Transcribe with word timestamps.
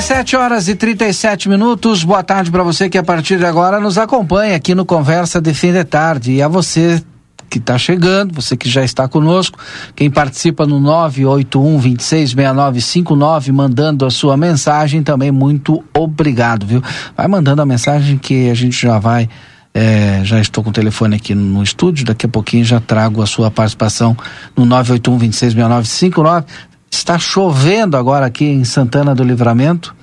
17 0.00 0.34
horas 0.34 0.66
e 0.66 0.74
37 0.74 1.46
minutos. 1.46 2.02
Boa 2.02 2.22
tarde 2.22 2.50
para 2.50 2.62
você 2.62 2.88
que 2.88 2.96
a 2.96 3.02
partir 3.02 3.36
de 3.36 3.44
agora 3.44 3.78
nos 3.78 3.98
acompanha 3.98 4.56
aqui 4.56 4.74
no 4.74 4.86
Conversa 4.86 5.42
de 5.42 5.52
Fim 5.52 5.74
de 5.74 5.84
Tarde. 5.84 6.32
E 6.32 6.42
a 6.42 6.48
você 6.48 7.02
que 7.50 7.58
está 7.58 7.76
chegando, 7.76 8.32
você 8.34 8.56
que 8.56 8.66
já 8.66 8.82
está 8.82 9.06
conosco, 9.06 9.58
quem 9.94 10.10
participa 10.10 10.64
no 10.64 10.80
981 10.80 11.78
266959 11.80 13.52
mandando 13.52 14.06
a 14.06 14.10
sua 14.10 14.38
mensagem 14.38 15.02
também, 15.02 15.30
muito 15.30 15.84
obrigado, 15.92 16.64
viu? 16.64 16.82
Vai 17.14 17.28
mandando 17.28 17.60
a 17.60 17.66
mensagem 17.66 18.16
que 18.16 18.48
a 18.48 18.54
gente 18.54 18.80
já 18.80 18.98
vai. 18.98 19.28
É, 19.74 20.22
já 20.24 20.40
estou 20.40 20.64
com 20.64 20.70
o 20.70 20.72
telefone 20.72 21.14
aqui 21.14 21.34
no 21.34 21.62
estúdio, 21.62 22.06
daqui 22.06 22.24
a 22.24 22.28
pouquinho 22.28 22.64
já 22.64 22.80
trago 22.80 23.22
a 23.22 23.26
sua 23.26 23.50
participação 23.50 24.16
no 24.56 24.64
981 24.64 25.18
266959 25.18 26.46
Está 26.90 27.18
chovendo 27.18 27.96
agora 27.96 28.26
aqui 28.26 28.44
em 28.44 28.64
Santana 28.64 29.14
do 29.14 29.22
Livramento. 29.22 29.94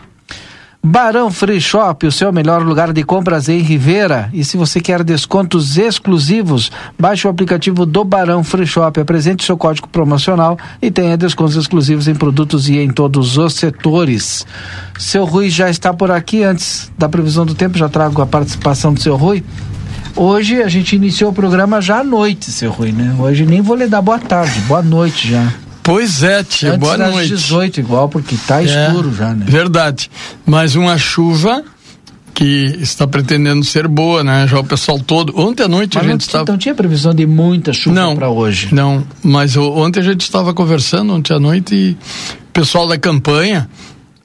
Barão 0.83 1.29
Free 1.29 1.61
Shop, 1.61 2.07
o 2.07 2.11
seu 2.11 2.33
melhor 2.33 2.63
lugar 2.63 2.91
de 2.91 3.03
compras 3.03 3.47
em 3.47 3.59
Rivera. 3.59 4.29
E 4.33 4.43
se 4.43 4.57
você 4.57 4.81
quer 4.81 5.03
descontos 5.03 5.77
exclusivos, 5.77 6.71
baixe 6.97 7.27
o 7.27 7.29
aplicativo 7.29 7.85
do 7.85 8.03
Barão 8.03 8.43
Free 8.43 8.65
Shop, 8.65 8.99
apresente 8.99 9.45
seu 9.45 9.55
código 9.55 9.87
promocional 9.87 10.57
e 10.81 10.89
tenha 10.89 11.15
descontos 11.15 11.55
exclusivos 11.55 12.07
em 12.07 12.15
produtos 12.15 12.67
e 12.67 12.79
em 12.79 12.89
todos 12.89 13.37
os 13.37 13.53
setores. 13.53 14.43
Seu 14.97 15.23
Rui 15.23 15.51
já 15.51 15.69
está 15.69 15.93
por 15.93 16.09
aqui. 16.09 16.43
Antes 16.43 16.91
da 16.97 17.07
previsão 17.07 17.45
do 17.45 17.53
tempo, 17.53 17.77
já 17.77 17.87
trago 17.87 18.19
a 18.19 18.25
participação 18.25 18.91
do 18.91 18.99
seu 18.99 19.15
Rui. 19.15 19.43
Hoje 20.15 20.63
a 20.63 20.67
gente 20.67 20.95
iniciou 20.95 21.29
o 21.29 21.33
programa 21.33 21.79
já 21.79 21.99
à 21.99 22.03
noite, 22.03 22.51
seu 22.51 22.71
Rui, 22.71 22.91
né? 22.91 23.15
Hoje 23.19 23.45
nem 23.45 23.61
vou 23.61 23.75
lhe 23.75 23.87
dar 23.87 24.01
boa 24.01 24.17
tarde, 24.17 24.59
boa 24.61 24.81
noite 24.81 25.29
já. 25.29 25.53
Pois 25.83 26.23
é, 26.23 26.43
tia, 26.43 26.69
Antes 26.69 26.79
boa 26.79 26.97
das 26.97 27.11
noite. 27.11 27.29
18 27.29 27.79
igual, 27.79 28.07
porque 28.09 28.35
tá 28.47 28.61
escuro 28.61 29.13
já, 29.13 29.33
né? 29.33 29.45
Verdade. 29.47 30.09
Mas 30.45 30.75
uma 30.75 30.97
chuva 30.97 31.63
que 32.33 32.77
está 32.79 33.05
pretendendo 33.07 33.63
ser 33.63 33.87
boa, 33.87 34.23
né? 34.23 34.47
Já 34.47 34.59
o 34.59 34.63
pessoal 34.63 34.99
todo. 34.99 35.37
Ontem 35.39 35.63
à 35.63 35.67
noite 35.67 35.95
Mas 35.97 36.05
a 36.05 36.09
gente 36.09 36.21
estava. 36.21 36.45
não 36.51 36.57
tinha 36.57 36.73
previsão 36.73 37.13
de 37.13 37.25
muita 37.25 37.73
chuva 37.73 38.15
para 38.15 38.29
hoje. 38.29 38.69
Não, 38.73 39.03
mas 39.23 39.57
ontem 39.57 39.99
a 39.99 40.03
gente 40.03 40.21
estava 40.21 40.53
conversando, 40.53 41.13
ontem 41.13 41.33
à 41.33 41.39
noite, 41.39 41.75
e 41.75 41.91
o 41.91 42.51
pessoal 42.53 42.87
da 42.87 42.97
campanha 42.97 43.69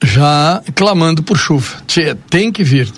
já 0.04 0.62
clamando 0.74 1.22
por 1.22 1.36
chuva. 1.38 1.66
Tia, 1.86 2.16
tem 2.28 2.52
que 2.52 2.62
vir. 2.62 2.88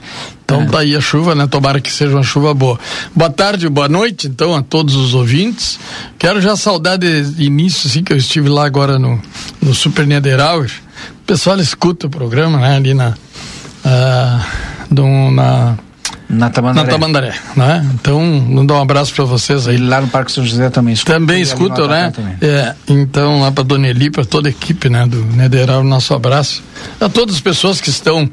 Então 0.45 0.63
É. 0.63 0.67
tá 0.67 0.79
aí 0.81 0.97
a 0.97 1.01
chuva, 1.01 1.35
né? 1.35 1.47
Tomara 1.47 1.81
que 1.81 1.93
seja 1.93 2.15
uma 2.15 2.23
chuva 2.23 2.53
boa. 2.55 2.79
Boa 3.15 3.31
tarde, 3.31 3.69
boa 3.69 3.89
noite, 3.89 4.27
então, 4.27 4.55
a 4.55 4.63
todos 4.63 4.97
os 4.97 5.15
ouvintes. 5.15 5.79
Quero 6.19 6.41
já 6.41 6.57
saudar 6.57 6.97
de 6.99 7.25
início, 7.39 7.89
assim, 7.89 8.03
que 8.03 8.13
eu 8.13 8.17
estive 8.17 8.49
lá 8.49 8.65
agora 8.67 8.99
no, 8.99 9.21
no 9.61 9.75
Super 9.75 10.07
Niederauer. 10.07 10.71
O 11.23 11.25
pessoal 11.27 11.59
escuta 11.61 12.07
o 12.07 12.11
programa, 12.11 12.59
né? 12.59 12.77
Ali 12.77 12.95
na. 12.95 13.15
ah, 13.85 14.47
do- 14.91 15.31
na 15.31 15.77
Na 16.29 16.51
Tamandaré. 16.51 16.87
na 16.87 16.93
Tamandaré, 16.93 17.35
né? 17.57 17.91
Então, 17.95 18.21
mandar 18.23 18.75
um 18.75 18.83
abraço 18.83 19.15
para 19.15 19.25
vocês 19.25 19.67
aí. 19.67 19.77
E 19.77 19.79
lá 19.79 20.01
no 20.01 20.09
Parque 20.09 20.31
São 20.31 20.45
José 20.45 20.69
também 20.69 20.93
escuta. 20.93 21.15
Também 21.15 21.41
escutam, 21.41 21.89
né? 21.89 22.11
Também. 22.11 22.37
É, 22.43 22.75
então, 22.87 23.41
lá 23.41 23.51
para 23.51 23.65
Dona 23.65 23.89
Eli, 23.89 24.11
para 24.11 24.27
toda 24.27 24.49
a 24.49 24.51
equipe, 24.51 24.91
né, 24.91 25.07
do 25.07 25.25
Nederal, 25.25 25.83
nosso 25.83 26.13
abraço. 26.13 26.63
A 27.01 27.09
todas 27.09 27.37
as 27.37 27.41
pessoas 27.41 27.81
que 27.81 27.89
estão. 27.89 28.29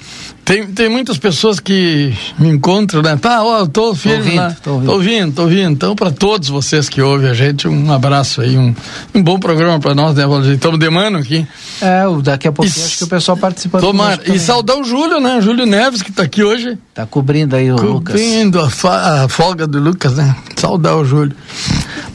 Tem, 0.45 0.67
tem 0.67 0.87
muitas 0.87 1.17
pessoas 1.17 1.59
que 1.59 2.15
me 2.37 2.49
encontram, 2.49 3.01
né? 3.01 3.17
Tá, 3.17 3.43
ó, 3.43 3.61
eu 3.61 3.67
tô 3.67 3.95
firme 3.95 4.19
ouvindo, 4.19 4.35
lá. 4.35 4.55
tô 4.61 4.73
ouvindo. 4.73 4.87
Tô 4.87 4.93
ouvindo, 4.93 5.33
tô 5.33 5.41
ouvindo. 5.41 5.71
Então, 5.71 5.95
para 5.95 6.11
todos 6.11 6.49
vocês 6.49 6.87
que 6.87 7.01
ouvem 7.01 7.27
a 7.27 7.33
gente, 7.33 7.67
um 7.67 7.91
abraço 7.91 8.41
aí, 8.41 8.55
um, 8.55 8.73
um 9.15 9.23
bom 9.23 9.39
programa 9.39 9.79
para 9.79 9.95
nós, 9.95 10.15
né, 10.15 10.27
Valdir? 10.27 10.53
Estamos 10.53 10.79
de 10.79 10.87
mano 10.87 11.17
aqui. 11.17 11.47
É, 11.81 12.03
daqui 12.21 12.47
a 12.47 12.51
pouquinho 12.51 12.77
Isso. 12.77 12.85
acho 12.85 12.97
que 12.99 13.03
o 13.05 13.07
pessoal 13.07 13.35
participando. 13.35 13.81
Tomara. 13.81 14.21
E 14.31 14.37
saudar 14.37 14.77
o 14.77 14.83
Júlio, 14.83 15.19
né? 15.19 15.41
Júlio 15.41 15.65
Neves, 15.65 16.03
que 16.03 16.11
tá 16.11 16.21
aqui 16.21 16.43
hoje. 16.43 16.77
Tá 16.93 17.07
cobrindo 17.07 17.55
aí 17.55 17.71
o 17.71 17.75
Lucas. 17.77 18.21
Cobrindo 18.21 18.59
a, 18.59 19.23
a 19.23 19.27
folga 19.27 19.65
do 19.65 19.79
Lucas, 19.79 20.13
né? 20.13 20.35
Saudar 20.55 20.95
o 20.95 21.03
Júlio. 21.03 21.35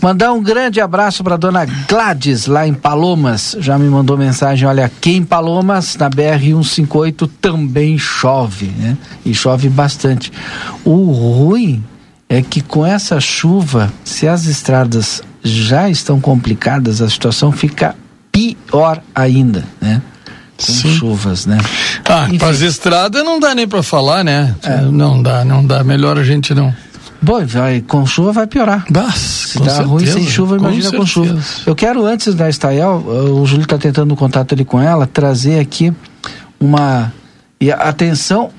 Mandar 0.00 0.32
um 0.32 0.42
grande 0.42 0.80
abraço 0.80 1.22
para 1.22 1.36
dona 1.36 1.66
Gladys, 1.86 2.46
lá 2.46 2.66
em 2.66 2.72
Palomas. 2.72 3.54
Já 3.60 3.78
me 3.78 3.88
mandou 3.88 4.16
mensagem: 4.16 4.66
olha, 4.66 4.86
aqui 4.86 5.16
em 5.16 5.24
Palomas, 5.24 5.96
na 5.96 6.08
BR-158, 6.08 7.28
também 7.40 7.98
chove, 7.98 8.66
né? 8.66 8.96
E 9.24 9.34
chove 9.34 9.68
bastante. 9.68 10.32
O 10.84 11.10
ruim 11.10 11.84
é 12.28 12.40
que 12.40 12.62
com 12.62 12.86
essa 12.86 13.20
chuva, 13.20 13.92
se 14.02 14.26
as 14.26 14.46
estradas 14.46 15.22
já 15.42 15.90
estão 15.90 16.20
complicadas, 16.20 17.02
a 17.02 17.08
situação 17.08 17.52
fica 17.52 17.94
pior 18.32 19.02
ainda, 19.14 19.64
né? 19.80 20.00
Com 20.56 20.72
Sim. 20.72 20.94
chuvas, 20.94 21.46
né? 21.46 21.58
Ah, 22.04 22.26
para 22.38 22.48
as 22.48 22.60
estradas 22.60 23.24
não 23.24 23.40
dá 23.40 23.54
nem 23.54 23.66
para 23.66 23.82
falar, 23.82 24.22
né? 24.22 24.54
É. 24.62 24.80
Não 24.82 25.22
dá, 25.22 25.44
não 25.44 25.64
dá. 25.64 25.82
Melhor 25.82 26.18
a 26.18 26.24
gente 26.24 26.54
não. 26.54 26.74
Bom, 27.22 27.44
vai, 27.44 27.82
com 27.82 28.06
chuva 28.06 28.32
vai 28.32 28.46
piorar. 28.46 28.84
Bah, 28.90 29.10
Se 29.12 29.58
dá 29.58 29.64
certeza, 29.64 29.82
ruim 29.82 30.06
sem 30.06 30.26
chuva, 30.26 30.56
imagina 30.56 30.90
com, 30.90 30.98
com 30.98 31.06
chuva. 31.06 31.38
Eu 31.66 31.74
quero, 31.74 32.04
antes 32.04 32.34
da 32.34 32.48
Estael, 32.48 33.04
o 33.06 33.44
Júlio 33.44 33.64
está 33.64 33.76
tentando 33.76 34.16
contato 34.16 34.54
ali 34.54 34.64
com 34.64 34.80
ela, 34.80 35.06
trazer 35.06 35.58
aqui 35.58 35.92
uma. 36.58 37.12
E 37.60 37.70
atenção, 37.70 38.50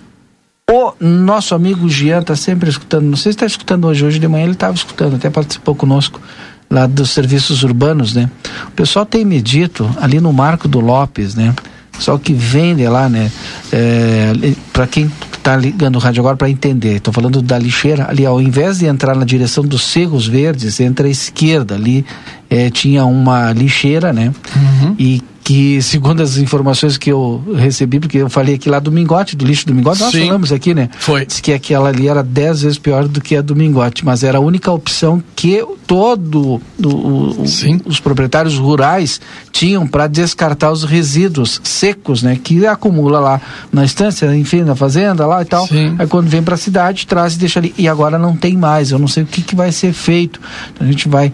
o 0.70 0.94
nosso 1.00 1.56
amigo 1.56 1.90
Jean 1.90 2.20
está 2.22 2.36
sempre 2.36 2.70
escutando, 2.70 3.06
não 3.06 3.18
sei 3.18 3.32
se 3.32 3.36
está 3.36 3.46
escutando 3.46 3.88
hoje, 3.88 4.06
hoje 4.06 4.20
de 4.20 4.28
manhã 4.28 4.44
ele 4.44 4.54
estava 4.54 4.76
escutando, 4.76 5.16
até 5.16 5.30
participou 5.30 5.74
conosco 5.74 6.22
lá 6.70 6.86
dos 6.86 7.10
serviços 7.10 7.64
urbanos, 7.64 8.14
né? 8.14 8.30
O 8.68 8.72
pessoal 8.72 9.06
tem 9.06 9.26
me 9.26 9.42
dito 9.42 9.90
ali 10.00 10.22
no 10.22 10.32
Marco 10.32 10.68
do 10.68 10.80
Lopes, 10.80 11.36
né? 11.36 11.54
Só 12.00 12.18
que 12.18 12.34
vende 12.34 12.88
lá, 12.88 13.10
né? 13.10 13.32
É, 13.72 14.32
para 14.72 14.88
quem 14.88 15.12
está 15.42 15.56
ligando 15.56 15.96
o 15.96 16.00
rádio 16.00 16.22
agora 16.22 16.38
para 16.38 16.50
entender, 16.50 16.98
estou 16.98 17.14
falando 17.14 17.42
da 17.42 17.58
lixeira, 17.58 18.08
ali 18.08 18.26
ao 18.26 18.40
invés 18.40 18.80
de 18.80 18.86
entrar 18.86 19.16
na 19.16 19.26
direção 19.26 19.66
dos 19.66 19.84
Cerros 19.84 20.28
Verdes, 20.28 20.80
entra 20.80 21.08
à 21.08 21.10
esquerda, 21.10 21.76
ali 21.76 22.06
é, 22.50 22.70
tinha 22.70 23.04
uma 23.06 23.52
lixeira, 23.52 24.14
né? 24.14 24.32
Uhum. 24.56 24.96
E 25.00 25.22
que, 25.52 25.82
segundo 25.82 26.24
as 26.24 26.38
informações 26.38 26.98
que 26.98 27.12
eu 27.12 27.44
recebi, 27.58 28.00
porque 28.00 28.20
eu 28.20 28.30
falei 28.30 28.56
aqui 28.56 28.70
lá 28.70 28.80
do 28.80 28.90
Mingote, 28.90 29.36
do 29.36 29.44
lixo 29.44 29.68
do 29.68 29.76
Mingote, 29.76 30.00
nós 30.00 30.14
Sim. 30.14 30.28
falamos 30.28 30.50
aqui, 30.54 30.74
né? 30.74 30.90
Foi. 30.98 31.26
Diz 31.26 31.42
que 31.42 31.52
aquela 31.52 31.90
ali 31.90 32.08
era 32.08 32.24
dez 32.24 32.62
vezes 32.62 32.78
pior 32.78 33.06
do 33.06 33.20
que 33.20 33.36
a 33.36 33.42
do 33.42 33.54
Mingote, 33.54 34.06
mas 34.06 34.24
era 34.24 34.38
a 34.38 34.42
única 34.42 34.72
opção 34.72 35.22
que 35.36 35.62
todo 35.86 36.62
o, 36.82 36.88
o, 36.88 37.44
os 37.86 38.00
proprietários 38.00 38.58
rurais 38.58 39.20
tinham 39.52 39.86
para 39.86 40.08
descartar 40.08 40.72
os 40.72 40.86
resíduos 40.86 41.60
secos, 41.66 42.24
né? 42.24 42.40
Que 42.42 42.66
acumula 42.66 43.20
lá 43.20 43.42
na 43.74 43.84
estância, 43.84 44.34
enfim, 44.34 44.62
na 44.62 44.74
fazenda 44.76 45.26
lá 45.26 45.42
e 45.42 45.46
tal. 45.46 45.68
Sim. 45.68 45.98
Aí 46.00 46.08
quando 46.08 46.30
vem 46.30 46.42
para 46.42 46.56
a 46.56 46.58
cidade, 46.58 47.06
traz 47.06 47.36
e 47.36 47.40
deixa 47.40 47.60
ali. 47.60 47.74
E 47.78 47.90
agora 47.90 48.18
não 48.18 48.38
tem 48.38 48.56
mais, 48.56 48.92
eu 48.92 49.00
não 49.00 49.08
sei 49.08 49.24
o 49.24 49.26
que, 49.26 49.42
que 49.42 49.56
vai 49.56 49.74
ser 49.74 49.92
feito. 49.92 50.40
Então 50.74 50.88
a 50.88 50.90
gente 50.90 51.10
vai 51.10 51.34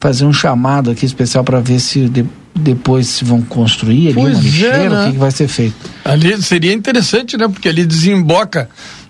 fazer 0.00 0.24
um 0.24 0.32
chamado 0.32 0.90
aqui 0.90 1.04
especial 1.04 1.44
para 1.44 1.60
ver 1.60 1.80
se 1.80 2.08
de, 2.08 2.24
depois 2.58 3.06
se 3.06 3.24
vão 3.24 3.40
construir 3.42 4.08
ali 4.08 4.14
pois 4.14 4.36
uma 4.36 4.42
lixeira, 4.42 4.76
é, 4.76 4.88
né? 4.88 5.02
o 5.02 5.06
que, 5.06 5.12
que 5.12 5.18
vai 5.18 5.30
ser 5.30 5.48
feito. 5.48 5.76
Ali 6.04 6.42
seria 6.42 6.72
interessante, 6.72 7.36
né? 7.36 7.48
Porque 7.48 7.68
ali 7.68 7.84
desemboca 7.84 8.68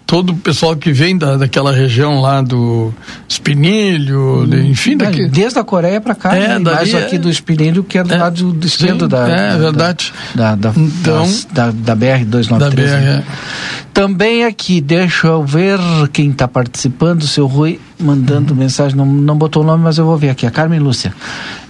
todo 0.08 0.30
o 0.30 0.36
pessoal 0.36 0.74
que 0.74 0.90
vem 0.90 1.18
da, 1.18 1.36
daquela 1.36 1.70
região 1.70 2.18
lá 2.22 2.40
do 2.40 2.94
Espinilho, 3.28 4.42
hum, 4.42 4.70
enfim. 4.70 4.96
Daqui... 4.96 5.28
Desde 5.28 5.58
a 5.58 5.64
Coreia 5.64 6.00
para 6.00 6.14
cá, 6.14 6.34
é, 6.34 6.58
né? 6.58 6.58
mais 6.58 6.94
aqui 6.94 7.16
é... 7.16 7.18
do 7.18 7.28
Espinilho, 7.28 7.84
que 7.84 7.98
é 7.98 8.02
do 8.02 8.14
é, 8.14 8.16
lado 8.16 8.52
do 8.54 8.66
esquerdo 8.66 9.02
sim, 9.02 9.08
da, 9.08 9.28
é, 9.28 9.50
da, 9.50 9.58
verdade. 9.58 10.12
Da, 10.34 10.54
da, 10.54 10.72
então, 10.74 11.30
da, 11.52 11.70
da 11.70 11.94
BR-293. 11.94 12.58
Da 12.58 12.70
BR, 12.70 12.80
né? 12.80 13.22
é. 13.22 13.78
Também 13.92 14.44
aqui, 14.46 14.80
deixa 14.80 15.26
eu 15.26 15.44
ver 15.44 15.78
quem 16.10 16.30
está 16.30 16.48
participando, 16.48 17.26
seu 17.26 17.46
Rui, 17.46 17.78
mandando 18.00 18.54
uhum. 18.54 18.60
mensagem, 18.60 18.96
não, 18.96 19.04
não 19.04 19.36
botou 19.36 19.62
o 19.62 19.66
nome, 19.66 19.84
mas 19.84 19.98
eu 19.98 20.06
vou 20.06 20.16
ver 20.16 20.30
aqui, 20.30 20.46
a 20.46 20.50
Carmen 20.50 20.80
Lúcia. 20.80 21.12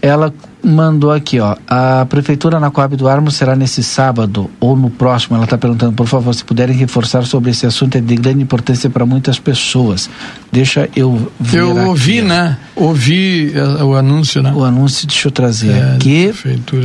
Ela 0.01 0.33
mandou 0.63 1.13
aqui, 1.13 1.41
ó. 1.41 1.57
A 1.67 2.07
prefeitura 2.07 2.59
na 2.59 2.71
Coab 2.71 2.97
do 2.97 3.09
Armo 3.09 3.31
será 3.31 3.55
nesse 3.55 3.83
sábado 3.83 4.51
ou 4.61 4.77
no 4.77 4.91
próximo. 4.91 5.37
Ela 5.37 5.45
está 5.45 5.57
perguntando, 5.57 5.93
por 5.93 6.07
favor, 6.07 6.35
se 6.35 6.45
puderem 6.45 6.77
reforçar 6.77 7.25
sobre 7.25 7.51
esse 7.51 7.67
assunto, 7.67 7.97
é 7.97 8.01
de 8.01 8.17
grande 8.17 8.43
importância 8.43 8.91
para 8.91 9.07
muitas 9.07 9.39
pessoas. 9.39 10.11
Deixa 10.51 10.89
eu 10.97 11.31
ver. 11.39 11.59
Eu 11.59 11.77
ouvi, 11.87 12.19
aqui, 12.19 12.29
né? 12.29 12.57
Ouvi 12.75 13.53
uh, 13.55 13.85
o 13.85 13.95
anúncio, 13.95 14.43
né? 14.43 14.53
O 14.55 14.65
anúncio, 14.65 15.07
deixa 15.07 15.29
eu 15.29 15.33
trazer 15.33 15.71
é, 15.71 15.95
aqui. 15.95 16.33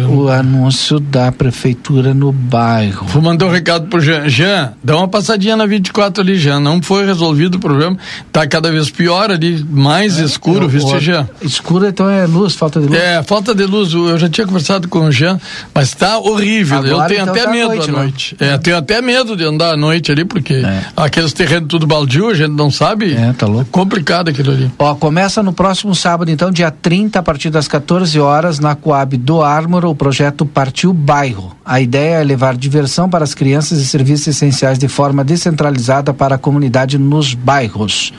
O 0.10 0.27
anúncio 0.27 1.00
da 1.00 1.31
prefeitura 1.31 2.13
no 2.13 2.31
bairro. 2.31 3.06
Vou 3.07 3.21
mandar 3.21 3.45
um 3.45 3.51
recado 3.51 3.88
pro 3.88 4.01
Jean. 4.01 4.27
Jean, 4.27 4.74
dá 4.83 4.98
uma 4.98 5.07
passadinha 5.07 5.56
na 5.56 5.65
24 5.65 6.21
ali, 6.21 6.36
Jean. 6.36 6.60
Não 6.60 6.81
foi 6.81 7.06
resolvido 7.06 7.56
o 7.56 7.60
problema. 7.60 7.98
Tá 8.31 8.45
cada 8.45 8.71
vez 8.71 8.89
pior 8.89 9.31
ali, 9.31 9.65
mais 9.69 10.19
é, 10.19 10.24
escuro, 10.24 10.68
viu, 10.68 11.00
Jean? 11.00 11.27
Escuro 11.42 11.88
então 11.88 12.10
é 12.10 12.25
luz, 12.25 12.56
falta 12.56 12.81
de 12.81 12.88
luz. 12.88 13.00
É, 13.00 13.24
falta 13.24 13.56
de 13.56 13.65
luz. 13.65 13.94
Eu 13.94 14.18
já 14.18 14.27
tinha 14.27 14.45
conversado 14.45 14.88
com 14.88 15.00
o 15.06 15.12
Jean, 15.12 15.39
mas 15.74 15.89
está 15.89 16.18
horrível. 16.18 16.80
Agora, 16.80 16.94
eu 16.94 17.07
tenho 17.07 17.21
então 17.21 17.33
até 17.33 17.44
tá 17.44 17.51
medo 17.51 17.68
noite, 17.68 17.89
à 17.89 17.94
noite. 17.94 18.36
É, 18.39 18.57
tenho 18.57 18.77
até 18.77 19.01
medo 19.01 19.38
de 19.38 19.44
andar 19.44 19.74
à 19.74 19.77
noite 19.77 20.12
ali, 20.12 20.25
porque 20.25 20.56
é. 20.56 20.83
aqueles 20.98 21.31
terrenos 21.33 21.68
tudo 21.69 21.88
baldio, 21.88 22.30
a 22.30 22.33
gente 22.33 22.51
não 22.51 22.69
sabe. 22.69 23.13
É, 23.13 23.31
tá 23.33 23.48
louco. 23.53 23.69
complicado 23.71 24.29
aquilo 24.29 24.51
ali. 24.51 24.71
Ó, 24.77 24.95
começa 24.95 25.41
no 25.41 25.53
próximo 25.53 25.94
sábado, 25.95 26.29
então, 26.29 26.51
dia 26.51 26.71
30, 26.71 27.19
a 27.19 27.23
partir 27.23 27.50
das 27.50 27.67
14 27.67 28.19
horas, 28.19 28.59
na 28.59 28.75
Coab 28.75 29.17
do 29.17 29.41
Ármor, 29.41 29.85
o 29.85 29.95
projeto 29.95 30.45
Partiu 30.45 30.94
Bairro. 30.94 31.55
A 31.65 31.79
ideia 31.79 32.21
é 32.21 32.23
levar 32.23 32.55
diversão 32.55 33.09
para 33.09 33.23
as 33.23 33.33
crianças 33.33 33.79
e 33.79 33.85
serviços 33.85 34.27
essenciais 34.27 34.77
de 34.77 34.88
forma 34.88 35.23
descentralizada 35.23 36.13
para 36.13 36.35
a 36.35 36.38
comunidade 36.38 36.97
nos 36.97 37.33
bairros 37.33 38.13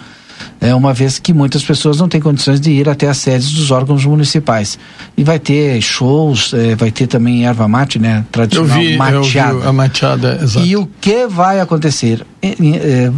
é, 0.60 0.74
uma 0.74 0.92
vez 0.92 1.18
que 1.18 1.32
muitas 1.32 1.62
pessoas 1.62 1.98
não 1.98 2.08
têm 2.08 2.20
condições 2.20 2.60
de 2.60 2.70
ir 2.70 2.88
até 2.88 3.08
as 3.08 3.18
sedes 3.18 3.52
dos 3.52 3.70
órgãos 3.70 4.04
municipais. 4.04 4.78
E 5.16 5.22
vai 5.22 5.38
ter 5.38 5.80
shows, 5.80 6.54
é, 6.54 6.74
vai 6.74 6.90
ter 6.90 7.06
também 7.06 7.46
erva 7.46 7.68
mate, 7.68 7.98
né? 7.98 8.24
Tradicional 8.32 8.76
eu 8.78 8.82
vi, 8.82 8.96
mateada. 8.96 9.52
Eu 9.52 9.60
vi 9.60 9.66
a 9.66 9.72
mateada, 9.72 10.38
exato. 10.42 10.66
E 10.66 10.76
o 10.76 10.88
que 11.00 11.26
vai 11.26 11.60
acontecer? 11.60 12.24
É, 12.42 12.48
é, 12.48 13.12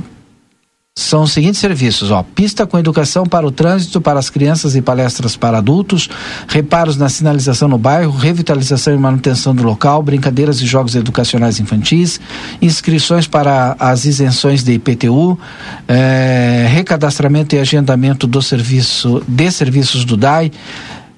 são 0.98 1.22
os 1.22 1.32
seguintes 1.32 1.60
serviços, 1.60 2.10
ó, 2.10 2.22
pista 2.22 2.66
com 2.66 2.78
educação 2.78 3.24
para 3.26 3.46
o 3.46 3.50
trânsito 3.52 4.00
para 4.00 4.18
as 4.18 4.30
crianças 4.30 4.74
e 4.74 4.80
palestras 4.80 5.36
para 5.36 5.58
adultos, 5.58 6.08
reparos 6.48 6.96
na 6.96 7.10
sinalização 7.10 7.68
no 7.68 7.76
bairro, 7.76 8.16
revitalização 8.16 8.94
e 8.94 8.98
manutenção 8.98 9.54
do 9.54 9.62
local, 9.62 10.02
brincadeiras 10.02 10.60
e 10.62 10.66
jogos 10.66 10.94
educacionais 10.96 11.60
infantis, 11.60 12.18
inscrições 12.62 13.26
para 13.26 13.76
as 13.78 14.06
isenções 14.06 14.64
de 14.64 14.72
IPTU, 14.72 15.38
eh, 15.86 16.66
recadastramento 16.70 17.54
e 17.54 17.58
agendamento 17.58 18.26
do 18.26 18.40
serviço 18.40 19.22
de 19.28 19.50
serviços 19.52 20.02
do 20.04 20.16
DAI, 20.16 20.50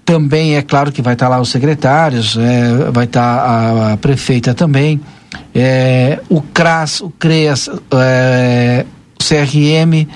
também 0.05 0.57
é 0.57 0.63
claro 0.63 0.91
que 0.91 1.01
vai 1.01 1.13
estar 1.13 1.29
lá 1.29 1.41
os 1.41 1.51
secretários, 1.51 2.37
é, 2.37 2.91
vai 2.91 3.05
estar 3.05 3.23
a, 3.23 3.93
a 3.93 3.97
prefeita 3.97 4.55
também, 4.55 5.01
é, 5.55 6.19
o 6.29 6.41
CRAS, 6.41 7.01
o 7.01 7.11
CREAS, 7.11 7.71
é, 7.93 8.87
CRM, 9.19 10.07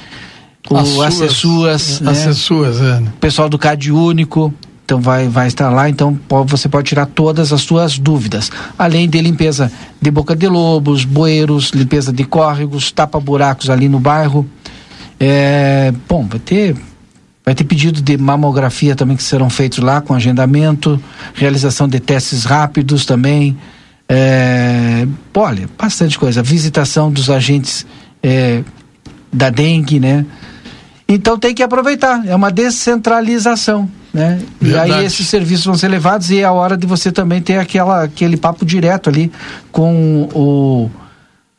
o 0.70 1.02
Acessuas, 1.02 2.00
né? 2.00 2.12
Acessuas, 2.12 2.80
é. 2.80 2.98
o 3.00 3.10
pessoal 3.20 3.48
do 3.48 3.58
CAD 3.58 3.90
Único. 3.90 4.52
Então 4.84 5.00
vai, 5.00 5.28
vai 5.28 5.46
estar 5.46 5.70
lá, 5.70 5.88
então 5.88 6.18
você 6.46 6.68
pode 6.68 6.88
tirar 6.88 7.06
todas 7.06 7.52
as 7.52 7.62
suas 7.62 7.98
dúvidas. 7.98 8.50
Além 8.78 9.08
de 9.08 9.20
limpeza 9.22 9.72
de 10.00 10.10
boca 10.10 10.36
de 10.36 10.46
lobos, 10.48 11.04
bueiros, 11.04 11.70
limpeza 11.70 12.12
de 12.12 12.24
córregos, 12.24 12.90
tapa-buracos 12.90 13.70
ali 13.70 13.88
no 13.88 13.98
bairro. 14.00 14.46
É, 15.18 15.92
bom, 16.08 16.26
vai 16.26 16.40
ter 16.40 16.76
Vai 17.44 17.56
ter 17.56 17.64
pedido 17.64 18.00
de 18.00 18.16
mamografia 18.16 18.94
também 18.94 19.16
que 19.16 19.22
serão 19.22 19.50
feitos 19.50 19.78
lá 19.78 20.00
com 20.00 20.14
agendamento, 20.14 21.02
realização 21.34 21.88
de 21.88 21.98
testes 21.98 22.44
rápidos 22.44 23.04
também. 23.04 23.56
É, 24.08 25.06
olha, 25.34 25.68
bastante 25.76 26.16
coisa. 26.16 26.40
Visitação 26.40 27.10
dos 27.10 27.28
agentes 27.28 27.84
é, 28.22 28.62
da 29.32 29.50
dengue, 29.50 29.98
né? 29.98 30.26
Então 31.08 31.38
tem 31.38 31.54
que 31.54 31.62
aproveitar, 31.62 32.26
é 32.26 32.34
uma 32.34 32.50
descentralização, 32.50 33.88
né? 34.12 34.40
Verdade. 34.60 34.90
E 34.90 34.94
aí 34.94 35.04
esses 35.04 35.26
serviços 35.26 35.66
vão 35.66 35.74
ser 35.74 35.88
levados 35.88 36.30
e 36.30 36.40
é 36.40 36.44
a 36.44 36.52
hora 36.52 36.76
de 36.76 36.86
você 36.86 37.12
também 37.12 37.40
ter 37.40 37.58
aquela, 37.58 38.04
aquele 38.04 38.36
papo 38.36 38.64
direto 38.64 39.10
ali 39.10 39.30
com 39.70 40.28
o 40.34 40.90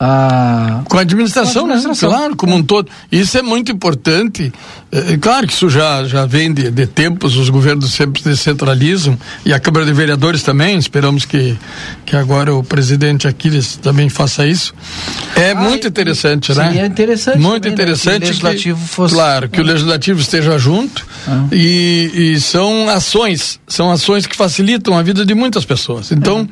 a... 0.04 0.82
Com 0.84 0.98
a 0.98 1.00
administração, 1.00 1.64
com 1.64 1.72
a 1.72 1.74
administração. 1.74 2.10
Né? 2.10 2.16
Claro, 2.16 2.36
como 2.36 2.54
um 2.56 2.62
todo. 2.62 2.90
Isso 3.10 3.38
é 3.38 3.42
muito 3.42 3.72
importante. 3.72 4.52
É, 4.92 5.14
é, 5.14 5.16
claro 5.16 5.46
que 5.46 5.52
isso 5.52 5.68
já, 5.68 6.04
já 6.04 6.26
vem 6.26 6.52
de, 6.52 6.70
de, 6.70 6.86
tempos, 6.86 7.36
os 7.36 7.48
governos 7.48 7.92
sempre 7.92 8.22
descentralizam, 8.22 9.18
e 9.44 9.52
a 9.52 9.58
Câmara 9.58 9.86
de 9.86 9.92
Vereadores 9.92 10.42
também, 10.42 10.76
esperamos 10.76 11.24
que, 11.24 11.56
que 12.04 12.14
agora 12.16 12.54
o 12.54 12.62
presidente 12.62 13.26
Aquiles 13.26 13.76
também 13.76 14.08
faça 14.08 14.46
isso. 14.46 14.74
É 15.34 15.52
ah, 15.52 15.54
muito 15.54 15.88
interessante, 15.88 16.46
seria 16.46 16.62
né? 16.62 16.72
Seria 16.72 16.86
interessante. 16.86 17.38
Muito 17.38 17.62
também, 17.62 17.72
interessante. 17.72 18.12
Né? 18.12 18.18
Que 18.20 18.24
o 18.24 18.28
legislativo 18.28 18.80
que, 18.80 18.88
fosse. 18.88 19.14
Claro, 19.14 19.48
que 19.48 19.60
o 19.60 19.64
legislativo 19.64 20.20
esteja 20.20 20.58
junto, 20.58 21.06
ah. 21.26 21.46
e, 21.50 22.34
e, 22.34 22.40
são 22.40 22.88
ações, 22.88 23.58
são 23.66 23.90
ações 23.90 24.26
que 24.26 24.36
facilitam 24.36 24.96
a 24.96 25.02
vida 25.02 25.24
de 25.24 25.34
muitas 25.34 25.64
pessoas. 25.64 26.12
Então, 26.12 26.48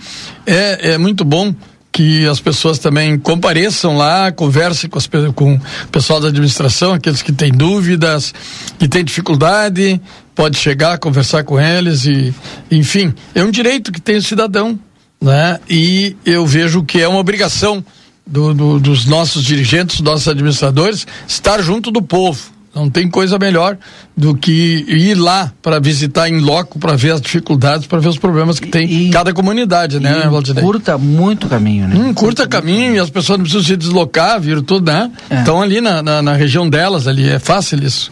é, 0.47 0.91
é, 0.91 0.91
é 0.93 0.99
muito 0.99 1.25
bom 1.25 1.55
que 1.93 2.27
as 2.27 2.41
pessoas 2.41 2.79
também 2.79 3.19
compareçam 3.19 3.97
lá, 3.97 4.33
conversem 4.33 4.89
com, 4.89 4.99
as, 4.99 5.07
com 5.35 5.55
o 5.57 5.89
pessoal 5.93 6.19
da 6.21 6.29
administração, 6.29 6.95
aqueles 6.95 7.21
que 7.21 7.31
têm 7.31 7.53
dúvidas, 7.53 8.33
que 8.79 8.89
têm 8.89 9.05
dificuldade, 9.05 10.01
pode 10.35 10.57
chegar, 10.57 10.99
conversar 10.99 11.45
com 11.45 11.61
eles 11.61 12.07
e, 12.07 12.35
enfim, 12.71 13.13
é 13.35 13.45
um 13.45 13.51
direito 13.51 13.93
que 13.93 14.01
tem 14.01 14.17
o 14.17 14.23
cidadão, 14.23 14.79
né? 15.21 15.61
E 15.69 16.17
eu 16.25 16.47
vejo 16.47 16.83
que 16.83 16.99
é 16.99 17.07
uma 17.07 17.19
obrigação 17.19 17.85
do, 18.27 18.55
do, 18.55 18.81
dos 18.81 19.05
nossos 19.05 19.45
dirigentes, 19.45 19.97
dos 19.97 20.05
nossos 20.05 20.29
administradores, 20.29 21.07
estar 21.29 21.61
junto 21.63 21.91
do 21.91 22.01
povo. 22.01 22.52
Não 22.75 22.89
tem 22.89 23.07
coisa 23.07 23.39
melhor 23.39 23.77
do 24.17 24.35
que 24.35 24.85
ir 24.89 25.15
lá 25.15 25.53
para 25.61 25.79
visitar 25.79 26.31
em 26.31 26.39
loco, 26.39 26.79
para 26.79 26.97
ver 26.97 27.11
as 27.11 27.21
dificuldades, 27.21 27.87
para 27.87 27.99
ver 27.99 28.09
os 28.09 28.17
problemas 28.17 28.59
que 28.59 28.69
tem 28.69 28.91
e, 28.91 29.11
cada 29.11 29.35
comunidade, 29.35 30.01
né, 30.01 30.27
Valdinei? 30.31 30.65
Curta 30.65 30.97
muito 30.97 31.49
caminho, 31.49 31.87
né? 31.87 31.95
Hum, 31.95 32.15
curta 32.15 32.49
caminho 32.49 32.95
e 32.95 32.99
as 32.99 33.11
pessoas 33.11 33.39
não 33.39 33.45
precisam 33.45 33.67
se 33.67 33.77
deslocar, 33.77 34.41
viram 34.41 34.63
tudo, 34.63 34.91
né? 34.91 35.11
É. 35.29 35.41
Estão 35.41 35.61
ali 35.61 35.83
na, 35.83 36.03
na, 36.03 36.23
na, 36.23 36.33
região 36.33 36.69
delas, 36.69 37.07
ali, 37.07 37.29
é 37.29 37.39
fácil 37.39 37.79
isso. 37.85 38.11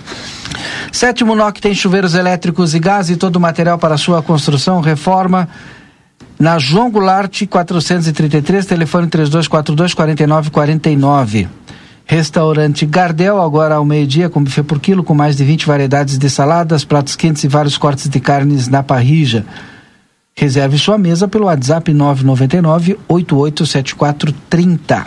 Sétimo 0.93 1.35
NOC 1.35 1.59
tem 1.59 1.75
chuveiros 1.75 2.14
elétricos 2.14 2.75
e 2.75 2.79
gás 2.79 3.09
e 3.09 3.17
todo 3.17 3.37
o 3.37 3.40
material 3.40 3.79
para 3.79 3.97
sua 3.97 4.23
construção, 4.23 4.83
reforma. 4.83 5.49
Na 6.38 6.59
João 6.59 6.90
Goulart, 6.90 7.47
433, 7.47 8.67
telefone 8.67 9.07
3242 9.07 9.95
4949. 9.95 11.49
Restaurante 12.11 12.85
Gardel, 12.87 13.40
agora 13.40 13.76
ao 13.76 13.85
meio-dia, 13.85 14.29
com 14.29 14.43
buffet 14.43 14.64
por 14.64 14.81
quilo, 14.81 15.05
com 15.05 15.14
mais 15.14 15.37
de 15.37 15.45
20 15.45 15.64
variedades 15.64 16.19
de 16.19 16.29
saladas, 16.29 16.85
pratos 16.85 17.14
quentes 17.14 17.45
e 17.45 17.49
vários 17.49 17.79
cortes 17.79 18.09
de 18.09 18.19
carnes 18.19 18.67
na 18.67 18.83
parrija. 18.83 19.47
Reserve 20.35 20.76
sua 20.76 20.99
mesa 20.99 21.29
pelo 21.29 21.45
WhatsApp 21.45 21.93
999 21.93 22.99
887430. 23.09 25.07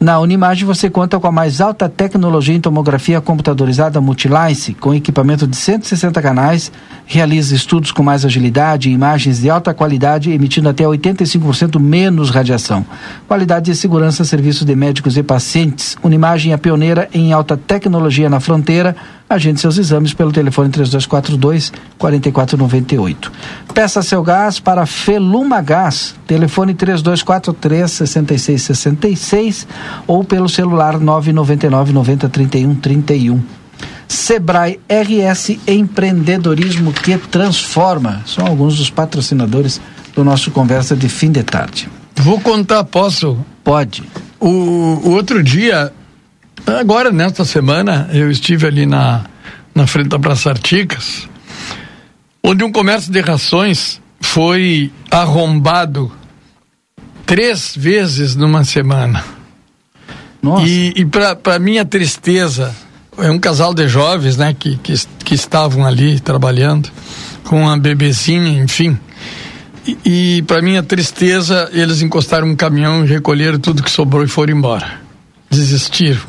Na 0.00 0.20
Unimagem 0.20 0.64
você 0.64 0.88
conta 0.88 1.18
com 1.18 1.26
a 1.26 1.32
mais 1.32 1.60
alta 1.60 1.88
tecnologia 1.88 2.54
em 2.54 2.60
tomografia 2.60 3.20
computadorizada 3.20 4.00
Multilice, 4.00 4.72
com 4.74 4.94
equipamento 4.94 5.44
de 5.44 5.56
160 5.56 6.22
canais, 6.22 6.70
realiza 7.04 7.52
estudos 7.52 7.90
com 7.90 8.00
mais 8.00 8.24
agilidade 8.24 8.88
e 8.88 8.92
imagens 8.92 9.40
de 9.40 9.50
alta 9.50 9.74
qualidade, 9.74 10.30
emitindo 10.30 10.68
até 10.68 10.84
85% 10.84 11.80
menos 11.80 12.30
radiação. 12.30 12.86
Qualidade 13.26 13.72
e 13.72 13.74
segurança, 13.74 14.24
serviços 14.24 14.64
de 14.64 14.76
médicos 14.76 15.16
e 15.16 15.22
pacientes. 15.24 15.96
Unimagem 16.00 16.52
é 16.52 16.56
pioneira 16.56 17.08
em 17.12 17.32
alta 17.32 17.56
tecnologia 17.56 18.30
na 18.30 18.38
fronteira 18.38 18.94
Agende 19.30 19.60
seus 19.60 19.76
exames 19.76 20.14
pelo 20.14 20.32
telefone 20.32 20.70
3242 20.70 21.70
4498. 21.98 23.30
Peça 23.74 24.02
seu 24.02 24.22
gás 24.22 24.58
para 24.58 24.86
Feluma 24.86 25.60
Gás, 25.60 26.14
telefone 26.26 26.72
3243 26.72 27.90
6666 27.90 29.68
ou 30.06 30.24
pelo 30.24 30.48
celular 30.48 30.98
999 30.98 31.92
90 31.92 32.28
31 32.28 32.74
31. 32.76 33.40
Sebrae 34.06 34.80
RS 34.88 35.58
Empreendedorismo 35.66 36.92
que 36.92 37.16
transforma. 37.18 38.22
São 38.26 38.46
alguns 38.46 38.78
dos 38.78 38.90
patrocinadores 38.90 39.80
do 40.14 40.24
nosso 40.24 40.50
conversa 40.50 40.96
de 40.96 41.08
fim 41.08 41.30
de 41.30 41.42
tarde. 41.42 41.88
Vou 42.16 42.40
contar, 42.40 42.84
posso? 42.84 43.38
Pode. 43.62 44.02
O, 44.40 44.48
o 44.48 45.10
outro 45.10 45.42
dia 45.42 45.92
Agora, 46.66 47.10
nesta 47.10 47.46
semana, 47.46 48.10
eu 48.12 48.30
estive 48.30 48.66
ali 48.66 48.84
na, 48.84 49.24
na 49.74 49.86
frente 49.86 50.08
da 50.08 50.18
Praça 50.18 50.50
Articas, 50.50 51.26
onde 52.42 52.62
um 52.62 52.70
comércio 52.70 53.10
de 53.10 53.20
rações 53.20 54.00
foi 54.20 54.92
arrombado 55.10 56.12
três 57.24 57.74
vezes 57.74 58.36
numa 58.36 58.64
semana. 58.64 59.24
Nossa. 60.42 60.66
E, 60.66 60.92
e 60.96 61.04
para 61.04 61.58
minha 61.58 61.84
tristeza, 61.84 62.74
é 63.18 63.30
um 63.30 63.38
casal 63.38 63.74
de 63.74 63.88
jovens, 63.88 64.36
né, 64.36 64.54
que, 64.56 64.76
que, 64.76 64.94
que 65.24 65.34
estavam 65.34 65.84
ali 65.84 66.20
trabalhando 66.20 66.88
com 67.44 67.62
uma 67.62 67.78
bebezinha, 67.78 68.62
enfim. 68.62 68.98
E, 69.86 69.98
e 70.38 70.42
para 70.42 70.62
minha 70.62 70.82
tristeza, 70.82 71.68
eles 71.72 72.02
encostaram 72.02 72.46
um 72.46 72.56
caminhão 72.56 73.04
recolheram 73.04 73.58
tudo 73.58 73.82
que 73.82 73.90
sobrou 73.90 74.22
e 74.22 74.28
foram 74.28 74.56
embora. 74.56 75.00
Desistiram. 75.50 76.20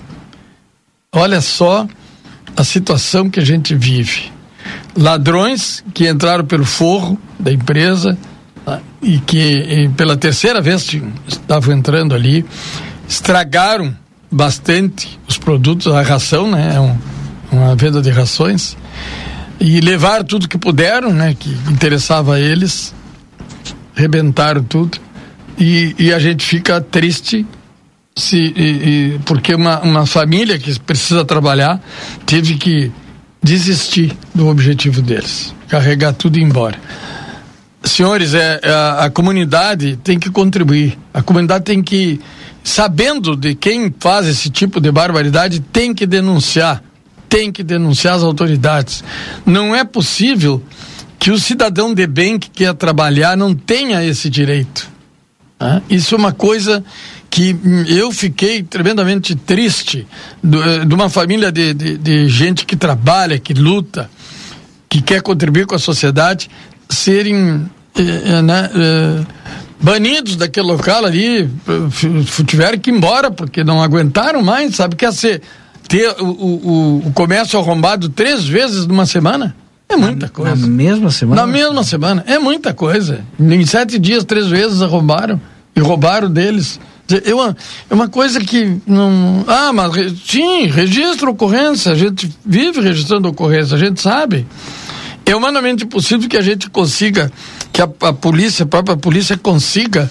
Olha 1.12 1.42
só 1.42 1.88
a 2.56 2.64
situação 2.64 3.30
que 3.30 3.40
a 3.40 3.46
gente 3.46 3.76
vive. 3.76 4.32
Ladrões 4.96 5.84
que 5.94 6.08
entraram 6.08 6.46
pelo 6.46 6.66
forro 6.66 7.20
da 7.40 7.52
empresa 7.52 8.18
tá? 8.66 8.80
e 9.02 9.20
que 9.20 9.38
e 9.38 9.90
pela 9.90 10.16
terceira 10.16 10.62
vez 10.62 10.96
estavam 11.28 11.76
entrando 11.76 12.14
ali, 12.14 12.46
estragaram 13.10 13.94
bastante 14.32 15.20
os 15.28 15.38
produtos, 15.38 15.88
a 15.92 16.02
ração, 16.02 16.50
né? 16.50 16.76
É 16.76 16.80
um, 16.80 16.98
uma 17.52 17.76
venda 17.76 18.02
de 18.02 18.12
rações 18.12 18.78
e 19.60 19.82
levaram 19.82 20.24
tudo 20.24 20.48
que 20.48 20.58
puderam, 20.58 21.12
né? 21.12 21.36
Que 21.38 21.50
interessava 21.70 22.36
a 22.36 22.40
eles, 22.40 22.94
rebentaram 23.96 24.64
tudo 24.64 25.00
e, 25.58 25.96
e 26.00 26.14
a 26.14 26.20
gente 26.20 26.46
fica 26.46 26.80
triste 26.80 27.46
se, 28.16 28.38
e, 28.38 29.16
e, 29.16 29.20
porque 29.26 29.54
uma, 29.54 29.80
uma 29.82 30.06
família 30.06 30.58
que 30.58 30.80
precisa 30.80 31.26
trabalhar 31.26 31.82
teve 32.26 32.56
que 32.56 32.92
desistir 33.42 34.16
do 34.36 34.48
objetivo 34.48 35.02
deles, 35.02 35.54
carregar 35.68 36.14
tudo 36.14 36.38
embora. 36.38 36.78
Senhores, 37.84 38.34
é, 38.34 38.60
é, 38.62 38.72
a, 38.72 39.06
a 39.06 39.10
comunidade 39.10 39.98
tem 40.04 40.20
que 40.20 40.30
contribuir, 40.30 40.98
a 41.14 41.22
comunidade 41.22 41.64
tem 41.64 41.82
que, 41.82 42.20
sabendo 42.64 43.36
de 43.36 43.56
quem 43.56 43.94
faz 44.00 44.28
esse 44.28 44.50
tipo 44.50 44.80
de 44.80 44.92
barbaridade, 44.92 45.60
tem 45.60 45.94
que 45.94 46.06
denunciar, 46.06 46.84
tem 47.28 47.52
que 47.52 47.64
denunciar 47.64 48.16
as 48.16 48.24
autoridades. 48.24 49.04
Não 49.46 49.76
é 49.76 49.84
possível 49.84 50.62
que 51.20 51.32
o 51.32 51.40
cidadão 51.40 51.94
de 51.94 52.08
bem 52.08 52.40
que 52.40 52.50
quer 52.50 52.74
trabalhar 52.74 53.36
não 53.36 53.54
tenha 53.54 54.04
esse 54.04 54.30
direito. 54.30 54.88
Né? 55.60 55.82
Isso 55.90 56.16
é 56.16 56.18
uma 56.18 56.32
coisa 56.32 56.84
que 57.30 57.56
eu 57.88 58.12
fiquei 58.12 58.64
tremendamente 58.64 59.36
triste 59.36 60.08
eh, 60.44 60.86
de 60.86 60.96
uma 60.96 61.10
família 61.10 61.52
de, 61.52 61.74
de, 61.74 61.98
de, 61.98 62.28
gente 62.28 62.66
que 62.66 62.76
trabalha, 62.76 63.38
que 63.38 63.54
luta, 63.54 64.10
que 64.88 65.02
quer 65.02 65.22
contribuir 65.22 65.68
com 65.68 65.76
a 65.76 65.80
sociedade, 65.80 66.50
serem 66.90 67.70
eh, 67.96 68.42
né, 68.42 68.70
eh, 68.74 69.26
banidos 69.82 70.36
daquele 70.36 70.68
local 70.68 71.06
ali, 71.06 71.50
tiveram 72.46 72.78
que 72.78 72.90
ir 72.90 72.94
embora 72.94 73.32
porque 73.32 73.64
não 73.64 73.82
aguentaram 73.82 74.42
mais, 74.42 74.76
sabe? 74.76 74.96
Quer 74.96 75.14
ser 75.14 75.42
ter 75.88 76.10
o, 76.20 76.26
o, 76.26 77.08
o 77.08 77.12
comércio 77.14 77.58
arrombado 77.60 78.10
três 78.10 78.46
vezes 78.46 78.86
numa 78.86 79.06
semana? 79.06 79.56
É 79.90 79.96
muita 79.96 80.28
na, 80.28 80.32
coisa. 80.32 80.56
Na 80.56 80.68
mesma 80.68 81.10
semana? 81.10 81.42
Na 81.42 81.48
mesma 81.48 81.84
semana. 81.84 82.24
É 82.28 82.38
muita 82.38 82.74
coisa. 82.74 83.26
Em 83.40 83.66
sete 83.66 83.98
dias, 83.98 84.24
três 84.24 84.48
vezes 84.48 84.84
arrombaram. 84.84 85.42
E 85.76 85.80
roubaram 85.80 86.30
deles. 86.30 86.80
É 87.26 87.34
uma, 87.34 87.58
é 87.90 87.94
uma 87.94 88.08
coisa 88.08 88.40
que 88.40 88.78
não. 88.86 89.44
Ah, 89.48 89.74
mas 89.74 89.94
sim, 90.28 90.68
registra 90.68 91.28
ocorrência, 91.28 91.92
a 91.92 91.96
gente 91.96 92.32
vive 92.46 92.82
registrando 92.82 93.28
ocorrência, 93.28 93.76
a 93.76 93.80
gente 93.80 94.00
sabe. 94.00 94.46
É 95.30 95.36
humanamente 95.36 95.86
possível 95.86 96.28
que 96.28 96.36
a 96.36 96.42
gente 96.42 96.72
consiga, 96.72 97.32
que 97.72 97.80
a, 97.80 97.88
a 98.02 98.12
polícia, 98.12 98.64
a 98.64 98.68
própria 98.68 98.98
polícia 98.98 99.38
consiga 99.38 100.10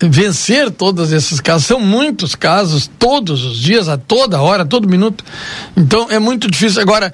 vencer 0.00 0.70
todos 0.70 1.12
esses 1.12 1.42
casos. 1.42 1.66
São 1.66 1.78
muitos 1.78 2.34
casos, 2.34 2.90
todos 2.98 3.44
os 3.44 3.58
dias, 3.58 3.86
a 3.86 3.98
toda 3.98 4.40
hora, 4.40 4.62
a 4.62 4.66
todo 4.66 4.88
minuto. 4.88 5.22
Então 5.76 6.06
é 6.10 6.18
muito 6.18 6.50
difícil. 6.50 6.80
Agora, 6.80 7.12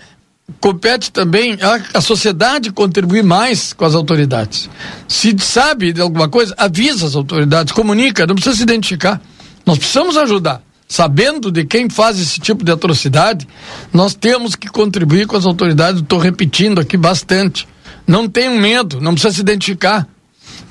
compete 0.60 1.10
também 1.10 1.58
a, 1.60 1.98
a, 1.98 2.00
sociedade 2.00 2.70
contribuir 2.70 3.24
mais 3.24 3.72
com 3.72 3.84
as 3.84 3.96
autoridades. 3.96 4.70
Se 5.08 5.36
sabe 5.40 5.92
de 5.92 6.00
alguma 6.00 6.28
coisa, 6.28 6.54
avisa 6.56 7.06
as 7.06 7.16
autoridades, 7.16 7.72
comunica, 7.72 8.24
não 8.24 8.36
precisa 8.36 8.54
se 8.54 8.62
identificar. 8.62 9.20
Nós 9.66 9.78
precisamos 9.78 10.16
ajudar. 10.16 10.62
Sabendo 10.92 11.50
de 11.50 11.64
quem 11.64 11.88
faz 11.88 12.20
esse 12.20 12.38
tipo 12.38 12.62
de 12.62 12.70
atrocidade, 12.70 13.48
nós 13.90 14.14
temos 14.14 14.54
que 14.54 14.68
contribuir 14.68 15.26
com 15.26 15.34
as 15.34 15.46
autoridades. 15.46 16.02
Estou 16.02 16.18
repetindo 16.18 16.82
aqui 16.82 16.98
bastante. 16.98 17.66
Não 18.06 18.28
tenham 18.28 18.58
medo, 18.58 19.00
não 19.00 19.14
precisa 19.14 19.36
se 19.36 19.40
identificar. 19.40 20.06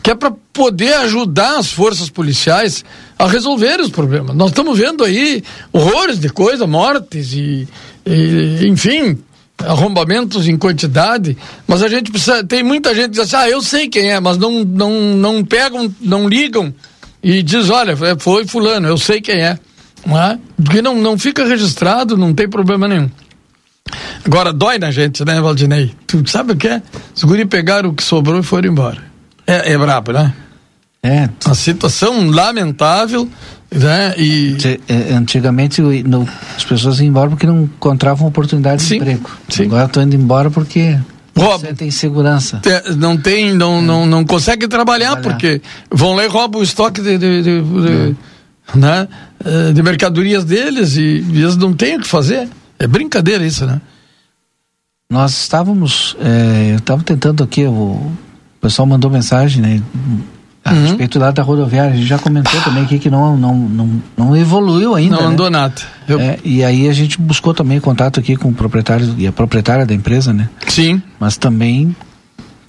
Que 0.03 0.11
é 0.11 0.15
para 0.15 0.31
poder 0.53 0.93
ajudar 0.97 1.57
as 1.57 1.71
forças 1.71 2.07
policiais 2.07 2.85
a 3.17 3.25
resolver 3.25 3.79
os 3.81 3.89
problemas. 3.89 4.35
Nós 4.35 4.51
estamos 4.51 4.77
vendo 4.77 5.03
aí 5.03 5.43
horrores 5.73 6.19
de 6.19 6.29
coisa, 6.29 6.67
mortes 6.67 7.33
e, 7.33 7.67
e 8.05 8.67
enfim, 8.67 9.17
arrombamentos 9.57 10.47
em 10.47 10.55
quantidade, 10.55 11.35
mas 11.65 11.81
a 11.81 11.87
gente 11.87 12.11
precisa. 12.11 12.43
Tem 12.43 12.61
muita 12.61 12.93
gente 12.93 13.05
que 13.05 13.11
diz 13.13 13.21
assim, 13.21 13.37
ah, 13.37 13.49
eu 13.49 13.59
sei 13.59 13.87
quem 13.87 14.11
é, 14.11 14.19
mas 14.19 14.37
não, 14.37 14.63
não, 14.63 14.91
não 15.15 15.43
pegam, 15.43 15.91
não 15.99 16.29
ligam 16.29 16.71
e 17.23 17.41
diz, 17.41 17.71
olha, 17.71 17.97
foi 18.19 18.45
fulano, 18.45 18.87
eu 18.87 18.99
sei 18.99 19.19
quem 19.19 19.37
é. 19.37 19.57
Não 20.05 20.21
é? 20.21 20.39
Porque 20.63 20.81
não, 20.81 20.95
não 20.95 21.17
fica 21.17 21.45
registrado, 21.45 22.17
não 22.17 22.33
tem 22.33 22.49
problema 22.49 22.87
nenhum. 22.87 23.09
Agora 24.25 24.53
dói 24.53 24.77
na 24.77 24.91
gente, 24.91 25.25
né, 25.25 25.39
Valdinei? 25.41 25.91
Tu 26.07 26.23
sabe 26.29 26.53
o 26.53 26.55
que 26.55 26.67
é? 26.67 26.81
Os 27.15 27.23
guri 27.23 27.45
pegaram 27.45 27.89
o 27.89 27.93
que 27.93 28.03
sobrou 28.03 28.39
e 28.39 28.43
foram 28.43 28.69
embora. 28.69 28.99
É, 29.45 29.73
é 29.73 29.77
brabo, 29.77 30.11
né? 30.11 30.33
É. 31.03 31.29
A 31.45 31.55
situação 31.55 32.29
lamentável, 32.29 33.27
né? 33.71 34.13
E 34.17 34.55
é, 34.87 35.13
antigamente 35.13 35.81
as 36.55 36.63
pessoas 36.63 36.99
iam 36.99 37.07
embora 37.07 37.29
porque 37.31 37.47
não 37.47 37.63
encontravam 37.63 38.27
oportunidade 38.27 38.83
sim, 38.83 38.89
de 38.89 38.95
emprego. 38.97 39.29
Sim. 39.49 39.63
Agora 39.63 39.85
estão 39.85 40.03
indo 40.03 40.15
embora 40.15 40.51
porque 40.51 40.99
Rouba. 41.35 41.59
Sentem 41.59 41.89
segurança. 41.89 42.61
Não 42.97 43.17
tem, 43.17 43.53
não, 43.53 43.79
é. 43.79 43.81
não, 43.81 44.05
não 44.05 44.25
consegue 44.25 44.67
trabalhar, 44.67 45.15
trabalhar, 45.15 45.39
porque 45.39 45.61
vão 45.89 46.13
lá 46.13 46.25
e 46.25 46.27
roubam 46.27 46.61
o 46.61 46.63
estoque 46.63 47.01
de, 47.01 47.17
de, 47.17 47.41
de, 47.41 47.61
de 47.61 48.15
é. 48.73 48.77
né, 48.77 49.07
eh, 49.43 49.73
de 49.73 49.81
mercadorias 49.83 50.43
deles 50.43 50.95
e, 50.97 51.25
eles 51.29 51.55
não 51.57 51.73
têm 51.73 51.97
o 51.97 52.01
que 52.01 52.07
fazer. 52.07 52.47
É 52.79 52.87
brincadeira 52.87 53.45
isso, 53.45 53.65
né? 53.65 53.81
Nós 55.09 55.41
estávamos, 55.41 56.15
é, 56.21 56.71
eu 56.71 56.77
estava 56.77 57.03
tentando 57.03 57.43
aqui, 57.43 57.65
o 57.65 58.11
pessoal 58.61 58.85
mandou 58.85 59.11
mensagem, 59.11 59.61
né? 59.61 59.81
A 60.63 60.73
uhum. 60.73 60.83
respeito 60.83 61.19
lá 61.19 61.31
da 61.31 61.41
rodoviária, 61.41 61.91
a 61.91 61.95
gente 61.95 62.07
já 62.07 62.17
comentou 62.17 62.61
também 62.61 62.83
aqui 62.83 62.97
que 62.97 63.09
não, 63.09 63.35
não, 63.35 63.55
não, 63.55 64.01
não 64.15 64.37
evoluiu 64.37 64.95
ainda. 64.95 65.17
Não 65.17 65.23
né? 65.23 65.29
andou 65.29 65.49
nada. 65.49 65.73
Eu... 66.07 66.19
É, 66.19 66.37
e 66.45 66.63
aí 66.63 66.87
a 66.87 66.93
gente 66.93 67.19
buscou 67.19 67.53
também 67.53 67.79
contato 67.79 68.19
aqui 68.19 68.35
com 68.35 68.49
o 68.49 68.53
proprietário 68.53 69.13
e 69.17 69.27
a 69.27 69.31
proprietária 69.31 69.85
da 69.85 69.93
empresa, 69.93 70.31
né? 70.31 70.49
Sim. 70.67 71.01
Mas 71.19 71.35
também 71.35 71.95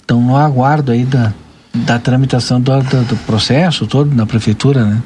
estão 0.01 0.19
no 0.19 0.35
aguardo 0.35 0.91
aí 0.91 1.05
da, 1.05 1.31
da 1.73 1.97
tramitação 1.97 2.59
do, 2.59 2.77
do, 2.81 3.03
do 3.03 3.15
processo 3.25 3.87
todo 3.87 4.13
na 4.13 4.25
prefeitura, 4.25 4.83
né? 4.83 5.01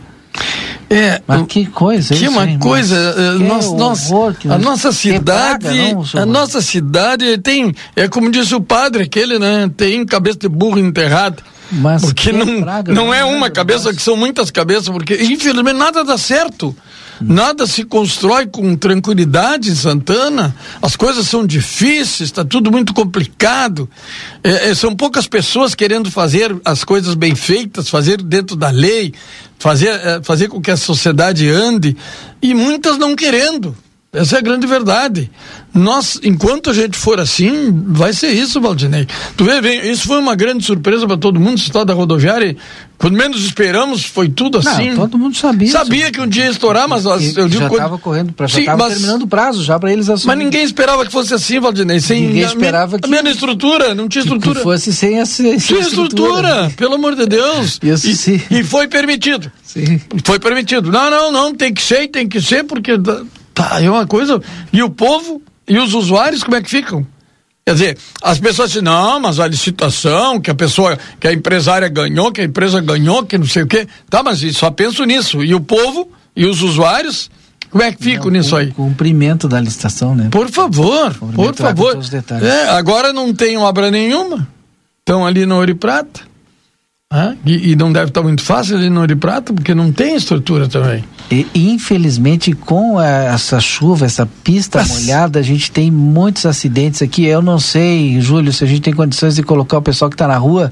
É, 0.89 1.21
mas 1.27 1.45
que 1.47 1.65
coisa 1.65 2.15
que 2.15 2.23
isso, 2.23 2.31
uma 2.31 2.47
hein, 2.47 2.59
coisa 2.59 2.95
uh, 2.95 3.39
nós, 3.39 3.73
nós, 3.73 4.11
a 4.49 4.57
nossa 4.57 4.93
cidade 4.93 5.65
praga, 5.65 5.93
não, 5.93 6.21
a 6.21 6.25
nossa 6.25 6.61
cidade 6.61 7.37
tem 7.39 7.73
é 7.93 8.07
como 8.07 8.31
disse 8.31 8.55
o 8.55 8.61
padre 8.61 9.03
aquele 9.03 9.37
né 9.37 9.69
tem 9.75 10.05
cabeça 10.05 10.39
de 10.39 10.47
burro 10.47 10.79
enterrada 10.79 11.43
mas 11.71 12.01
porque 12.01 12.31
não, 12.31 12.61
praga, 12.61 12.93
não 12.93 13.13
é 13.13 13.23
uma 13.25 13.49
cabeça, 13.49 13.93
que 13.93 14.01
são 14.01 14.15
muitas 14.15 14.49
cabeças, 14.49 14.89
porque 14.89 15.15
infelizmente 15.15 15.75
nada 15.75 16.03
dá 16.03 16.17
certo. 16.17 16.75
Nada 17.21 17.65
se 17.65 17.83
constrói 17.83 18.45
com 18.45 18.75
tranquilidade 18.75 19.71
em 19.71 19.75
Santana. 19.75 20.55
As 20.81 20.95
coisas 20.95 21.27
são 21.27 21.45
difíceis, 21.45 22.29
está 22.29 22.45
tudo 22.45 22.71
muito 22.71 22.93
complicado. 22.93 23.89
É, 24.43 24.69
é, 24.69 24.75
são 24.75 24.95
poucas 24.95 25.27
pessoas 25.27 25.73
querendo 25.73 26.11
fazer 26.11 26.55
as 26.63 26.83
coisas 26.83 27.15
bem 27.15 27.35
feitas, 27.35 27.89
fazer 27.89 28.21
dentro 28.21 28.55
da 28.55 28.69
lei, 28.69 29.13
fazer, 29.57 29.89
é, 29.89 30.21
fazer 30.23 30.47
com 30.47 30.61
que 30.61 30.71
a 30.71 30.77
sociedade 30.77 31.49
ande, 31.49 31.97
e 32.41 32.53
muitas 32.53 32.97
não 32.97 33.15
querendo. 33.15 33.75
Essa 34.13 34.37
é 34.37 34.39
a 34.39 34.41
grande 34.41 34.65
verdade. 34.65 35.29
Nós, 35.73 36.19
enquanto 36.23 36.69
a 36.69 36.73
gente 36.73 36.97
for 36.97 37.19
assim, 37.19 37.69
vai 37.87 38.13
ser 38.13 38.29
isso, 38.29 38.59
Valdinei. 38.61 39.05
Tu 39.35 39.43
vê, 39.43 39.59
vem, 39.59 39.91
isso 39.91 40.07
foi 40.07 40.17
uma 40.17 40.33
grande 40.33 40.63
surpresa 40.63 41.05
para 41.05 41.17
todo 41.17 41.39
mundo, 41.39 41.59
esse 41.59 41.71
da 41.85 41.93
rodoviária. 41.93 42.55
Quando 42.97 43.15
menos 43.15 43.45
esperamos, 43.45 44.05
foi 44.05 44.29
tudo 44.29 44.57
assim. 44.57 44.91
Não, 44.91 44.95
todo 44.95 45.19
mundo 45.19 45.35
sabia. 45.37 45.69
Sabia 45.69 46.11
que 46.11 46.19
um 46.19 46.27
dia 46.27 46.45
ia 46.45 46.51
estourar, 46.51 46.87
mas 46.87 47.03
e, 47.03 47.37
eu 47.37 47.47
digo. 47.47 47.59
Já 47.59 47.67
estava 47.67 47.89
quando... 47.89 47.99
correndo 48.01 48.33
para 48.33 48.47
já 48.47 48.59
estava 48.59 48.89
terminando 48.89 49.23
o 49.23 49.27
prazo 49.27 49.63
já 49.63 49.77
para 49.77 49.91
eles 49.91 50.09
assumir. 50.09 50.35
Mas 50.35 50.43
ninguém 50.43 50.63
esperava 50.63 51.05
que 51.05 51.11
fosse 51.11 51.33
assim, 51.33 51.59
Valdinei. 51.59 51.99
Sem 51.99 52.27
ninguém 52.27 52.43
esperava 52.43 52.95
a, 52.95 52.99
que. 52.99 53.05
A 53.05 53.11
mesma 53.11 53.29
estrutura, 53.29 53.93
não 53.93 54.07
tinha 54.07 54.23
estrutura. 54.23 54.55
Que 54.55 54.63
fosse 54.63 54.91
sem 54.93 55.19
essa. 55.19 55.43
Tinha 55.43 55.55
estrutura, 55.57 55.81
estrutura 55.81 56.71
pelo 56.75 56.95
amor 56.95 57.15
de 57.15 57.27
Deus. 57.27 57.77
Isso 57.83 58.09
e, 58.09 58.15
sim. 58.15 58.41
E 58.49 58.63
foi 58.63 58.87
permitido. 58.87 59.51
Sim. 59.61 60.01
Foi 60.23 60.39
permitido. 60.39 60.91
Não, 60.91 61.11
não, 61.11 61.31
não, 61.31 61.53
tem 61.53 61.71
que 61.71 61.83
ser, 61.83 62.07
tem 62.07 62.27
que 62.27 62.41
ser, 62.41 62.63
porque 62.63 62.93
Tá, 63.57 63.81
é 63.81 63.89
uma 63.89 64.05
coisa. 64.05 64.39
E 64.71 64.83
o 64.83 64.89
povo 64.91 65.41
e 65.67 65.79
os 65.79 65.95
usuários, 65.95 66.43
como 66.43 66.55
é 66.55 66.61
que 66.61 66.69
ficam? 66.69 67.03
Quer 67.65 67.73
dizer, 67.73 67.97
as 68.21 68.39
pessoas 68.39 68.69
dizem, 68.69 68.83
não, 68.83 69.19
mas 69.19 69.39
a 69.39 69.47
licitação, 69.47 70.39
que 70.39 70.51
a 70.51 70.55
pessoa, 70.55 70.95
que 71.19 71.27
a 71.27 71.33
empresária 71.33 71.89
ganhou, 71.89 72.31
que 72.31 72.39
a 72.39 72.43
empresa 72.43 72.79
ganhou, 72.79 73.25
que 73.25 73.35
não 73.35 73.47
sei 73.47 73.63
o 73.63 73.67
quê. 73.67 73.87
Tá, 74.11 74.21
mas 74.21 74.39
só 74.55 74.69
penso 74.69 75.03
nisso. 75.05 75.43
E 75.43 75.55
o 75.55 75.59
povo 75.59 76.07
e 76.35 76.45
os 76.45 76.61
usuários, 76.61 77.31
como 77.71 77.83
é 77.83 77.91
que 77.91 78.01
ficam 78.01 78.29
nisso 78.29 78.55
aí? 78.55 78.71
Cumprimento 78.71 79.47
da 79.47 79.59
licitação, 79.59 80.15
né? 80.15 80.27
Por 80.29 80.49
favor, 80.51 81.15
por 81.15 81.55
favor. 81.55 81.97
É, 82.43 82.69
agora 82.69 83.11
não 83.11 83.33
tem 83.33 83.57
obra 83.57 83.89
nenhuma. 83.89 84.47
Estão 84.99 85.25
ali 85.25 85.47
no 85.47 85.55
Ouro 85.55 85.71
e 85.71 85.75
Prata. 85.75 86.21
Ah, 87.09 87.35
e, 87.45 87.71
e, 87.71 87.75
não 87.77 87.93
deve 87.93 88.09
estar 88.09 88.21
muito 88.21 88.41
fácil 88.41 88.75
ali 88.75 88.89
no 88.89 88.99
Ouro 88.99 89.15
Prata, 89.15 89.53
porque 89.53 89.73
não 89.73 89.93
tem 89.93 90.17
estrutura 90.17 90.67
também. 90.67 91.05
E, 91.31 91.47
infelizmente, 91.55 92.51
com 92.51 92.97
a, 92.97 93.05
essa 93.05 93.61
chuva, 93.61 94.05
essa 94.05 94.25
pista 94.25 94.83
molhada, 94.83 95.39
a 95.39 95.41
gente 95.41 95.71
tem 95.71 95.89
muitos 95.89 96.45
acidentes 96.45 97.01
aqui. 97.01 97.25
Eu 97.25 97.41
não 97.41 97.59
sei, 97.59 98.19
Júlio, 98.19 98.51
se 98.51 98.61
a 98.65 98.67
gente 98.67 98.81
tem 98.81 98.93
condições 98.93 99.35
de 99.35 99.43
colocar 99.43 99.77
o 99.77 99.81
pessoal 99.81 100.09
que 100.09 100.15
está 100.15 100.27
na 100.27 100.35
rua 100.35 100.69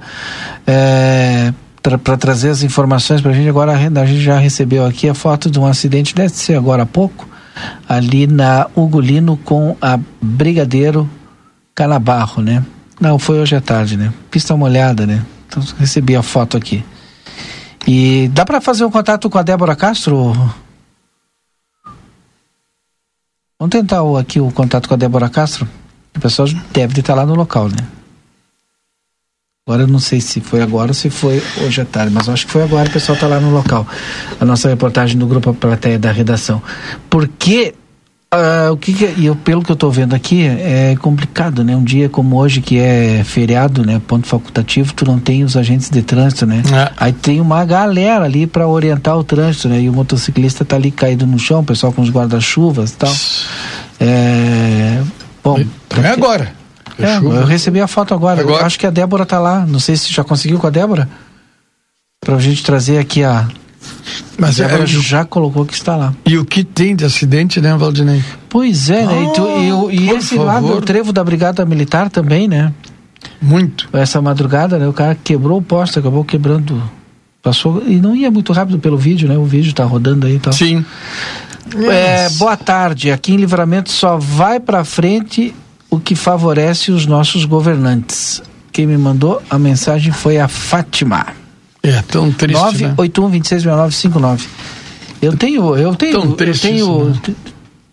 é, 0.67 1.53
para 1.81 2.17
trazer 2.17 2.49
as 2.49 2.63
informações 2.63 3.21
para 3.21 3.31
a 3.31 3.33
gente. 3.33 3.47
Agora 3.47 3.71
a 3.71 4.05
gente 4.05 4.21
já 4.21 4.37
recebeu 4.37 4.85
aqui 4.85 5.07
a 5.07 5.13
foto 5.13 5.49
de 5.49 5.57
um 5.57 5.65
acidente, 5.65 6.13
deve 6.13 6.33
ser 6.33 6.57
agora 6.57 6.83
há 6.83 6.85
pouco, 6.85 7.25
ali 7.87 8.27
na 8.27 8.67
Ugolino 8.75 9.37
com 9.37 9.77
a 9.81 9.97
Brigadeiro 10.21 11.09
Canabarro, 11.73 12.41
né? 12.41 12.61
Não, 12.99 13.17
foi 13.17 13.39
hoje 13.39 13.55
à 13.55 13.61
tarde, 13.61 13.95
né? 13.95 14.11
Pista 14.29 14.53
molhada, 14.57 15.05
né? 15.05 15.21
Então, 15.47 15.63
recebi 15.77 16.15
a 16.15 16.23
foto 16.23 16.57
aqui. 16.57 16.83
E 17.87 18.29
dá 18.29 18.45
para 18.45 18.59
fazer 18.59 18.83
um 18.85 18.91
contato 18.91 19.29
com 19.29 19.37
a 19.37 19.43
Débora 19.43 19.75
Castro? 19.75 20.33
Vamos 23.59 23.71
tentar 23.71 24.01
aqui 24.19 24.39
o 24.39 24.51
contato 24.51 24.87
com 24.87 24.95
a 24.95 24.97
Débora 24.97 25.29
Castro? 25.29 25.67
O 26.15 26.19
pessoal 26.19 26.47
deve 26.71 26.99
estar 26.99 27.13
lá 27.13 27.25
no 27.25 27.35
local, 27.35 27.69
né? 27.69 27.87
Agora 29.67 29.83
eu 29.83 29.87
não 29.87 29.99
sei 29.99 30.21
se 30.21 30.41
foi 30.41 30.61
agora 30.61 30.91
ou 30.91 30.93
se 30.93 31.09
foi 31.09 31.41
hoje 31.63 31.81
à 31.81 31.85
tarde, 31.85 32.13
mas 32.13 32.29
acho 32.29 32.45
que 32.45 32.51
foi 32.51 32.63
agora, 32.63 32.87
o 32.87 32.91
pessoal 32.91 33.15
está 33.15 33.27
lá 33.27 33.39
no 33.39 33.49
local. 33.49 33.87
A 34.39 34.45
nossa 34.45 34.69
reportagem 34.69 35.17
do 35.17 35.25
Grupo 35.25 35.53
Plateia 35.55 35.97
da 35.97 36.11
Redação. 36.11 36.61
Porque 37.09 37.73
Uh, 38.35 38.73
o 38.73 38.77
que, 38.77 38.93
que 38.93 39.05
é, 39.05 39.13
eu, 39.17 39.33
pelo 39.33 39.63
que 39.63 39.71
eu 39.71 39.75
estou 39.75 39.89
vendo 39.89 40.13
aqui 40.13 40.45
é 40.45 40.95
complicado, 40.99 41.63
né? 41.63 41.73
Um 41.73 41.83
dia 41.83 42.09
como 42.09 42.35
hoje 42.35 42.59
que 42.59 42.77
é 42.77 43.23
feriado, 43.23 43.85
né? 43.85 44.01
Ponto 44.05 44.27
facultativo, 44.27 44.93
tu 44.93 45.05
não 45.05 45.17
tem 45.17 45.43
os 45.43 45.55
agentes 45.55 45.89
de 45.89 46.01
trânsito, 46.01 46.45
né? 46.45 46.61
É. 46.73 46.91
Aí 46.97 47.13
tem 47.13 47.39
uma 47.39 47.63
galera 47.63 48.25
ali 48.25 48.45
para 48.45 48.67
orientar 48.67 49.17
o 49.17 49.23
trânsito, 49.23 49.69
né? 49.69 49.79
E 49.79 49.89
o 49.89 49.93
motociclista 49.93 50.63
está 50.63 50.75
ali 50.75 50.91
caído 50.91 51.25
no 51.25 51.39
chão, 51.39 51.61
o 51.61 51.63
pessoal 51.63 51.93
com 51.93 52.01
os 52.01 52.09
guarda-chuvas 52.09 52.91
e 52.91 52.97
tal. 52.97 53.13
É, 54.01 55.01
bom. 55.41 55.57
É 56.03 56.07
agora. 56.09 56.51
É, 56.99 57.17
eu 57.17 57.45
recebi 57.45 57.79
a 57.79 57.87
foto 57.87 58.13
agora. 58.13 58.41
agora. 58.41 58.61
Eu 58.61 58.65
acho 58.65 58.77
que 58.77 58.85
a 58.85 58.91
Débora 58.91 59.23
está 59.23 59.39
lá. 59.39 59.65
Não 59.65 59.79
sei 59.79 59.95
se 59.95 60.11
já 60.11 60.23
conseguiu 60.23 60.59
com 60.59 60.67
a 60.67 60.69
Débora. 60.69 61.07
Para 62.19 62.35
a 62.35 62.39
gente 62.39 62.63
trazer 62.63 62.97
aqui 62.97 63.23
a, 63.23 63.47
mas 64.37 64.59
agora 64.59 64.83
é, 64.83 64.87
já 64.87 65.23
colocou 65.23 65.65
que 65.65 65.73
está 65.73 65.95
lá. 65.95 66.13
E 66.25 66.37
o 66.37 66.45
que 66.45 66.63
tem 66.63 66.95
de 66.95 67.05
acidente, 67.05 67.61
né, 67.61 67.75
Valdinei? 67.75 68.23
Pois 68.49 68.89
é, 68.89 69.05
né? 69.05 69.23
E, 69.23 69.33
tu, 69.33 69.91
e, 69.91 69.95
e 69.95 70.09
esse 70.11 70.35
favor. 70.35 70.45
lado, 70.45 70.77
o 70.77 70.81
trevo 70.81 71.13
da 71.13 71.23
Brigada 71.23 71.65
Militar 71.65 72.09
também, 72.09 72.47
né? 72.47 72.73
Muito. 73.41 73.87
Essa 73.93 74.21
madrugada, 74.21 74.77
né? 74.77 74.87
O 74.87 74.93
cara 74.93 75.15
quebrou 75.15 75.59
o 75.59 75.61
poste, 75.61 75.99
acabou 75.99 76.23
quebrando. 76.23 76.81
Passou. 77.41 77.83
E 77.85 77.95
não 77.95 78.15
ia 78.15 78.31
muito 78.31 78.51
rápido 78.53 78.79
pelo 78.79 78.97
vídeo, 78.97 79.27
né? 79.27 79.37
O 79.37 79.45
vídeo 79.45 79.73
tá 79.73 79.83
rodando 79.83 80.25
aí 80.25 80.35
e 80.35 80.39
tal. 80.39 80.53
Sim. 80.53 80.83
É, 81.89 82.29
boa 82.31 82.57
tarde. 82.57 83.11
Aqui 83.11 83.33
em 83.33 83.37
Livramento 83.37 83.91
só 83.91 84.17
vai 84.17 84.59
para 84.59 84.83
frente 84.83 85.53
o 85.89 85.99
que 85.99 86.15
favorece 86.15 86.91
os 86.91 87.05
nossos 87.05 87.45
governantes. 87.45 88.41
Quem 88.71 88.85
me 88.85 88.97
mandou 88.97 89.41
a 89.49 89.57
mensagem 89.57 90.11
foi 90.11 90.37
a 90.39 90.47
Fátima. 90.47 91.27
É 91.85 92.01
tão 92.01 92.31
triste. 92.31 92.61
981 92.61 93.25
né? 93.25 93.31
266959. 93.39 94.47
Eu 95.21 95.37
tenho, 95.37 95.75
eu 95.77 95.95
tenho, 95.95 96.33
triste, 96.33 96.67
eu 96.67 96.73
tenho, 96.73 97.05
né? 97.05 97.35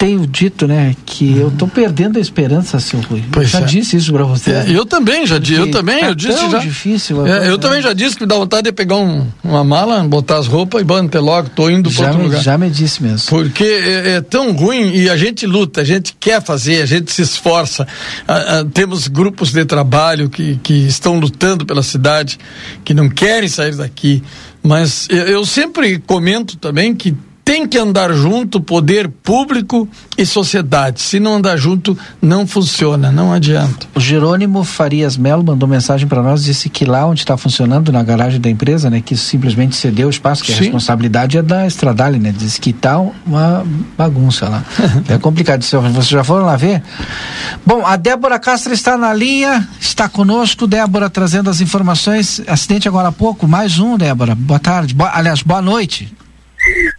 Tenho 0.03 0.27
dito, 0.27 0.67
né, 0.67 0.97
que 1.07 1.39
eu 1.39 1.47
estou 1.47 1.69
perdendo 1.69 2.19
a 2.19 2.21
esperança, 2.21 2.81
seu 2.81 2.99
Rui. 3.03 3.23
Pois 3.31 3.51
já 3.51 3.61
é. 3.61 3.65
disse 3.65 3.97
isso 3.97 4.13
para 4.13 4.25
você. 4.25 4.51
É, 4.51 4.65
eu 4.69 4.85
também 4.85 5.25
já 5.25 5.39
disse, 5.39 5.61
eu 5.61 5.71
também, 5.71 6.01
tá 6.01 6.07
eu 6.09 6.15
disse 6.17 6.41
tão 6.41 6.51
já. 6.51 6.59
difícil. 6.59 7.25
É, 7.25 7.49
eu 7.49 7.57
também 7.57 7.81
já 7.81 7.93
disse 7.93 8.17
que 8.17 8.27
dá 8.27 8.35
vontade 8.35 8.65
de 8.65 8.73
pegar 8.73 8.97
um, 8.97 9.25
uma 9.45 9.63
mala, 9.63 10.03
botar 10.03 10.39
as 10.39 10.49
roupas 10.49 10.83
e 10.83 10.85
banter 10.85 11.23
logo, 11.23 11.51
tô 11.51 11.71
indo 11.71 11.89
para 11.89 12.07
outro 12.07 12.19
me, 12.19 12.25
lugar. 12.25 12.43
Já 12.43 12.59
me 12.59 12.69
disse 12.69 13.01
mesmo. 13.01 13.29
Porque 13.29 13.63
é, 13.63 14.15
é, 14.15 14.21
tão 14.21 14.51
ruim 14.51 14.93
e 14.93 15.09
a 15.09 15.17
gente 15.17 15.47
luta, 15.47 15.83
a 15.83 15.85
gente 15.85 16.17
quer 16.19 16.43
fazer, 16.43 16.83
a 16.83 16.87
gente 16.87 17.13
se 17.13 17.23
esforça. 17.23 17.87
temos 18.75 19.07
grupos 19.07 19.53
de 19.53 19.65
trabalho 19.65 20.29
que, 20.29 20.59
que 20.65 20.75
estão 20.75 21.21
lutando 21.21 21.65
pela 21.65 21.85
cidade, 21.85 22.41
que 22.85 22.93
não 22.93 23.09
querem 23.09 23.49
sair 23.49 23.77
daqui. 23.77 24.21
Mas 24.65 25.07
eu 25.09 25.47
sempre 25.47 26.01
comento 26.01 26.57
também 26.57 26.93
que 26.93 27.15
tem 27.45 27.67
que 27.67 27.77
andar 27.77 28.13
junto 28.13 28.61
poder 28.61 29.09
público 29.09 29.89
e 30.17 30.25
sociedade. 30.25 31.01
Se 31.01 31.19
não 31.19 31.35
andar 31.35 31.57
junto, 31.57 31.99
não 32.21 32.47
funciona, 32.47 33.11
não 33.11 33.33
adianta. 33.33 33.87
O 33.95 34.01
Jerônimo 34.01 34.63
Farias 34.63 35.17
Melo 35.17 35.43
mandou 35.45 35.69
mensagem 35.69 36.07
para 36.07 36.23
nós, 36.23 36.45
disse 36.45 36.69
que 36.69 36.85
lá 36.85 37.05
onde 37.07 37.21
está 37.21 37.37
funcionando, 37.37 37.91
na 37.91 38.03
garagem 38.03 38.41
da 38.41 38.49
empresa, 38.49 38.89
né, 38.89 39.01
que 39.01 39.17
simplesmente 39.17 39.75
cedeu 39.75 40.07
o 40.07 40.11
espaço, 40.11 40.43
que 40.43 40.53
Sim. 40.53 40.59
a 40.59 40.63
responsabilidade 40.63 41.37
é 41.37 41.43
da 41.43 41.67
Estradale, 41.67 42.19
né? 42.19 42.33
Diz 42.37 42.59
que 42.59 42.73
tá 42.73 42.99
uma 43.27 43.65
bagunça 43.99 44.49
lá. 44.49 44.65
é 45.09 45.19
complicado. 45.19 45.63
Vocês 45.63 46.09
já 46.09 46.23
foram 46.23 46.47
lá 46.47 46.57
ver? 46.57 46.83
Bom, 47.67 47.85
a 47.85 47.97
Débora 47.97 48.39
Castro 48.39 48.73
está 48.73 48.97
na 48.97 49.13
linha, 49.13 49.69
está 49.81 50.09
conosco. 50.09 50.67
Débora 50.67 51.11
trazendo 51.11 51.51
as 51.51 51.61
informações. 51.61 52.41
Acidente 52.47 52.87
agora 52.87 53.09
há 53.09 53.13
pouco, 53.13 53.49
mais 53.49 53.79
um, 53.79 53.97
Débora. 53.97 54.35
Boa 54.35 54.61
tarde. 54.61 54.95
Boa, 54.95 55.11
aliás, 55.13 55.43
boa 55.43 55.61
noite. 55.61 56.13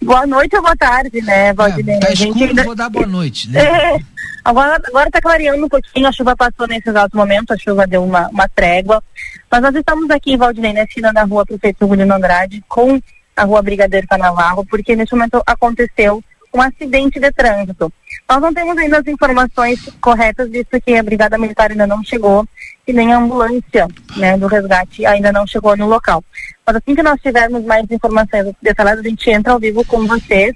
Boa 0.01 0.27
noite 0.27 0.55
ou 0.55 0.61
boa 0.61 0.75
tarde, 0.75 1.21
né, 1.21 1.53
Valdinei? 1.53 1.95
É, 1.95 1.99
tá 1.99 2.13
escuro, 2.13 2.43
ainda... 2.43 2.63
vou 2.63 2.75
dar 2.75 2.89
boa 2.89 3.05
noite, 3.05 3.49
né? 3.49 3.63
É, 3.63 3.99
agora, 4.43 4.81
agora 4.85 5.11
tá 5.11 5.21
clareando 5.21 5.65
um 5.65 5.69
pouquinho, 5.69 6.07
a 6.07 6.11
chuva 6.11 6.35
passou 6.35 6.67
nesse 6.67 6.89
exato 6.89 7.15
momento, 7.15 7.51
a 7.51 7.57
chuva 7.57 7.87
deu 7.87 8.03
uma, 8.03 8.27
uma 8.29 8.47
trégua. 8.47 9.01
Mas 9.49 9.61
nós 9.61 9.75
estamos 9.75 10.09
aqui, 10.09 10.35
Valdinei, 10.35 10.73
na 10.73 10.83
esquina 10.83 11.13
da 11.13 11.23
rua 11.23 11.45
Prefeito 11.45 11.87
Juliano 11.87 12.15
Andrade, 12.15 12.63
com 12.67 12.99
a 13.35 13.43
rua 13.43 13.61
Brigadeiro 13.61 14.07
Canavarro, 14.07 14.65
porque 14.65 14.95
nesse 14.95 15.13
momento 15.13 15.41
aconteceu 15.45 16.23
um 16.53 16.61
acidente 16.61 17.19
de 17.19 17.31
trânsito. 17.31 17.91
Nós 18.29 18.41
não 18.41 18.53
temos 18.53 18.77
ainda 18.77 18.99
as 18.99 19.07
informações 19.07 19.79
corretas, 19.99 20.49
visto 20.49 20.79
que 20.81 20.95
a 20.95 21.03
Brigada 21.03 21.37
Militar 21.37 21.71
ainda 21.71 21.87
não 21.87 22.03
chegou 22.03 22.47
e 22.87 22.93
nem 22.93 23.11
a 23.11 23.17
ambulância 23.17 23.87
né, 24.15 24.37
do 24.37 24.47
resgate 24.47 25.05
ainda 25.05 25.31
não 25.31 25.47
chegou 25.47 25.75
no 25.75 25.87
local. 25.87 26.23
Mas 26.65 26.75
assim 26.75 26.95
que 26.95 27.03
nós 27.03 27.19
tivermos 27.21 27.63
mais 27.65 27.89
informações 27.89 28.53
detalhadas, 28.61 29.05
a 29.05 29.09
gente 29.09 29.29
entra 29.29 29.53
ao 29.53 29.59
vivo 29.59 29.83
com 29.85 30.05
vocês 30.05 30.53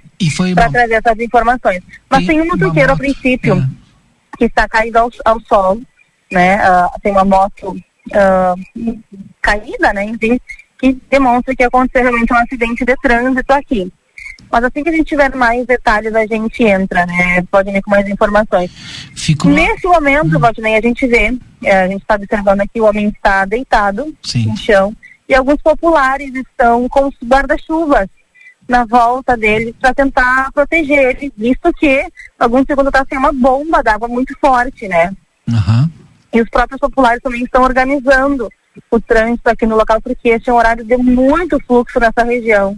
para 0.53 0.69
trazer 0.69 0.93
essas 0.93 1.19
informações. 1.19 1.81
Mas 2.09 2.23
e 2.23 2.27
tem 2.27 2.41
um 2.41 2.47
motoqueiro, 2.47 2.93
a 2.93 2.97
princípio, 2.97 3.55
é. 3.55 3.67
que 4.37 4.45
está 4.45 4.67
caído 4.67 4.99
ao, 4.99 5.09
ao 5.25 5.39
solo, 5.41 5.81
né? 6.31 6.57
Uh, 6.57 7.01
tem 7.01 7.11
uma 7.11 7.25
moto 7.25 7.71
uh, 7.71 8.99
caída, 9.41 9.93
né? 9.93 10.05
Enfim, 10.05 10.39
que 10.79 10.93
demonstra 11.09 11.55
que 11.55 11.63
aconteceu 11.63 12.03
realmente 12.03 12.33
um 12.33 12.37
acidente 12.37 12.85
de 12.85 12.95
trânsito 12.97 13.51
aqui. 13.51 13.91
Mas 14.51 14.63
assim 14.63 14.83
que 14.83 14.89
a 14.89 14.93
gente 14.93 15.05
tiver 15.07 15.33
mais 15.35 15.65
detalhes, 15.65 16.13
a 16.15 16.25
gente 16.25 16.63
entra, 16.63 17.05
né? 17.05 17.43
Pode 17.51 17.71
vir 17.71 17.81
com 17.81 17.91
mais 17.91 18.07
informações. 18.07 18.71
Fico... 19.15 19.49
Nesse 19.49 19.85
momento, 19.87 20.35
hum. 20.35 20.39
Valdinei, 20.39 20.75
a 20.75 20.81
gente 20.81 21.05
vê, 21.05 21.37
é, 21.63 21.81
a 21.81 21.87
gente 21.87 22.01
está 22.01 22.15
observando 22.15 22.61
aqui, 22.61 22.79
o 22.79 22.85
homem 22.85 23.09
está 23.09 23.45
deitado 23.45 24.15
Sim. 24.23 24.47
no 24.47 24.57
chão 24.57 24.95
e 25.27 25.35
alguns 25.35 25.61
populares 25.61 26.33
estão 26.33 26.87
com 26.87 27.07
os 27.07 27.15
guarda-chuvas 27.23 28.07
na 28.67 28.85
volta 28.85 29.37
deles 29.37 29.73
para 29.79 29.93
tentar 29.93 30.51
proteger 30.51 31.15
ele, 31.15 31.33
visto 31.37 31.71
que 31.73 32.05
alguns 32.37 32.65
segundos 32.65 32.89
está 32.89 33.05
sem 33.07 33.17
uma 33.17 33.31
bomba 33.31 33.81
d'água 33.81 34.07
muito 34.07 34.35
forte, 34.39 34.87
né? 34.87 35.11
Uhum. 35.47 35.89
E 36.33 36.41
os 36.41 36.49
próprios 36.49 36.79
populares 36.79 37.21
também 37.21 37.43
estão 37.43 37.63
organizando 37.63 38.49
o 38.91 38.99
trânsito 38.99 39.49
aqui 39.49 39.65
no 39.65 39.77
local, 39.77 40.01
porque 40.01 40.29
esse 40.29 40.49
é 40.49 40.53
um 40.53 40.57
horário 40.57 40.83
de 40.83 40.97
muito 40.97 41.59
fluxo 41.65 41.99
nessa 41.99 42.23
região 42.23 42.77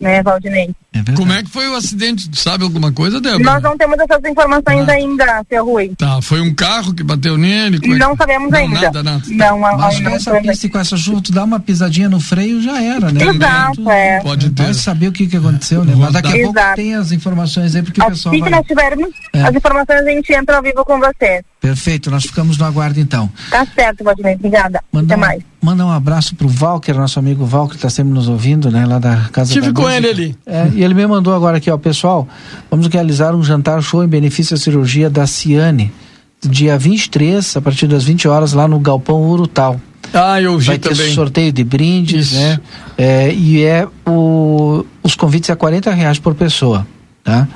né, 0.00 0.22
Valdinei? 0.22 0.70
É 0.94 1.12
Como 1.12 1.32
é 1.32 1.42
que 1.42 1.50
foi 1.50 1.68
o 1.68 1.76
acidente? 1.76 2.28
Sabe 2.32 2.64
alguma 2.64 2.92
coisa, 2.92 3.20
Débora? 3.20 3.42
Nós 3.42 3.62
não 3.62 3.76
temos 3.76 3.98
essas 3.98 4.24
informações 4.24 4.88
ah. 4.88 4.92
ainda, 4.92 5.44
seu 5.48 5.64
Rui. 5.64 5.92
Tá, 5.96 6.20
foi 6.22 6.40
um 6.40 6.54
carro 6.54 6.94
que 6.94 7.02
bateu 7.02 7.36
nele? 7.36 7.78
É 7.82 7.98
não 7.98 8.16
sabemos 8.16 8.50
não, 8.50 8.58
ainda. 8.58 8.80
Nada, 8.80 9.02
nada. 9.02 9.22
Não, 9.28 9.58
Mas 9.58 10.00
não, 10.00 10.12
essa 10.12 10.40
pista 10.40 10.68
com 10.68 10.78
essa 10.78 10.96
chuva, 10.96 11.20
tu 11.20 11.32
dá 11.32 11.44
uma 11.44 11.60
pisadinha 11.60 12.08
no 12.08 12.20
freio, 12.20 12.62
já 12.62 12.82
era, 12.82 13.10
né? 13.12 13.22
Exato, 13.22 13.82
tu, 13.82 13.90
é. 13.90 14.20
Pode 14.20 14.50
ter. 14.50 14.62
Vai 14.62 14.74
saber 14.74 15.08
o 15.08 15.12
que 15.12 15.26
que 15.26 15.36
aconteceu, 15.36 15.84
né? 15.84 15.94
Mas 15.96 16.12
daqui 16.12 16.28
a 16.28 16.44
pouco 16.44 16.60
tem 16.76 16.94
as 16.94 17.12
informações 17.12 17.74
aí, 17.74 17.82
porque 17.82 18.00
assim 18.00 18.10
o 18.10 18.14
pessoal 18.14 18.34
Assim 18.34 18.44
que 18.44 18.50
nós 18.50 18.66
tivermos 18.66 19.08
é. 19.32 19.42
as 19.42 19.54
informações, 19.54 20.00
a 20.00 20.10
gente 20.10 20.32
entra 20.32 20.56
ao 20.56 20.62
vivo 20.62 20.84
com 20.84 20.98
você. 20.98 21.44
Perfeito, 21.60 22.08
nós 22.10 22.24
ficamos 22.24 22.56
no 22.56 22.64
aguardo 22.64 23.00
então. 23.00 23.28
Tá 23.50 23.66
certo, 23.74 24.04
Valdinei, 24.04 24.34
obrigada. 24.36 24.80
Manda 24.92 25.14
Até 25.14 25.16
um, 25.16 25.20
mais. 25.20 25.42
Manda 25.60 25.84
um 25.86 25.90
abraço 25.90 26.36
pro 26.36 26.48
Valker, 26.48 26.94
nosso 26.96 27.18
amigo 27.18 27.44
Valker, 27.44 27.70
que 27.72 27.76
está 27.76 27.90
sempre 27.90 28.12
nos 28.12 28.28
ouvindo, 28.28 28.70
né? 28.70 28.86
Lá 28.86 28.98
da 29.00 29.28
Casa 29.32 29.52
Tive 29.52 29.72
da 29.72 29.82
com 29.82 29.90
ele 29.90 30.08
ali. 30.08 30.36
É, 30.46 30.68
e 30.72 30.84
ele 30.84 30.94
me 30.94 31.04
mandou 31.06 31.34
agora 31.34 31.56
aqui, 31.56 31.68
ó, 31.68 31.76
pessoal, 31.76 32.28
vamos 32.70 32.86
realizar 32.86 33.34
um 33.34 33.42
jantar 33.42 33.82
show 33.82 34.04
em 34.04 34.08
benefício 34.08 34.54
à 34.54 34.56
cirurgia 34.56 35.10
da 35.10 35.26
Ciane, 35.26 35.92
dia 36.40 36.78
23, 36.78 37.56
a 37.56 37.60
partir 37.60 37.88
das 37.88 38.04
20 38.04 38.28
horas, 38.28 38.52
lá 38.52 38.68
no 38.68 38.78
Galpão 38.78 39.20
Urutau. 39.28 39.80
Ah, 40.14 40.40
eu 40.40 40.56
vi 40.58 40.66
Vai 40.68 40.78
também. 40.78 40.96
ter 40.96 41.12
sorteio 41.12 41.52
de 41.52 41.64
brindes, 41.64 42.32
Isso. 42.32 42.40
né? 42.40 42.60
É, 42.96 43.32
e 43.34 43.64
é 43.64 43.86
o, 44.06 44.84
os 45.02 45.16
convites 45.16 45.50
a 45.50 45.56
40 45.56 45.92
reais 45.92 46.18
por 46.20 46.34
pessoa, 46.36 46.86
tá? 47.24 47.48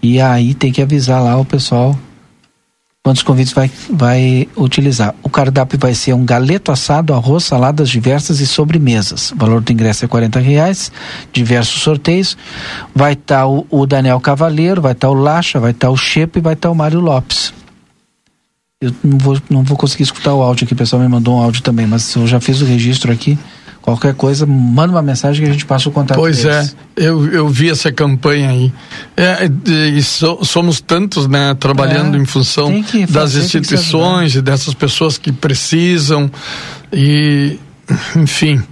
E 0.00 0.20
aí 0.20 0.54
tem 0.54 0.72
que 0.72 0.80
avisar 0.80 1.22
lá 1.22 1.36
o 1.36 1.44
pessoal 1.44 1.98
quantos 3.02 3.22
convites 3.22 3.52
vai, 3.52 3.70
vai 3.90 4.48
utilizar. 4.56 5.14
O 5.22 5.28
cardápio 5.28 5.78
vai 5.78 5.94
ser 5.94 6.12
um 6.14 6.24
galeto 6.24 6.70
assado, 6.70 7.12
arroz, 7.12 7.44
saladas 7.44 7.90
diversas 7.90 8.38
e 8.38 8.46
sobremesas. 8.46 9.32
O 9.32 9.36
valor 9.36 9.60
do 9.60 9.72
ingresso 9.72 10.04
é 10.04 10.08
40 10.08 10.38
reais, 10.38 10.92
diversos 11.32 11.82
sorteios. 11.82 12.36
Vai 12.94 13.14
estar 13.14 13.40
tá 13.40 13.46
o, 13.46 13.66
o, 13.68 13.86
Daniel 13.86 14.20
Cavaleiro, 14.20 14.80
vai 14.80 14.92
estar 14.92 15.08
tá 15.08 15.12
o 15.12 15.14
Lacha, 15.14 15.58
vai 15.58 15.72
estar 15.72 15.88
tá 15.88 15.92
o 15.92 15.96
Chepe 15.96 16.38
e 16.38 16.42
vai 16.42 16.54
estar 16.54 16.68
tá 16.68 16.72
o 16.72 16.76
Mário 16.76 17.00
Lopes. 17.00 17.52
Eu 18.80 18.94
não 19.02 19.18
vou, 19.18 19.40
não 19.50 19.62
vou 19.62 19.76
conseguir 19.76 20.04
escutar 20.04 20.34
o 20.34 20.42
áudio 20.42 20.64
aqui, 20.64 20.74
o 20.74 20.76
pessoal 20.76 21.00
me 21.02 21.08
mandou 21.08 21.36
um 21.36 21.42
áudio 21.42 21.62
também, 21.62 21.86
mas 21.86 22.14
eu 22.14 22.26
já 22.26 22.40
fiz 22.40 22.60
o 22.60 22.64
registro 22.64 23.12
aqui. 23.12 23.38
Qualquer 23.82 24.14
coisa, 24.14 24.46
manda 24.46 24.92
uma 24.92 25.02
mensagem 25.02 25.44
que 25.44 25.50
a 25.50 25.52
gente 25.52 25.66
passa 25.66 25.88
o 25.88 25.92
contato 25.92 26.16
Pois 26.16 26.44
deles. 26.44 26.76
é, 26.96 27.04
eu, 27.04 27.26
eu 27.32 27.48
vi 27.48 27.68
essa 27.68 27.90
campanha 27.90 28.50
aí. 28.50 28.72
É, 29.16 29.50
e 29.66 30.00
so, 30.00 30.38
somos 30.44 30.80
tantos, 30.80 31.26
né, 31.26 31.52
trabalhando 31.54 32.16
é, 32.16 32.20
em 32.20 32.24
função 32.24 32.72
das 33.08 33.34
instituições 33.34 34.36
e 34.36 34.40
dessas 34.40 34.72
pessoas 34.72 35.18
que 35.18 35.32
precisam. 35.32 36.30
E, 36.92 37.58
enfim, 38.14 38.62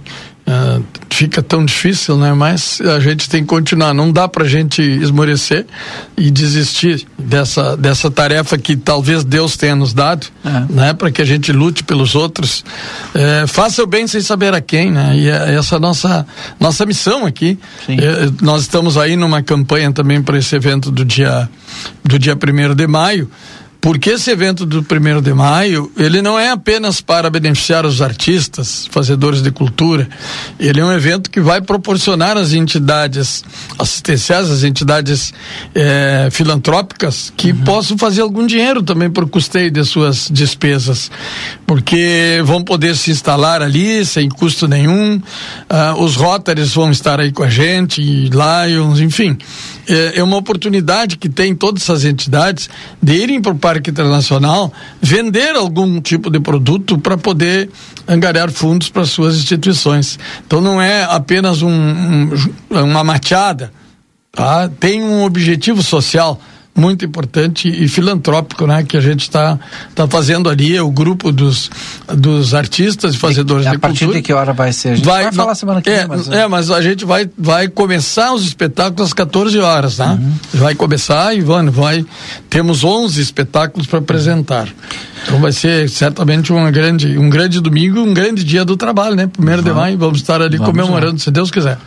Uh, 0.47 0.83
fica 1.09 1.41
tão 1.41 1.63
difícil, 1.63 2.17
né? 2.17 2.33
Mas 2.33 2.81
a 2.81 2.99
gente 2.99 3.29
tem 3.29 3.41
que 3.43 3.47
continuar. 3.47 3.93
Não 3.93 4.11
dá 4.11 4.27
para 4.27 4.43
a 4.43 4.47
gente 4.47 4.81
esmorecer 4.81 5.65
e 6.17 6.31
desistir 6.31 7.05
dessa, 7.17 7.77
dessa 7.77 8.09
tarefa 8.09 8.57
que 8.57 8.75
talvez 8.75 9.23
Deus 9.23 9.55
tenha 9.55 9.75
nos 9.75 9.93
dado, 9.93 10.27
é. 10.43 10.73
né? 10.73 10.93
Para 10.93 11.11
que 11.11 11.21
a 11.21 11.25
gente 11.25 11.51
lute 11.51 11.83
pelos 11.83 12.15
outros. 12.15 12.65
É, 13.13 13.45
faça 13.45 13.83
o 13.83 13.87
bem 13.87 14.07
sem 14.07 14.21
saber 14.21 14.53
a 14.53 14.61
quem, 14.61 14.91
né? 14.91 15.15
E 15.15 15.29
é 15.29 15.55
essa 15.55 15.79
nossa 15.79 16.25
nossa 16.59 16.85
missão 16.85 17.25
aqui. 17.25 17.57
É, 17.87 18.31
nós 18.41 18.63
estamos 18.63 18.97
aí 18.97 19.15
numa 19.15 19.43
campanha 19.43 19.91
também 19.91 20.21
para 20.23 20.37
esse 20.37 20.55
evento 20.55 20.89
do 20.89 21.05
dia 21.05 21.47
do 22.03 22.17
dia 22.17 22.35
primeiro 22.35 22.73
de 22.73 22.87
maio 22.87 23.29
porque 23.81 24.11
esse 24.11 24.29
evento 24.29 24.63
do 24.63 24.83
primeiro 24.83 25.23
de 25.23 25.33
maio, 25.33 25.91
ele 25.97 26.21
não 26.21 26.37
é 26.37 26.51
apenas 26.51 27.01
para 27.01 27.31
beneficiar 27.31 27.83
os 27.83 27.99
artistas, 27.99 28.87
fazedores 28.91 29.41
de 29.41 29.49
cultura, 29.49 30.07
ele 30.59 30.79
é 30.79 30.85
um 30.85 30.91
evento 30.91 31.31
que 31.31 31.41
vai 31.41 31.59
proporcionar 31.61 32.37
às 32.37 32.53
entidades 32.53 33.43
assistenciais, 33.79 34.51
às 34.51 34.63
entidades 34.63 35.33
eh, 35.73 36.29
filantrópicas, 36.31 37.33
que 37.35 37.51
uhum. 37.51 37.63
possam 37.63 37.97
fazer 37.97 38.21
algum 38.21 38.45
dinheiro 38.45 38.83
também 38.83 39.09
por 39.09 39.27
custeio 39.27 39.71
de 39.71 39.83
suas 39.83 40.29
despesas, 40.31 41.09
porque 41.65 42.39
vão 42.45 42.63
poder 42.63 42.95
se 42.95 43.09
instalar 43.09 43.63
ali 43.63 44.05
sem 44.05 44.29
custo 44.29 44.67
nenhum, 44.67 45.15
uh, 45.15 46.03
os 46.03 46.15
Rotaries 46.15 46.73
vão 46.73 46.91
estar 46.91 47.19
aí 47.19 47.31
com 47.31 47.43
a 47.43 47.49
gente, 47.49 47.99
e 47.99 48.29
Lions, 48.29 48.99
enfim. 48.99 49.37
É, 49.87 50.19
é 50.19 50.23
uma 50.23 50.37
oportunidade 50.37 51.17
que 51.17 51.27
tem 51.27 51.55
todas 51.55 51.83
essas 51.83 52.05
entidades 52.05 52.69
de 53.01 53.13
irem 53.13 53.41
para 53.41 53.51
Parque 53.71 53.89
Internacional 53.89 54.73
vender 55.01 55.55
algum 55.55 56.01
tipo 56.01 56.29
de 56.29 56.41
produto 56.41 56.97
para 56.97 57.17
poder 57.17 57.69
angariar 58.05 58.51
fundos 58.51 58.89
para 58.89 59.05
suas 59.05 59.37
instituições. 59.37 60.19
Então 60.45 60.59
não 60.59 60.81
é 60.81 61.03
apenas 61.03 61.61
um, 61.61 61.69
um, 61.69 62.33
uma 62.69 63.01
machada, 63.01 63.71
tá? 64.29 64.67
tem 64.67 65.01
um 65.01 65.23
objetivo 65.23 65.81
social 65.81 66.37
muito 66.75 67.03
importante 67.03 67.67
e 67.67 67.87
filantrópico, 67.87 68.65
né, 68.65 68.83
que 68.83 68.95
a 68.95 69.01
gente 69.01 69.21
está 69.21 69.59
tá 69.93 70.07
fazendo 70.07 70.49
ali, 70.49 70.75
é 70.75 70.81
o 70.81 70.89
grupo 70.89 71.31
dos, 71.31 71.69
dos 72.07 72.53
artistas 72.53 73.13
e 73.13 73.17
fazedores 73.17 73.65
e, 73.65 73.69
de 73.69 73.77
cultura. 73.77 73.87
A 73.87 73.89
partir 73.89 74.13
de 74.13 74.21
que 74.21 74.33
hora 74.33 74.53
vai 74.53 74.71
ser? 74.71 74.89
A 74.89 74.95
gente 74.95 75.05
vai, 75.05 75.23
vai 75.23 75.31
falar 75.33 75.55
semana 75.55 75.81
que 75.81 75.89
é, 75.89 75.99
vem. 75.99 76.07
Mas... 76.07 76.29
É, 76.29 76.47
mas 76.47 76.71
a 76.71 76.81
gente 76.81 77.03
vai, 77.05 77.29
vai 77.37 77.67
começar 77.67 78.33
os 78.33 78.45
espetáculos 78.45 79.09
às 79.09 79.13
14 79.13 79.59
horas, 79.59 79.97
né? 79.97 80.19
Uhum. 80.19 80.33
Vai 80.53 80.75
começar 80.75 81.35
vai, 81.41 81.65
vai, 81.69 82.05
temos 82.49 82.83
11 82.83 83.21
espetáculos 83.21 83.87
para 83.87 83.99
apresentar. 83.99 84.67
Então 85.23 85.39
vai 85.39 85.51
ser 85.51 85.89
certamente 85.89 86.51
uma 86.51 86.71
grande, 86.71 87.17
um 87.17 87.29
grande 87.29 87.59
domingo, 87.61 87.99
um 87.99 88.13
grande 88.13 88.43
dia 88.43 88.65
do 88.65 88.75
trabalho, 88.75 89.15
né? 89.15 89.27
Primeiro 89.27 89.61
de 89.61 89.71
maio, 89.71 89.97
vamos 89.97 90.19
estar 90.19 90.41
ali 90.41 90.57
vamos 90.57 90.71
comemorando, 90.71 91.13
lá. 91.13 91.19
se 91.19 91.31
Deus 91.31 91.51
quiser. 91.51 91.77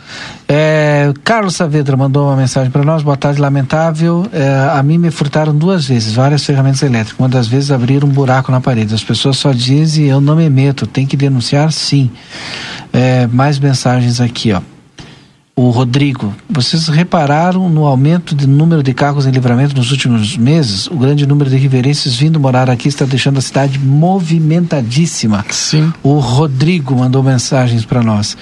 É, 0.47 1.11
Carlos 1.23 1.55
Saavedra 1.55 1.97
mandou 1.97 2.27
uma 2.27 2.35
mensagem 2.35 2.71
para 2.71 2.83
nós. 2.83 3.03
Boa 3.03 3.17
tarde, 3.17 3.41
lamentável. 3.41 4.25
É, 4.31 4.69
a 4.73 4.81
mim 4.81 4.97
me 4.97 5.11
furtaram 5.11 5.55
duas 5.55 5.85
vezes, 5.85 6.13
várias 6.13 6.45
ferramentas 6.45 6.81
elétricas. 6.81 7.19
Uma 7.19 7.29
das 7.29 7.47
vezes 7.47 7.71
abriram 7.71 8.07
um 8.07 8.11
buraco 8.11 8.51
na 8.51 8.61
parede. 8.61 8.93
As 8.93 9.03
pessoas 9.03 9.37
só 9.37 9.51
dizem 9.51 10.05
eu 10.05 10.21
não 10.21 10.35
me 10.35 10.49
meto. 10.49 10.87
Tem 10.87 11.05
que 11.05 11.17
denunciar, 11.17 11.71
sim. 11.71 12.09
É, 12.93 13.27
mais 13.27 13.59
mensagens 13.59 14.21
aqui, 14.21 14.53
ó. 14.53 14.61
O 15.57 15.69
Rodrigo, 15.69 16.33
vocês 16.49 16.87
repararam 16.89 17.69
no 17.69 17.85
aumento 17.85 18.35
de 18.35 18.45
número 18.45 18.83
de 18.83 18.93
carros 18.93 19.25
em 19.25 19.31
livramento 19.31 19.73
nos 19.75 19.89
últimos 19.91 20.35
meses? 20.35 20.87
O 20.87 20.95
grande 20.97 21.25
número 21.25 21.49
de 21.49 21.55
riverenses 21.55 22.13
vindo 22.15 22.39
morar 22.39 22.69
aqui 22.69 22.89
está 22.89 23.05
deixando 23.05 23.37
a 23.37 23.41
cidade 23.41 23.79
movimentadíssima. 23.79 25.45
Sim. 25.49 25.93
O 26.03 26.19
Rodrigo 26.19 26.93
mandou 26.95 27.23
mensagens 27.23 27.85
para 27.85 28.03
nós. 28.03 28.37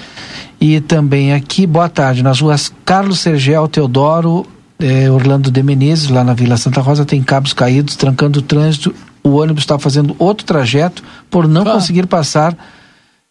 E 0.60 0.80
também 0.80 1.32
aqui, 1.32 1.66
boa 1.66 1.88
tarde, 1.88 2.22
nas 2.22 2.40
ruas 2.40 2.72
Carlos 2.84 3.20
Sergel, 3.20 3.68
Teodoro, 3.68 4.44
eh, 4.80 5.08
Orlando 5.08 5.52
de 5.52 5.62
Menezes, 5.62 6.08
lá 6.08 6.24
na 6.24 6.34
Vila 6.34 6.56
Santa 6.56 6.80
Rosa, 6.80 7.04
tem 7.04 7.22
cabos 7.22 7.52
caídos, 7.52 7.94
trancando 7.94 8.40
o 8.40 8.42
trânsito. 8.42 8.92
O 9.22 9.36
ônibus 9.36 9.62
está 9.62 9.78
fazendo 9.78 10.16
outro 10.18 10.44
trajeto 10.44 11.02
por 11.30 11.46
não 11.46 11.62
Ah. 11.62 11.74
conseguir 11.74 12.06
passar 12.06 12.56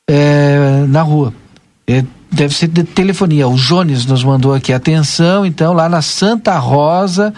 eh, 0.09 0.85
na 0.87 1.01
rua. 1.01 1.33
Eh, 1.87 2.03
deve 2.33 2.53
ser 2.53 2.67
de 2.67 2.83
telefonia. 2.83 3.47
O 3.47 3.55
Jones 3.55 4.05
nos 4.05 4.23
mandou 4.23 4.53
aqui 4.53 4.73
atenção, 4.73 5.45
então, 5.45 5.73
lá 5.73 5.87
na 5.87 6.01
Santa 6.01 6.57
Rosa. 6.57 7.33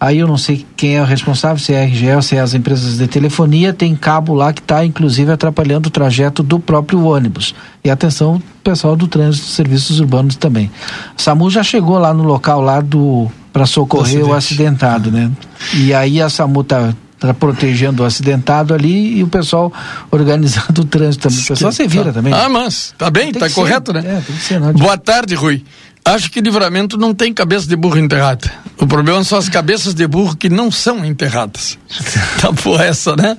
Aí 0.00 0.18
eu 0.18 0.26
não 0.26 0.38
sei 0.38 0.64
quem 0.78 0.96
é 0.96 1.02
o 1.02 1.04
responsável, 1.04 1.58
se 1.58 1.74
é 1.74 1.82
a 1.82 1.84
RGE 1.84 2.10
ou 2.12 2.22
se 2.22 2.34
é 2.34 2.40
as 2.40 2.54
empresas 2.54 2.96
de 2.96 3.06
telefonia, 3.06 3.70
tem 3.70 3.94
cabo 3.94 4.32
lá 4.32 4.50
que 4.50 4.62
está 4.62 4.82
inclusive 4.82 5.30
atrapalhando 5.30 5.88
o 5.88 5.90
trajeto 5.90 6.42
do 6.42 6.58
próprio 6.58 7.04
ônibus. 7.04 7.54
E 7.84 7.90
atenção, 7.90 8.42
pessoal 8.64 8.96
do 8.96 9.06
trânsito, 9.06 9.46
serviços 9.48 10.00
urbanos 10.00 10.36
também. 10.36 10.70
O 11.18 11.20
SAMU 11.20 11.50
já 11.50 11.62
chegou 11.62 11.98
lá 11.98 12.14
no 12.14 12.22
local 12.22 12.62
lá 12.62 12.80
do 12.80 13.30
para 13.52 13.66
socorrer 13.66 14.24
o 14.24 14.32
acidente. 14.32 14.68
acidentado, 14.68 15.10
né? 15.10 15.30
E 15.74 15.92
aí 15.92 16.22
a 16.22 16.30
SAMU 16.30 16.64
tá, 16.64 16.94
tá 17.20 17.34
protegendo 17.34 18.02
o 18.02 18.06
acidentado 18.06 18.72
ali 18.72 19.18
e 19.18 19.22
o 19.22 19.28
pessoal 19.28 19.70
organizando 20.10 20.80
o 20.80 20.84
trânsito 20.84 21.28
também. 21.28 21.44
O 21.44 21.46
pessoal 21.46 21.70
se 21.70 21.86
vira 21.86 22.12
também. 22.12 22.32
Ah, 22.32 22.48
mas 22.48 22.94
tá 22.96 23.10
bem, 23.10 23.30
Tem 23.30 23.40
tá 23.40 23.46
que 23.46 23.54
ser, 23.54 23.60
correto, 23.60 23.92
né? 23.92 24.00
é, 24.00 24.20
tem 24.20 24.34
que 24.34 24.42
ser, 24.42 24.58
não. 24.58 24.72
Boa 24.72 24.96
tarde, 24.96 25.34
Rui. 25.34 25.62
Acho 26.02 26.30
que 26.30 26.40
livramento 26.40 26.96
não 26.96 27.14
tem 27.14 27.32
cabeça 27.32 27.66
de 27.68 27.76
burro 27.76 27.98
enterrada. 27.98 28.50
O 28.78 28.86
problema 28.86 29.22
são 29.22 29.36
as 29.38 29.50
cabeças 29.50 29.92
de 29.92 30.06
burro 30.06 30.34
que 30.34 30.48
não 30.48 30.70
são 30.72 31.04
enterradas. 31.04 31.78
tá 32.40 32.50
boa 32.50 32.82
essa, 32.82 33.14
né? 33.14 33.36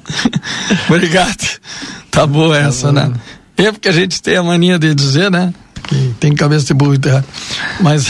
Obrigado. 0.87 1.59
Tá 2.11 2.27
boa 2.27 2.55
essa, 2.55 2.91
né? 2.91 3.11
É 3.57 3.71
porque 3.71 3.89
a 3.89 3.91
gente 3.91 4.21
tem 4.21 4.37
a 4.37 4.43
mania 4.43 4.77
de 4.77 4.93
dizer, 4.93 5.31
né? 5.31 5.51
Que 5.87 6.13
tem 6.19 6.35
cabeça 6.35 6.67
de 6.67 6.75
burro 6.75 6.93
enterrada. 6.93 7.25
Mas 7.79 8.07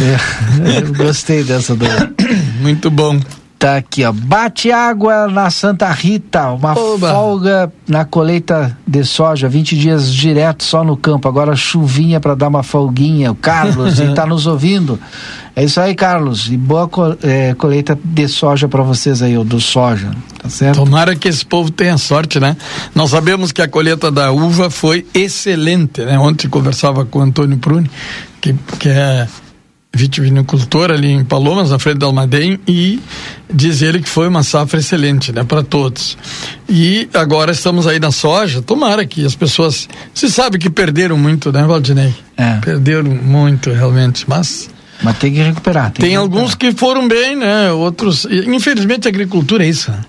É, 0.00 0.78
eu 0.82 0.92
gostei 0.92 1.44
dessa 1.44 1.76
do. 1.76 1.86
muito 2.60 2.90
bom. 2.90 3.20
Tá 3.64 3.76
aqui, 3.78 4.04
ó. 4.04 4.12
Bate 4.12 4.70
água 4.70 5.26
na 5.26 5.48
Santa 5.48 5.90
Rita. 5.90 6.50
Uma 6.52 6.78
Oba. 6.78 7.10
folga 7.10 7.72
na 7.88 8.04
colheita 8.04 8.76
de 8.86 9.02
soja. 9.04 9.48
20 9.48 9.74
dias 9.74 10.12
direto 10.12 10.62
só 10.62 10.84
no 10.84 10.98
campo. 10.98 11.26
Agora 11.26 11.56
chuvinha 11.56 12.20
para 12.20 12.34
dar 12.34 12.48
uma 12.48 12.62
folguinha. 12.62 13.32
O 13.32 13.34
Carlos, 13.34 13.98
ele 13.98 14.12
tá 14.14 14.26
nos 14.26 14.46
ouvindo. 14.46 15.00
É 15.56 15.64
isso 15.64 15.80
aí, 15.80 15.94
Carlos. 15.94 16.50
E 16.52 16.58
boa 16.58 16.86
co- 16.88 17.16
eh, 17.22 17.54
colheita 17.56 17.98
de 18.04 18.28
soja 18.28 18.68
para 18.68 18.82
vocês 18.82 19.22
aí, 19.22 19.38
o 19.38 19.44
do 19.44 19.58
soja. 19.58 20.10
Tá 20.42 20.50
certo? 20.50 20.76
Tomara 20.84 21.16
que 21.16 21.26
esse 21.26 21.46
povo 21.46 21.70
tenha 21.70 21.96
sorte, 21.96 22.38
né? 22.38 22.58
Nós 22.94 23.08
sabemos 23.12 23.50
que 23.50 23.62
a 23.62 23.68
colheita 23.68 24.10
da 24.10 24.30
uva 24.30 24.68
foi 24.68 25.06
excelente, 25.14 26.02
né? 26.04 26.18
Ontem 26.18 26.48
conversava 26.50 27.06
com 27.06 27.18
o 27.20 27.22
Antônio 27.22 27.56
Pruni, 27.56 27.90
que, 28.42 28.52
que 28.78 28.90
é 28.90 29.26
vitivinicultor 29.94 30.90
ali 30.90 31.12
em 31.12 31.24
Palomas, 31.24 31.70
na 31.70 31.78
frente 31.78 31.98
da 31.98 32.06
Almaden, 32.06 32.58
e 32.66 33.00
diz 33.52 33.80
ele 33.80 34.00
que 34.00 34.08
foi 34.08 34.28
uma 34.28 34.42
safra 34.42 34.80
excelente, 34.80 35.32
né? 35.32 35.44
Para 35.44 35.62
todos. 35.62 36.18
E 36.68 37.08
agora 37.14 37.52
estamos 37.52 37.86
aí 37.86 38.00
na 38.00 38.10
soja, 38.10 38.60
tomara 38.60 39.06
que 39.06 39.24
as 39.24 39.34
pessoas... 39.34 39.88
Se 40.12 40.30
sabe 40.30 40.58
que 40.58 40.68
perderam 40.68 41.16
muito, 41.16 41.52
né, 41.52 41.62
Valdinei? 41.64 42.14
É. 42.36 42.56
Perderam 42.56 43.10
muito, 43.10 43.70
realmente, 43.70 44.24
mas... 44.28 44.68
Mas 45.02 45.18
tem 45.18 45.32
que 45.32 45.42
recuperar. 45.42 45.90
Tem, 45.90 46.10
que 46.10 46.16
alguns 46.16 46.50
recuperar. 46.50 46.74
que 46.74 46.80
foram 46.80 47.08
bem, 47.08 47.36
né? 47.36 47.70
Outros... 47.72 48.26
Infelizmente 48.26 49.06
a 49.06 49.10
agricultura 49.10 49.64
é 49.64 49.68
isso. 49.68 49.90
né? 49.90 50.00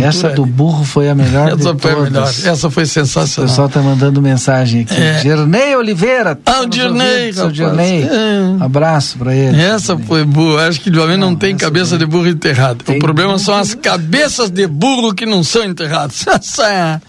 Essa 0.00 0.28
é- 0.28 0.34
do 0.34 0.46
burro 0.46 0.84
foi 0.84 1.08
a 1.08 1.14
melhor 1.14 1.48
de 1.56 1.60
essa 1.60 1.76
foi 1.76 1.90
a 1.90 1.94
todas. 1.96 2.10
melhor. 2.12 2.28
Essa 2.44 2.70
foi 2.70 2.84
O 2.84 2.86
sensacional. 2.86 3.50
pessoal 3.50 3.68
tá 3.68 3.80
mandando 3.82 4.22
mensagem 4.22 4.82
aqui. 4.82 4.94
É. 4.94 5.76
Oliveira. 5.76 6.30
Ah, 6.32 6.34
tá 6.36 6.60
o 6.60 6.64
ouvindo, 6.64 7.34
seu 7.34 7.44
rapaz. 7.46 7.52
Dirnei. 7.52 8.02
É. 8.04 8.64
Abraço 8.64 9.18
pra 9.18 9.34
ele. 9.34 9.60
Essa 9.60 9.98
foi 9.98 10.24
boa. 10.24 10.66
Acho 10.68 10.80
que 10.80 10.88
o 10.88 11.02
homem 11.02 11.16
não, 11.16 11.30
Não, 11.30 11.36
tem 11.36 11.56
cabeça 11.56 11.90
foi- 11.90 11.98
de 11.98 12.06
burro 12.06 12.28
enterrado. 12.28 12.84
Tem 12.84 12.96
o 12.96 12.98
problema 13.00 13.32
burro- 13.32 13.44
são 13.44 13.54
as 13.56 13.74
cabeças 13.74 14.50
de 14.50 14.66
burro 14.68 15.12
que 15.12 15.26
não 15.26 15.42
são 15.42 15.64
enterradas. 15.64 16.24
Essa 16.28 17.00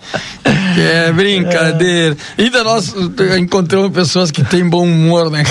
é 0.78 1.12
brincadeira. 1.14 2.18
Ainda 2.38 2.64
nós 2.64 2.94
encontramos 3.40 3.92
pessoas 3.92 4.32
que 4.32 4.44
têm 4.44 4.68
bom 4.68 4.84
humor, 4.84 5.30
né? 5.30 5.44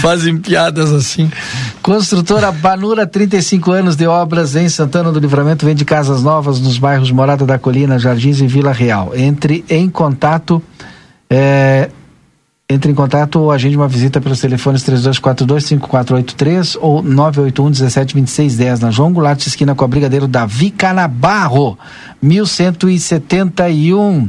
Fazem 0.00 0.38
piadas 0.38 0.92
assim. 0.92 1.30
Construtora 1.82 2.50
Banura, 2.50 3.06
35 3.06 3.72
anos 3.72 3.96
de 3.96 4.06
obras 4.06 4.56
em 4.56 4.68
Santana 4.68 5.12
do 5.12 5.20
Livramento, 5.20 5.64
vende 5.64 5.84
casas 5.84 6.22
novas 6.22 6.60
nos 6.60 6.78
bairros 6.78 7.10
Morada 7.10 7.46
da 7.46 7.58
Colina, 7.58 7.98
Jardins 7.98 8.40
e 8.40 8.46
Vila 8.46 8.72
Real. 8.72 9.12
Entre 9.14 9.64
em 9.68 9.88
contato. 9.88 10.62
é, 11.28 11.90
entre 12.72 12.92
em 12.92 12.94
contato 12.94 13.40
ou 13.40 13.50
agende 13.50 13.76
uma 13.76 13.88
visita 13.88 14.20
pelos 14.20 14.40
telefones 14.40 14.84
3242-5483 14.84 16.78
ou 16.80 17.02
981-172610 17.02 18.80
na 18.80 18.92
João 18.92 19.12
Goulart, 19.12 19.44
esquina 19.44 19.74
com 19.74 19.84
a 19.84 19.88
Brigadeiro 19.88 20.28
Davi 20.28 20.70
Canabarro, 20.70 21.76
1171. 22.22 24.28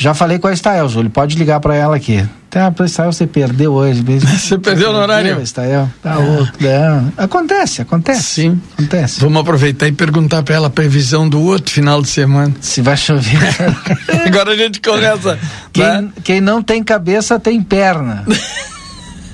Já 0.00 0.14
falei 0.14 0.38
com 0.38 0.48
a 0.48 0.52
Estael, 0.54 0.88
Júlio. 0.88 1.10
Pode 1.10 1.36
ligar 1.36 1.60
para 1.60 1.74
ela 1.76 1.94
aqui. 1.94 2.26
Tá, 2.48 2.70
pra 2.70 2.86
Estael 2.86 3.12
você 3.12 3.26
perdeu 3.26 3.74
hoje. 3.74 4.02
Você 4.02 4.56
perdeu 4.58 4.94
no 4.94 4.98
horário? 4.98 5.42
Estael. 5.42 5.90
Tá 6.02 6.18
outro. 6.18 6.54
Não. 6.58 7.12
Acontece, 7.18 7.82
acontece. 7.82 8.22
Sim. 8.22 8.62
Acontece. 8.72 9.20
Vamos 9.20 9.42
aproveitar 9.42 9.88
e 9.88 9.92
perguntar 9.92 10.42
para 10.42 10.54
ela 10.54 10.68
a 10.68 10.70
previsão 10.70 11.28
do 11.28 11.42
outro 11.42 11.70
final 11.70 12.00
de 12.00 12.08
semana. 12.08 12.50
Se 12.62 12.80
vai 12.80 12.96
chover. 12.96 13.36
Agora 14.26 14.52
a 14.52 14.56
gente 14.56 14.80
começa. 14.80 15.34
né? 15.34 15.38
quem, 15.70 16.12
quem 16.24 16.40
não 16.40 16.62
tem 16.62 16.82
cabeça 16.82 17.38
tem 17.38 17.60
perna. 17.60 18.24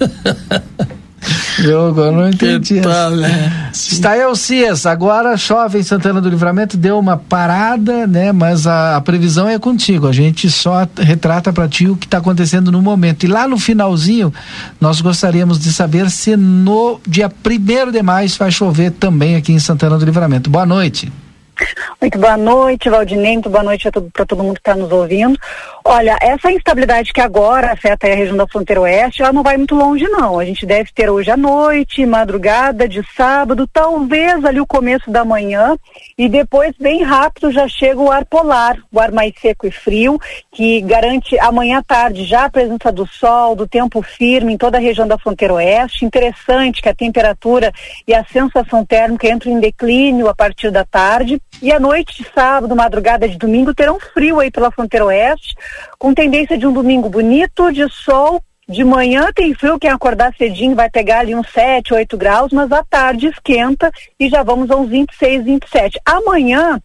Eu 1.64 1.86
agora 1.86 2.12
não 2.12 2.28
entendi. 2.28 2.80
Tal, 2.80 3.10
né? 3.12 3.70
Estael 3.72 4.34
Cias, 4.34 4.84
agora 4.84 5.36
chove 5.36 5.78
em 5.78 5.82
Santana 5.82 6.20
do 6.20 6.28
Livramento, 6.28 6.76
deu 6.76 6.98
uma 6.98 7.16
parada, 7.16 8.06
né? 8.06 8.32
Mas 8.32 8.66
a, 8.66 8.96
a 8.96 9.00
previsão 9.00 9.48
é 9.48 9.58
contigo. 9.58 10.06
A 10.06 10.12
gente 10.12 10.50
só 10.50 10.86
retrata 10.96 11.52
para 11.52 11.68
ti 11.68 11.88
o 11.88 11.96
que 11.96 12.06
está 12.06 12.18
acontecendo 12.18 12.70
no 12.70 12.82
momento. 12.82 13.24
E 13.24 13.26
lá 13.26 13.48
no 13.48 13.58
finalzinho, 13.58 14.32
nós 14.80 15.00
gostaríamos 15.00 15.58
de 15.58 15.72
saber 15.72 16.10
se 16.10 16.36
no 16.36 17.00
dia 17.06 17.30
1 17.30 17.90
de 17.90 18.02
maio 18.02 18.28
vai 18.38 18.50
chover 18.50 18.92
também 18.92 19.36
aqui 19.36 19.52
em 19.52 19.58
Santana 19.58 19.98
do 19.98 20.04
Livramento. 20.04 20.50
Boa 20.50 20.66
noite. 20.66 21.10
Muito 22.00 22.18
boa 22.18 22.36
noite, 22.36 22.90
Valdinei. 22.90 23.32
Muito 23.32 23.50
boa 23.50 23.62
noite 23.62 23.88
para 24.12 24.26
todo 24.26 24.42
mundo 24.42 24.54
que 24.54 24.60
está 24.60 24.74
nos 24.74 24.90
ouvindo. 24.92 25.38
Olha, 25.84 26.16
essa 26.20 26.50
instabilidade 26.50 27.12
que 27.12 27.20
agora 27.20 27.72
afeta 27.72 28.06
a 28.06 28.14
região 28.14 28.36
da 28.36 28.46
fronteira 28.46 28.80
oeste, 28.80 29.22
ela 29.22 29.32
não 29.32 29.42
vai 29.42 29.56
muito 29.56 29.74
longe, 29.74 30.04
não. 30.08 30.38
A 30.38 30.44
gente 30.44 30.66
deve 30.66 30.90
ter 30.92 31.08
hoje 31.08 31.30
à 31.30 31.36
noite, 31.36 32.04
madrugada 32.04 32.88
de 32.88 33.02
sábado, 33.16 33.68
talvez 33.72 34.44
ali 34.44 34.60
o 34.60 34.66
começo 34.66 35.10
da 35.10 35.24
manhã, 35.24 35.76
e 36.18 36.28
depois, 36.28 36.74
bem 36.78 37.02
rápido, 37.02 37.52
já 37.52 37.68
chega 37.68 38.00
o 38.00 38.10
ar 38.10 38.24
polar, 38.24 38.78
o 38.92 39.00
ar 39.00 39.12
mais 39.12 39.32
seco 39.40 39.66
e 39.66 39.70
frio, 39.70 40.18
que 40.52 40.80
garante 40.80 41.38
amanhã 41.38 41.78
à 41.78 41.82
tarde 41.82 42.24
já 42.24 42.44
a 42.44 42.50
presença 42.50 42.90
do 42.90 43.06
sol, 43.06 43.54
do 43.54 43.66
tempo 43.66 44.02
firme 44.02 44.54
em 44.54 44.56
toda 44.56 44.78
a 44.78 44.80
região 44.80 45.06
da 45.06 45.18
fronteira 45.18 45.54
oeste. 45.54 46.04
Interessante 46.04 46.82
que 46.82 46.88
a 46.88 46.94
temperatura 46.94 47.72
e 48.06 48.14
a 48.14 48.24
sensação 48.24 48.84
térmica 48.84 49.28
entram 49.28 49.52
em 49.52 49.60
declínio 49.60 50.28
a 50.28 50.34
partir 50.34 50.70
da 50.70 50.84
tarde. 50.84 51.40
E 51.62 51.72
à 51.72 51.80
noite 51.80 52.22
de 52.22 52.28
sábado, 52.34 52.76
madrugada 52.76 53.26
de 53.28 53.38
domingo, 53.38 53.74
terão 53.74 53.98
frio 53.98 54.40
aí 54.40 54.50
pela 54.50 54.70
fronteira 54.70 55.06
oeste, 55.06 55.54
com 55.98 56.12
tendência 56.12 56.56
de 56.58 56.66
um 56.66 56.72
domingo 56.72 57.08
bonito, 57.08 57.72
de 57.72 57.88
sol. 57.90 58.42
De 58.68 58.84
manhã 58.84 59.30
tem 59.34 59.54
frio, 59.54 59.78
quem 59.78 59.88
acordar 59.88 60.34
cedinho 60.36 60.74
vai 60.74 60.90
pegar 60.90 61.20
ali 61.20 61.34
uns 61.34 61.48
7, 61.50 61.94
8 61.94 62.16
graus, 62.16 62.52
mas 62.52 62.70
à 62.72 62.82
tarde 62.82 63.28
esquenta 63.28 63.92
e 64.18 64.28
já 64.28 64.42
vamos 64.42 64.70
a 64.70 64.76
uns 64.76 64.88
26, 64.88 65.44
27. 65.44 66.00
Amanhã, 66.04 66.80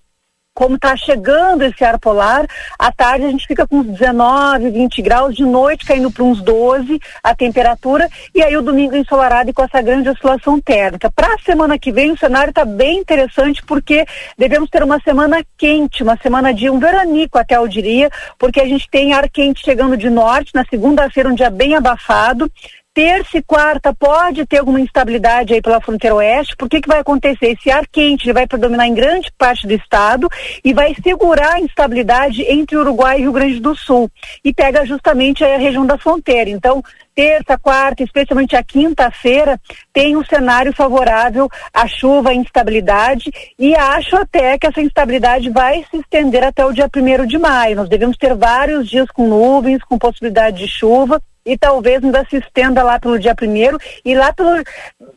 como 0.53 0.75
está 0.75 0.95
chegando 0.95 1.63
esse 1.63 1.83
ar 1.83 1.97
polar, 1.97 2.45
à 2.77 2.91
tarde 2.91 3.25
a 3.25 3.29
gente 3.29 3.47
fica 3.47 3.65
com 3.65 3.77
uns 3.77 3.87
19, 3.87 4.69
20 4.69 5.01
graus, 5.01 5.35
de 5.35 5.45
noite 5.45 5.85
caindo 5.85 6.11
para 6.11 6.23
uns 6.23 6.41
12 6.41 6.99
a 7.23 7.35
temperatura, 7.35 8.09
e 8.35 8.43
aí 8.43 8.55
o 8.57 8.61
domingo 8.61 8.95
ensolarado 8.95 9.49
e 9.49 9.53
com 9.53 9.63
essa 9.63 9.81
grande 9.81 10.09
oscilação 10.09 10.59
térmica. 10.59 11.11
Para 11.11 11.35
a 11.35 11.39
semana 11.39 11.79
que 11.79 11.91
vem, 11.91 12.11
o 12.11 12.17
cenário 12.17 12.49
está 12.49 12.65
bem 12.65 12.99
interessante, 12.99 13.63
porque 13.65 14.05
devemos 14.37 14.69
ter 14.69 14.83
uma 14.83 14.99
semana 14.99 15.43
quente, 15.57 16.03
uma 16.03 16.17
semana 16.17 16.53
de 16.53 16.69
um 16.69 16.79
veranico 16.79 17.37
até 17.37 17.55
eu 17.55 17.67
diria, 17.67 18.09
porque 18.37 18.59
a 18.59 18.65
gente 18.65 18.89
tem 18.89 19.13
ar 19.13 19.29
quente 19.29 19.63
chegando 19.63 19.95
de 19.95 20.09
norte, 20.09 20.53
na 20.53 20.65
segunda-feira 20.65 21.29
um 21.29 21.35
dia 21.35 21.49
bem 21.49 21.75
abafado, 21.75 22.51
Terça 22.93 23.37
e 23.37 23.41
quarta 23.41 23.95
pode 23.95 24.45
ter 24.45 24.57
alguma 24.57 24.81
instabilidade 24.81 25.53
aí 25.53 25.61
pela 25.61 25.79
fronteira 25.79 26.13
oeste. 26.17 26.57
Por 26.57 26.67
que 26.67 26.81
que 26.81 26.89
vai 26.89 26.99
acontecer? 26.99 27.51
Esse 27.57 27.71
ar 27.71 27.87
quente 27.87 28.25
ele 28.25 28.33
vai 28.33 28.45
predominar 28.45 28.85
em 28.85 28.93
grande 28.93 29.31
parte 29.37 29.65
do 29.65 29.71
estado 29.71 30.27
e 30.61 30.73
vai 30.73 30.93
segurar 31.01 31.53
a 31.53 31.59
instabilidade 31.61 32.41
entre 32.41 32.75
Uruguai 32.75 33.17
e 33.17 33.21
Rio 33.21 33.31
Grande 33.31 33.61
do 33.61 33.73
Sul 33.77 34.11
e 34.43 34.53
pega 34.53 34.85
justamente 34.85 35.41
a 35.41 35.57
região 35.57 35.85
da 35.85 35.97
fronteira. 35.97 36.49
Então, 36.49 36.83
terça, 37.15 37.57
quarta, 37.57 38.03
especialmente 38.03 38.57
a 38.57 38.63
quinta-feira, 38.63 39.57
tem 39.93 40.17
um 40.17 40.25
cenário 40.25 40.75
favorável 40.75 41.47
à 41.73 41.87
chuva, 41.87 42.31
à 42.31 42.33
instabilidade, 42.33 43.31
e 43.57 43.73
acho 43.73 44.17
até 44.17 44.57
que 44.57 44.67
essa 44.67 44.81
instabilidade 44.81 45.49
vai 45.49 45.85
se 45.89 45.95
estender 45.95 46.43
até 46.43 46.65
o 46.65 46.73
dia 46.73 46.89
primeiro 46.89 47.25
de 47.25 47.37
maio. 47.37 47.77
Nós 47.77 47.87
devemos 47.87 48.17
ter 48.17 48.35
vários 48.35 48.89
dias 48.89 49.09
com 49.11 49.29
nuvens, 49.29 49.81
com 49.83 49.97
possibilidade 49.97 50.57
de 50.57 50.67
chuva, 50.67 51.21
e 51.45 51.57
talvez 51.57 52.03
ainda 52.03 52.25
se 52.29 52.37
estenda 52.37 52.83
lá 52.83 52.99
pelo 52.99 53.19
dia 53.19 53.35
primeiro 53.35 53.77
e 54.03 54.15
lá 54.15 54.31
pelo 54.33 54.51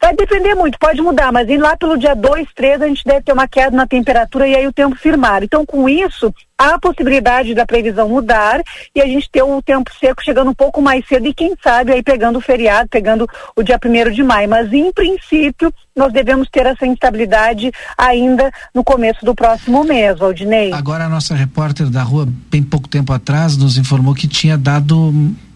vai 0.01 0.15
depender 0.15 0.55
muito, 0.55 0.79
pode 0.79 1.01
mudar, 1.01 1.33
mas 1.33 1.49
lá 1.59 1.77
pelo 1.77 1.97
dia 1.97 2.15
2, 2.15 2.49
3 2.55 2.83
a 2.83 2.89
gente 2.89 3.05
deve 3.05 3.23
ter 3.23 3.33
uma 3.33 3.49
queda 3.49 3.77
na 3.77 3.87
temperatura 3.87 4.47
e 4.47 4.55
aí 4.55 4.67
o 4.67 4.73
tempo 4.73 4.97
firmar. 4.97 5.43
Então, 5.43 5.65
com 5.65 5.89
isso, 5.89 6.35
há 6.59 6.75
a 6.75 6.79
possibilidade 6.79 7.55
da 7.55 7.67
previsão 7.67 8.09
mudar 8.09 8.63
e 8.95 9.01
a 9.01 9.07
gente 9.07 9.31
ter 9.31 9.43
o 9.43 9.63
tempo 9.63 9.91
seco 9.99 10.23
chegando 10.23 10.51
um 10.51 10.55
pouco 10.55 10.81
mais 10.81 11.07
cedo 11.07 11.27
e 11.27 11.35
quem 11.35 11.55
sabe 11.63 11.93
aí 11.93 12.03
pegando 12.03 12.39
o 12.39 12.41
feriado, 12.41 12.89
pegando 12.89 13.27
o 13.57 13.63
dia 13.63 13.79
primeiro 13.79 14.13
de 14.13 14.23
maio. 14.23 14.49
Mas 14.49 14.73
em 14.73 14.93
princípio, 14.93 15.73
nós 15.97 16.13
devemos 16.13 16.49
ter 16.51 16.67
essa 16.67 16.87
instabilidade 16.87 17.73
ainda 17.97 18.51
no 18.75 18.85
começo 18.85 19.25
do 19.25 19.35
próximo 19.35 19.85
mês, 19.85 20.19
Valdinei. 20.19 20.73
Agora 20.73 21.05
a 21.05 21.09
nossa 21.09 21.35
repórter 21.35 21.89
da 21.89 22.03
rua, 22.03 22.29
bem 22.51 22.63
pouco 22.63 22.89
tempo 22.89 23.13
atrás, 23.13 23.57
nos 23.57 23.79
informou 23.79 24.15
que 24.15 24.29
tinha 24.29 24.59
dado 24.59 25.13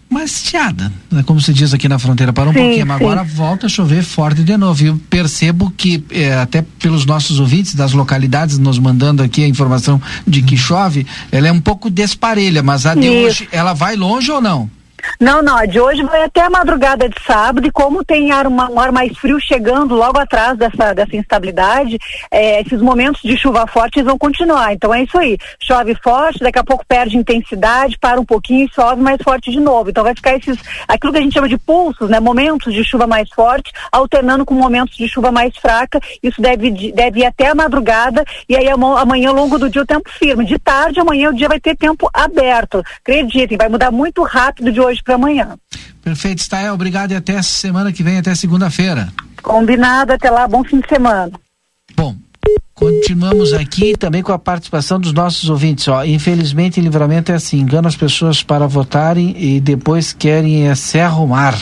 uma 0.09 0.23
estiada, 0.23 0.91
né? 1.11 1.21
como 1.23 1.39
se 1.39 1.53
diz 1.53 1.73
aqui 1.73 1.87
na 1.87 1.99
fronteira, 1.99 2.33
para 2.33 2.49
um 2.49 2.53
sim, 2.53 2.59
pouquinho, 2.59 2.87
mas 2.87 2.97
sim. 2.97 3.03
agora 3.03 3.23
volta 3.23 3.67
a 3.67 3.69
chover 3.69 4.03
forte 4.03 4.43
de 4.43 4.57
novo. 4.57 4.83
E 4.83 4.87
eu 4.87 4.99
percebo 5.09 5.71
que, 5.77 6.03
é, 6.09 6.33
até 6.33 6.63
pelos 6.79 7.05
nossos 7.05 7.39
ouvintes 7.39 7.75
das 7.75 7.93
localidades 7.93 8.57
nos 8.57 8.79
mandando 8.79 9.21
aqui 9.21 9.43
a 9.43 9.47
informação 9.47 10.01
de 10.25 10.41
que 10.41 10.57
chove, 10.57 11.05
ela 11.31 11.47
é 11.47 11.51
um 11.51 11.61
pouco 11.61 11.89
desparelha, 11.89 12.63
mas 12.63 12.85
a 12.87 12.95
de 12.95 13.07
Isso. 13.07 13.27
hoje, 13.27 13.49
ela 13.51 13.73
vai 13.73 13.95
longe 13.95 14.31
ou 14.31 14.41
não? 14.41 14.69
Não, 15.19 15.41
não, 15.41 15.57
a 15.57 15.65
de 15.65 15.79
hoje 15.79 16.03
vai 16.03 16.23
até 16.23 16.41
a 16.41 16.49
madrugada 16.49 17.07
de 17.07 17.15
sábado 17.25 17.65
e 17.65 17.71
como 17.71 18.03
tem 18.03 18.31
ar, 18.31 18.47
uma, 18.47 18.69
um 18.69 18.79
ar 18.79 18.91
mais 18.91 19.17
frio 19.17 19.39
chegando 19.39 19.95
logo 19.95 20.19
atrás 20.19 20.57
dessa, 20.57 20.93
dessa 20.93 21.15
instabilidade, 21.15 21.97
é, 22.31 22.61
esses 22.61 22.81
momentos 22.81 23.21
de 23.21 23.37
chuva 23.37 23.65
forte 23.67 24.01
vão 24.01 24.17
continuar. 24.17 24.73
Então 24.73 24.93
é 24.93 25.03
isso 25.03 25.17
aí. 25.17 25.37
Chove 25.59 25.95
forte, 25.95 26.39
daqui 26.39 26.59
a 26.59 26.63
pouco 26.63 26.85
perde 26.85 27.17
intensidade, 27.17 27.97
para 27.97 28.19
um 28.19 28.25
pouquinho 28.25 28.65
e 28.65 28.73
chove 28.73 29.01
mais 29.01 29.21
forte 29.21 29.51
de 29.51 29.59
novo. 29.59 29.89
Então 29.89 30.03
vai 30.03 30.15
ficar 30.15 30.35
esses, 30.35 30.57
aquilo 30.87 31.13
que 31.13 31.19
a 31.19 31.21
gente 31.21 31.33
chama 31.33 31.49
de 31.49 31.57
pulsos, 31.57 32.09
né? 32.09 32.19
Momentos 32.19 32.73
de 32.73 32.83
chuva 32.83 33.07
mais 33.07 33.29
forte, 33.29 33.71
alternando 33.91 34.45
com 34.45 34.53
momentos 34.53 34.95
de 34.95 35.07
chuva 35.07 35.31
mais 35.31 35.55
fraca. 35.57 35.99
Isso 36.21 36.41
deve, 36.41 36.91
deve 36.91 37.21
ir 37.21 37.25
até 37.25 37.47
a 37.47 37.55
madrugada 37.55 38.23
e 38.47 38.55
aí 38.55 38.67
amanhã, 38.69 39.29
ao 39.29 39.35
longo 39.35 39.57
do 39.57 39.69
dia, 39.69 39.81
o 39.81 39.85
tempo 39.85 40.09
firme. 40.09 40.45
De 40.45 40.57
tarde, 40.57 40.99
amanhã 40.99 41.29
o 41.29 41.35
dia 41.35 41.47
vai 41.47 41.59
ter 41.59 41.75
tempo 41.75 42.09
aberto. 42.13 42.83
Acreditem, 43.01 43.57
vai 43.57 43.69
mudar 43.69 43.91
muito 43.91 44.23
rápido 44.23 44.71
de 44.71 44.79
hoje 44.79 44.98
hoje 44.99 45.03
para 45.03 45.15
amanhã. 45.15 45.57
Perfeito, 46.03 46.41
Stael, 46.41 46.73
obrigado 46.73 47.11
e 47.11 47.15
até 47.15 47.41
semana 47.41 47.91
que 47.91 48.03
vem, 48.03 48.17
até 48.17 48.35
segunda-feira. 48.35 49.11
Combinado, 49.41 50.13
até 50.13 50.29
lá, 50.29 50.47
bom 50.47 50.63
fim 50.63 50.79
de 50.79 50.87
semana. 50.87 51.31
Bom, 51.95 52.15
Continuamos 52.73 53.51
aqui 53.51 53.97
também 53.97 54.23
com 54.23 54.31
a 54.31 54.39
participação 54.39 54.97
dos 54.97 55.11
nossos 55.11 55.49
ouvintes. 55.49 55.85
Ó, 55.89 56.05
infelizmente, 56.05 56.79
livramento 56.79 57.29
é 57.29 57.35
assim: 57.35 57.59
engana 57.59 57.89
as 57.89 57.95
pessoas 57.97 58.41
para 58.41 58.65
votarem 58.67 59.35
e 59.37 59.59
depois 59.59 60.13
querem 60.13 60.69
é, 60.69 60.73
se 60.75 60.97
arrumar. 60.97 61.59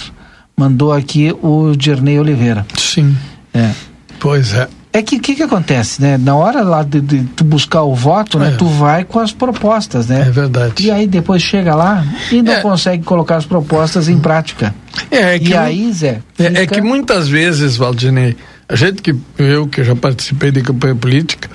Mandou 0.55 0.93
aqui 0.93 1.35
o 1.41 1.75
Dirnei 1.75 2.19
Oliveira. 2.19 2.67
Sim. 2.77 3.17
É. 3.51 3.71
Pois 4.19 4.53
é. 4.53 4.69
É 4.93 5.01
que 5.01 5.17
o 5.17 5.19
que, 5.19 5.35
que 5.35 5.43
acontece, 5.43 6.01
né? 6.01 6.17
Na 6.17 6.35
hora 6.35 6.63
lá 6.63 6.81
de, 6.81 7.01
de 7.01 7.23
tu 7.35 7.43
buscar 7.43 7.83
o 7.83 7.93
voto, 7.93 8.39
né? 8.39 8.53
É. 8.53 8.55
Tu 8.55 8.65
vai 8.65 9.03
com 9.03 9.19
as 9.19 9.31
propostas, 9.31 10.07
né? 10.07 10.25
É 10.27 10.31
verdade. 10.31 10.85
E 10.85 10.89
aí 10.89 11.05
depois 11.05 11.41
chega 11.41 11.75
lá 11.75 12.05
e 12.31 12.41
não 12.41 12.53
é. 12.53 12.61
consegue 12.61 13.03
colocar 13.03 13.35
as 13.35 13.45
propostas 13.45 14.09
em 14.09 14.17
prática. 14.17 14.73
É, 15.11 15.35
é 15.35 15.39
que 15.39 15.49
e 15.49 15.55
aí, 15.55 15.91
Zé? 15.91 16.21
Fica... 16.33 16.59
É, 16.59 16.63
é, 16.63 16.65
que 16.65 16.81
muitas 16.81 17.27
vezes, 17.27 17.77
Valdinei, 17.77 18.35
a 18.67 18.75
gente 18.75 19.01
que 19.01 19.15
eu 19.37 19.67
que 19.67 19.83
já 19.83 19.95
participei 19.95 20.51
de 20.51 20.61
campanha 20.61 20.95
política 20.95 21.49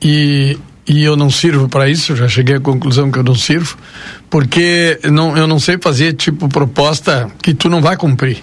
e 0.00 0.56
e 0.90 1.04
eu 1.04 1.14
não 1.14 1.30
sirvo 1.30 1.68
para 1.68 1.88
isso, 1.88 2.16
já 2.16 2.26
cheguei 2.26 2.56
à 2.56 2.60
conclusão 2.60 3.12
que 3.12 3.18
eu 3.20 3.22
não 3.22 3.36
sirvo, 3.36 3.78
porque 4.28 4.98
não, 5.04 5.36
eu 5.36 5.46
não 5.46 5.60
sei 5.60 5.78
fazer 5.80 6.14
tipo 6.14 6.48
proposta 6.48 7.30
que 7.40 7.54
tu 7.54 7.68
não 7.68 7.80
vai 7.80 7.96
cumprir. 7.96 8.42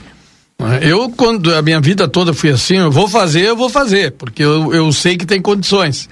Eu, 0.82 1.10
quando 1.12 1.54
a 1.54 1.62
minha 1.62 1.80
vida 1.80 2.08
toda 2.08 2.34
fui 2.34 2.50
assim, 2.50 2.78
eu 2.78 2.92
vou 2.92 3.08
fazer, 3.08 3.42
eu 3.42 3.56
vou 3.56 3.70
fazer, 3.70 4.14
porque 4.14 4.44
eu, 4.44 4.74
eu 4.74 4.92
sei 4.92 5.16
que 5.16 5.26
tem 5.26 5.40
condições. 5.40 6.10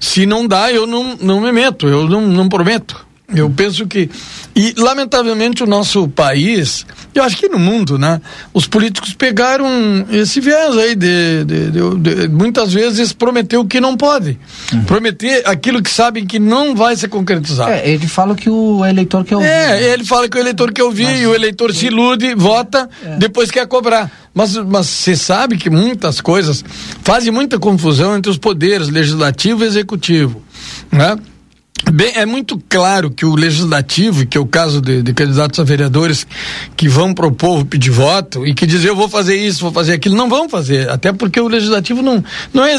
Se 0.00 0.26
não 0.26 0.48
dá, 0.48 0.72
eu 0.72 0.84
não, 0.84 1.16
não 1.20 1.40
me 1.40 1.52
meto, 1.52 1.86
eu 1.86 2.08
não, 2.08 2.22
não 2.22 2.48
prometo. 2.48 3.06
Eu 3.32 3.48
penso 3.48 3.86
que. 3.86 4.10
E, 4.54 4.74
lamentavelmente, 4.76 5.62
o 5.62 5.66
nosso 5.66 6.06
país, 6.08 6.84
eu 7.14 7.22
acho 7.22 7.38
que 7.38 7.48
no 7.48 7.58
mundo, 7.58 7.98
né? 7.98 8.20
Os 8.52 8.66
políticos 8.66 9.14
pegaram 9.14 9.66
esse 10.10 10.40
viés 10.40 10.76
aí 10.76 10.94
de, 10.94 11.44
de, 11.44 11.70
de, 11.70 11.96
de 11.96 12.28
muitas 12.28 12.72
vezes 12.72 13.14
prometer 13.14 13.56
o 13.56 13.64
que 13.64 13.80
não 13.80 13.96
pode. 13.96 14.38
Uhum. 14.72 14.84
Prometer 14.84 15.42
aquilo 15.46 15.82
que 15.82 15.90
sabem 15.90 16.26
que 16.26 16.38
não 16.38 16.76
vai 16.76 16.96
se 16.96 17.08
concretizar. 17.08 17.70
É, 17.70 17.88
ele 17.88 18.06
fala 18.06 18.34
que 18.34 18.50
o 18.50 18.84
eleitor 18.84 19.24
quer 19.24 19.36
ouvir. 19.36 19.48
É, 19.48 19.68
né? 19.68 19.82
ele 19.94 20.04
fala 20.04 20.28
que 20.28 20.36
o 20.36 20.40
eleitor 20.40 20.70
quer 20.70 20.84
ouvir 20.84 21.06
mas, 21.06 21.20
e 21.20 21.26
o 21.26 21.34
eleitor 21.34 21.74
se 21.74 21.86
ilude, 21.86 22.34
vota, 22.34 22.90
é. 23.02 23.16
depois 23.16 23.50
quer 23.50 23.66
cobrar. 23.66 24.10
Mas 24.34 24.54
você 24.54 25.16
sabe 25.16 25.56
que 25.56 25.70
muitas 25.70 26.20
coisas 26.20 26.62
fazem 27.02 27.32
muita 27.32 27.58
confusão 27.58 28.16
entre 28.16 28.30
os 28.30 28.36
poderes 28.36 28.90
legislativo 28.90 29.64
e 29.64 29.66
executivo. 29.66 30.42
Né? 30.92 31.16
Bem, 31.92 32.12
é 32.16 32.24
muito 32.24 32.60
claro 32.68 33.10
que 33.10 33.26
o 33.26 33.34
legislativo, 33.34 34.26
que 34.26 34.38
é 34.38 34.40
o 34.40 34.46
caso 34.46 34.80
de, 34.80 35.02
de, 35.02 35.12
candidatos 35.12 35.60
a 35.60 35.64
vereadores 35.64 36.26
que 36.76 36.88
vão 36.88 37.12
para 37.12 37.26
o 37.26 37.32
povo 37.32 37.64
pedir 37.64 37.90
voto 37.90 38.46
e 38.46 38.54
que 38.54 38.66
dizem 38.66 38.88
eu 38.88 38.96
vou 38.96 39.08
fazer 39.08 39.36
isso, 39.36 39.60
vou 39.60 39.72
fazer 39.72 39.92
aquilo, 39.92 40.16
não 40.16 40.28
vão 40.28 40.48
fazer, 40.48 40.88
até 40.88 41.12
porque 41.12 41.40
o 41.40 41.46
legislativo 41.46 42.02
não, 42.02 42.24
não 42.52 42.64
é, 42.64 42.76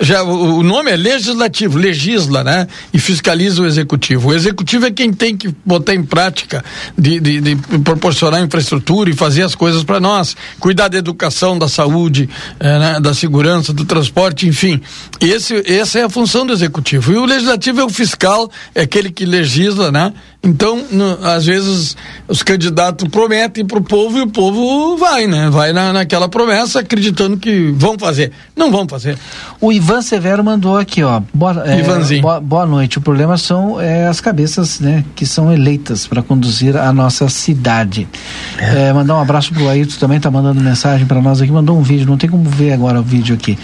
já 0.00 0.22
o 0.22 0.62
nome 0.62 0.90
é 0.90 0.96
legislativo, 0.96 1.78
legisla, 1.78 2.42
né? 2.44 2.66
E 2.92 2.98
fiscaliza 2.98 3.62
o 3.62 3.66
executivo. 3.66 4.30
O 4.30 4.34
executivo 4.34 4.86
é 4.86 4.90
quem 4.90 5.12
tem 5.12 5.36
que 5.36 5.54
botar 5.64 5.94
em 5.94 6.02
prática 6.02 6.64
de, 6.98 7.20
de, 7.20 7.40
de 7.40 7.56
proporcionar 7.84 8.42
infraestrutura 8.42 9.10
e 9.10 9.14
fazer 9.14 9.42
as 9.42 9.54
coisas 9.54 9.84
para 9.84 10.00
nós, 10.00 10.36
cuidar 10.58 10.88
da 10.88 10.98
educação, 10.98 11.58
da 11.58 11.68
saúde, 11.68 12.28
eh, 12.58 12.78
né? 12.78 13.00
da 13.00 13.14
segurança, 13.14 13.72
do 13.72 13.84
transporte, 13.84 14.46
enfim. 14.46 14.80
Esse, 15.20 15.62
essa 15.70 15.98
é 15.98 16.02
a 16.02 16.10
função 16.10 16.44
do 16.44 16.52
executivo. 16.52 17.12
E 17.12 17.16
o 17.16 17.24
legislativo 17.24 17.80
é 17.80 17.84
o 17.84 17.88
fiscal 17.88 18.39
é 18.74 18.82
aquele 18.82 19.10
que 19.10 19.24
legisla, 19.24 19.90
né? 19.90 20.12
Então, 20.42 20.82
no, 20.90 21.26
às 21.26 21.44
vezes, 21.44 21.96
os 22.26 22.42
candidatos 22.42 23.06
prometem 23.08 23.64
para 23.66 23.78
o 23.78 23.82
povo 23.82 24.16
e 24.16 24.22
o 24.22 24.26
povo 24.26 24.96
vai, 24.96 25.26
né? 25.26 25.50
Vai 25.50 25.72
na, 25.72 25.92
naquela 25.92 26.28
promessa 26.28 26.80
acreditando 26.80 27.36
que 27.36 27.70
vão 27.76 27.98
fazer. 27.98 28.32
Não 28.56 28.70
vão 28.70 28.88
fazer. 28.88 29.18
O 29.60 29.70
Ivan 29.70 30.00
Severo 30.00 30.42
mandou 30.42 30.78
aqui, 30.78 31.02
ó. 31.02 31.20
Boa, 31.34 31.62
é, 31.66 31.80
Ivanzinho. 31.80 32.22
Boa, 32.22 32.40
boa, 32.40 32.64
noite. 32.64 32.96
O 32.96 33.00
problema 33.02 33.36
são 33.36 33.78
é, 33.78 34.06
as 34.06 34.20
cabeças, 34.20 34.80
né? 34.80 35.04
Que 35.14 35.26
são 35.26 35.52
eleitas 35.52 36.06
para 36.06 36.22
conduzir 36.22 36.74
a 36.74 36.90
nossa 36.90 37.28
cidade. 37.28 38.08
É. 38.56 38.88
É, 38.88 38.92
mandar 38.94 39.16
um 39.16 39.20
abraço 39.20 39.52
pro 39.52 39.68
Ayrton 39.68 39.98
também, 39.98 40.18
tá 40.18 40.30
mandando 40.30 40.60
mensagem 40.60 41.06
para 41.06 41.20
nós 41.20 41.42
aqui, 41.42 41.52
mandou 41.52 41.78
um 41.78 41.82
vídeo, 41.82 42.06
não 42.06 42.16
tem 42.16 42.30
como 42.30 42.48
ver 42.48 42.72
agora 42.72 42.98
o 42.98 43.02
vídeo 43.02 43.34
aqui. 43.34 43.58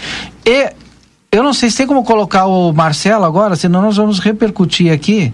E 0.45 0.69
eu 1.37 1.43
não 1.43 1.53
sei 1.53 1.69
se 1.69 1.77
tem 1.77 1.85
como 1.85 2.03
colocar 2.03 2.47
o 2.47 2.73
Marcelo 2.73 3.23
agora, 3.23 3.55
senão 3.55 3.81
nós 3.81 3.95
vamos 3.95 4.17
repercutir 4.17 4.91
aqui. 4.91 5.31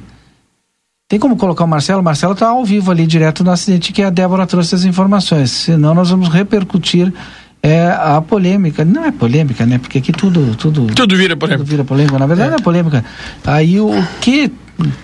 Tem 1.08 1.18
como 1.18 1.38
colocar 1.38 1.64
o 1.64 1.68
Marcelo? 1.68 2.02
O 2.02 2.04
Marcelo 2.04 2.34
está 2.34 2.50
ao 2.50 2.66
vivo 2.66 2.92
ali, 2.92 3.08
direto 3.08 3.44
no 3.44 3.52
acidente 3.52 3.94
que 3.94 4.04
a 4.04 4.10
Débora 4.10 4.46
trouxe 4.46 4.76
as 4.76 4.84
informações. 4.84 5.52
Senão 5.52 5.94
nós 5.94 6.10
vamos 6.10 6.28
repercutir 6.28 7.14
é, 7.62 7.88
a 7.88 8.22
polêmica. 8.22 8.84
Não 8.84 9.06
é 9.06 9.12
polêmica, 9.12 9.66
né? 9.66 9.78
Porque 9.78 10.00
aqui 10.00 10.12
tudo. 10.12 10.56
Tudo, 10.58 10.88
tudo 10.88 11.16
vira 11.16 11.38
polêmica. 11.38 11.64
Tudo 11.64 11.70
vira 11.70 11.84
polêmica. 11.86 12.20
Na 12.20 12.26
verdade 12.26 12.52
é, 12.52 12.56
é 12.56 12.60
polêmica. 12.60 13.06
Aí 13.46 13.80
o 13.80 13.92
que 14.20 14.52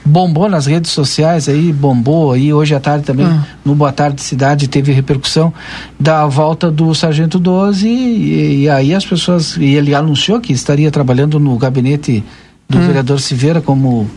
bombou 0.03 0.49
nas 0.49 0.65
redes 0.65 0.91
sociais 0.91 1.47
aí, 1.47 1.71
bombou 1.71 2.31
aí 2.31 2.53
hoje 2.53 2.73
à 2.73 2.79
tarde 2.79 3.05
também, 3.05 3.25
ah. 3.25 3.45
no 3.63 3.75
Boa 3.75 3.91
Tarde 3.91 4.21
Cidade 4.21 4.67
teve 4.67 4.91
repercussão 4.91 5.53
da 5.99 6.25
volta 6.25 6.71
do 6.71 6.93
Sargento 6.93 7.39
12 7.39 7.87
e, 7.87 8.63
e, 8.63 8.69
aí 8.69 8.93
as 8.93 9.05
pessoas, 9.05 9.57
e 9.57 9.75
ele 9.75 9.93
anunciou 9.93 10.39
que 10.39 10.51
estaria 10.53 10.89
trabalhando 10.91 11.39
no 11.39 11.57
gabinete 11.57 12.23
do 12.67 12.77
hum. 12.77 12.87
vereador 12.87 13.19
Silveira 13.19 13.61
como 13.61 14.09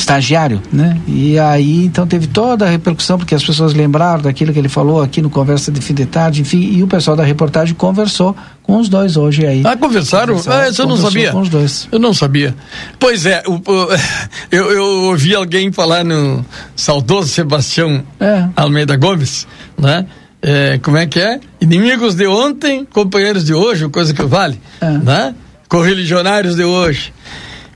estagiário, 0.00 0.60
né? 0.72 1.00
E 1.06 1.38
aí 1.38 1.84
então 1.84 2.06
teve 2.06 2.26
toda 2.26 2.66
a 2.66 2.68
repercussão 2.68 3.18
porque 3.18 3.34
as 3.34 3.44
pessoas 3.44 3.74
lembraram 3.74 4.22
daquilo 4.22 4.52
que 4.52 4.58
ele 4.58 4.68
falou 4.68 5.02
aqui 5.02 5.22
no 5.22 5.30
conversa 5.30 5.70
de 5.70 5.80
fim 5.80 5.94
de 5.94 6.06
tarde, 6.06 6.42
enfim, 6.42 6.60
e 6.60 6.82
o 6.82 6.86
pessoal 6.86 7.16
da 7.16 7.24
reportagem 7.24 7.74
conversou 7.74 8.36
com 8.62 8.78
os 8.78 8.88
dois 8.88 9.16
hoje 9.16 9.46
aí. 9.46 9.62
Ah, 9.64 9.76
conversaram? 9.76 10.34
conversaram 10.34 10.64
ah, 10.64 10.68
isso 10.68 10.82
eu 10.82 10.86
não 10.86 10.96
sabia. 10.96 11.32
Com 11.32 11.40
os 11.40 11.48
dois. 11.48 11.88
Eu 11.90 11.98
não 11.98 12.14
sabia. 12.14 12.54
Pois 12.98 13.26
é, 13.26 13.42
o, 13.46 13.54
o, 13.54 13.88
eu, 14.50 14.70
eu 14.72 14.84
ouvi 15.04 15.34
alguém 15.34 15.72
falar 15.72 16.04
no 16.04 16.44
saudoso 16.74 17.28
Sebastião 17.28 18.02
é. 18.18 18.48
Almeida 18.56 18.96
Gomes, 18.96 19.46
né? 19.78 20.06
é, 20.42 20.78
como 20.78 20.96
é 20.96 21.06
que 21.06 21.20
é? 21.20 21.40
Inimigos 21.60 22.14
de 22.14 22.26
ontem, 22.26 22.84
companheiros 22.84 23.44
de 23.44 23.52
hoje, 23.52 23.88
coisa 23.88 24.14
que 24.14 24.22
vale, 24.22 24.60
é. 24.80 24.90
né? 24.90 25.34
Correligionários 25.68 26.56
de 26.56 26.64
hoje. 26.64 27.12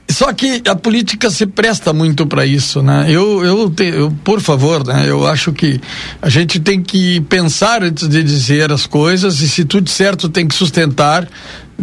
Só 0.07 0.31
que 0.33 0.61
a 0.67 0.75
política 0.75 1.29
se 1.31 1.45
presta 1.47 1.91
muito 1.91 2.27
para 2.27 2.45
isso, 2.45 2.81
né? 2.81 3.07
Eu, 3.09 3.43
eu, 3.43 3.69
te, 3.69 3.85
eu, 3.85 4.11
por 4.23 4.39
favor, 4.39 4.85
né? 4.85 5.05
Eu 5.07 5.27
acho 5.27 5.51
que 5.51 5.81
a 6.21 6.29
gente 6.29 6.59
tem 6.59 6.81
que 6.81 7.21
pensar 7.21 7.83
antes 7.83 8.07
de 8.07 8.23
dizer 8.23 8.71
as 8.71 8.85
coisas 8.85 9.41
e 9.41 9.49
se 9.49 9.65
tudo 9.65 9.89
certo 9.89 10.29
tem 10.29 10.47
que 10.47 10.53
sustentar, 10.53 11.27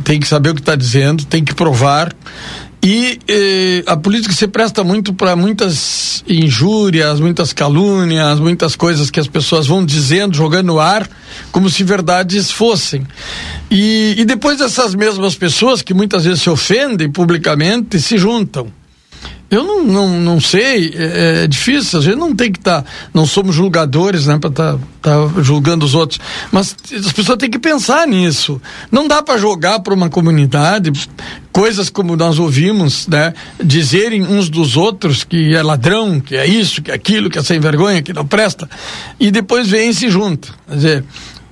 tem 0.05 0.21
que 0.21 0.29
saber 0.29 0.51
o 0.51 0.55
que 0.55 0.61
está 0.61 0.77
dizendo, 0.77 1.25
tem 1.25 1.45
que 1.45 1.55
provar 1.55 2.15
e 2.85 3.21
eh, 3.29 3.85
a 3.87 3.97
política 3.97 4.35
se 4.35 4.49
presta 4.49 4.83
muito 4.83 5.15
para 5.15 5.37
muitas 5.37 6.25
injúrias, 6.27 7.21
muitas 7.21 7.53
calúnias, 7.53 8.41
muitas 8.41 8.75
coisas 8.75 9.09
que 9.09 9.21
as 9.21 9.29
pessoas 9.29 9.69
vão 9.69 9.87
dizendo, 9.87 10.37
jogando 10.37 10.67
no 10.67 10.81
ar, 10.81 11.09
como 11.53 11.71
se 11.71 11.85
verdades 11.85 12.51
fossem. 12.51 13.07
E, 13.71 14.17
e 14.19 14.25
depois 14.25 14.61
essas 14.61 14.97
mesmas 14.97 15.37
pessoas, 15.37 15.81
que 15.81 15.95
muitas 15.95 16.25
vezes 16.25 16.43
se 16.43 16.51
ofendem 16.51 17.09
publicamente, 17.09 18.01
se 18.01 18.19
juntam. 18.19 18.67
Eu 19.53 19.65
não, 19.65 19.85
não, 19.85 20.09
não 20.19 20.41
sei, 20.41 20.95
é, 20.97 21.43
é 21.45 21.47
difícil, 21.47 21.99
a 21.99 22.03
gente 22.03 22.17
não 22.17 22.35
tem 22.35 22.51
que 22.51 22.59
estar, 22.59 22.81
tá, 22.81 22.91
não 23.13 23.27
somos 23.27 23.55
julgadores, 23.55 24.27
né, 24.27 24.39
para 24.39 24.49
estar 24.49 24.79
tá, 24.79 24.79
tá 25.03 25.43
julgando 25.43 25.85
os 25.85 25.95
outros, 25.95 26.19
mas 26.51 26.75
as 26.91 27.13
pessoas 27.13 27.37
têm 27.37 27.51
que 27.51 27.59
pensar 27.59 28.07
nisso. 28.07 28.59
Não 28.91 29.07
dá 29.07 29.23
para 29.23 29.39
jogar 29.39 29.81
para 29.81 29.93
uma 29.93 30.09
comunidade 30.09 30.91
coisas 31.53 31.91
como 31.91 32.17
nós 32.17 32.39
ouvimos, 32.39 33.07
né, 33.07 33.35
dizerem 33.63 34.23
uns 34.23 34.49
dos 34.49 34.75
outros 34.75 35.23
que 35.23 35.55
é 35.55 35.63
ladrão, 35.63 36.19
que 36.19 36.35
é 36.35 36.47
isso, 36.47 36.81
que 36.81 36.91
é 36.91 36.95
aquilo, 36.95 37.29
que 37.29 37.39
é 37.39 37.43
sem 37.43 37.61
vergonha, 37.61 38.01
que 38.01 38.15
não 38.15 38.27
presta, 38.27 38.67
e 39.21 39.31
depois 39.31 39.69
vem 39.69 39.91
e 39.91 39.95
se 39.95 40.09
junta. 40.09 40.49
Quer 40.67 40.75
dizer, 40.75 41.05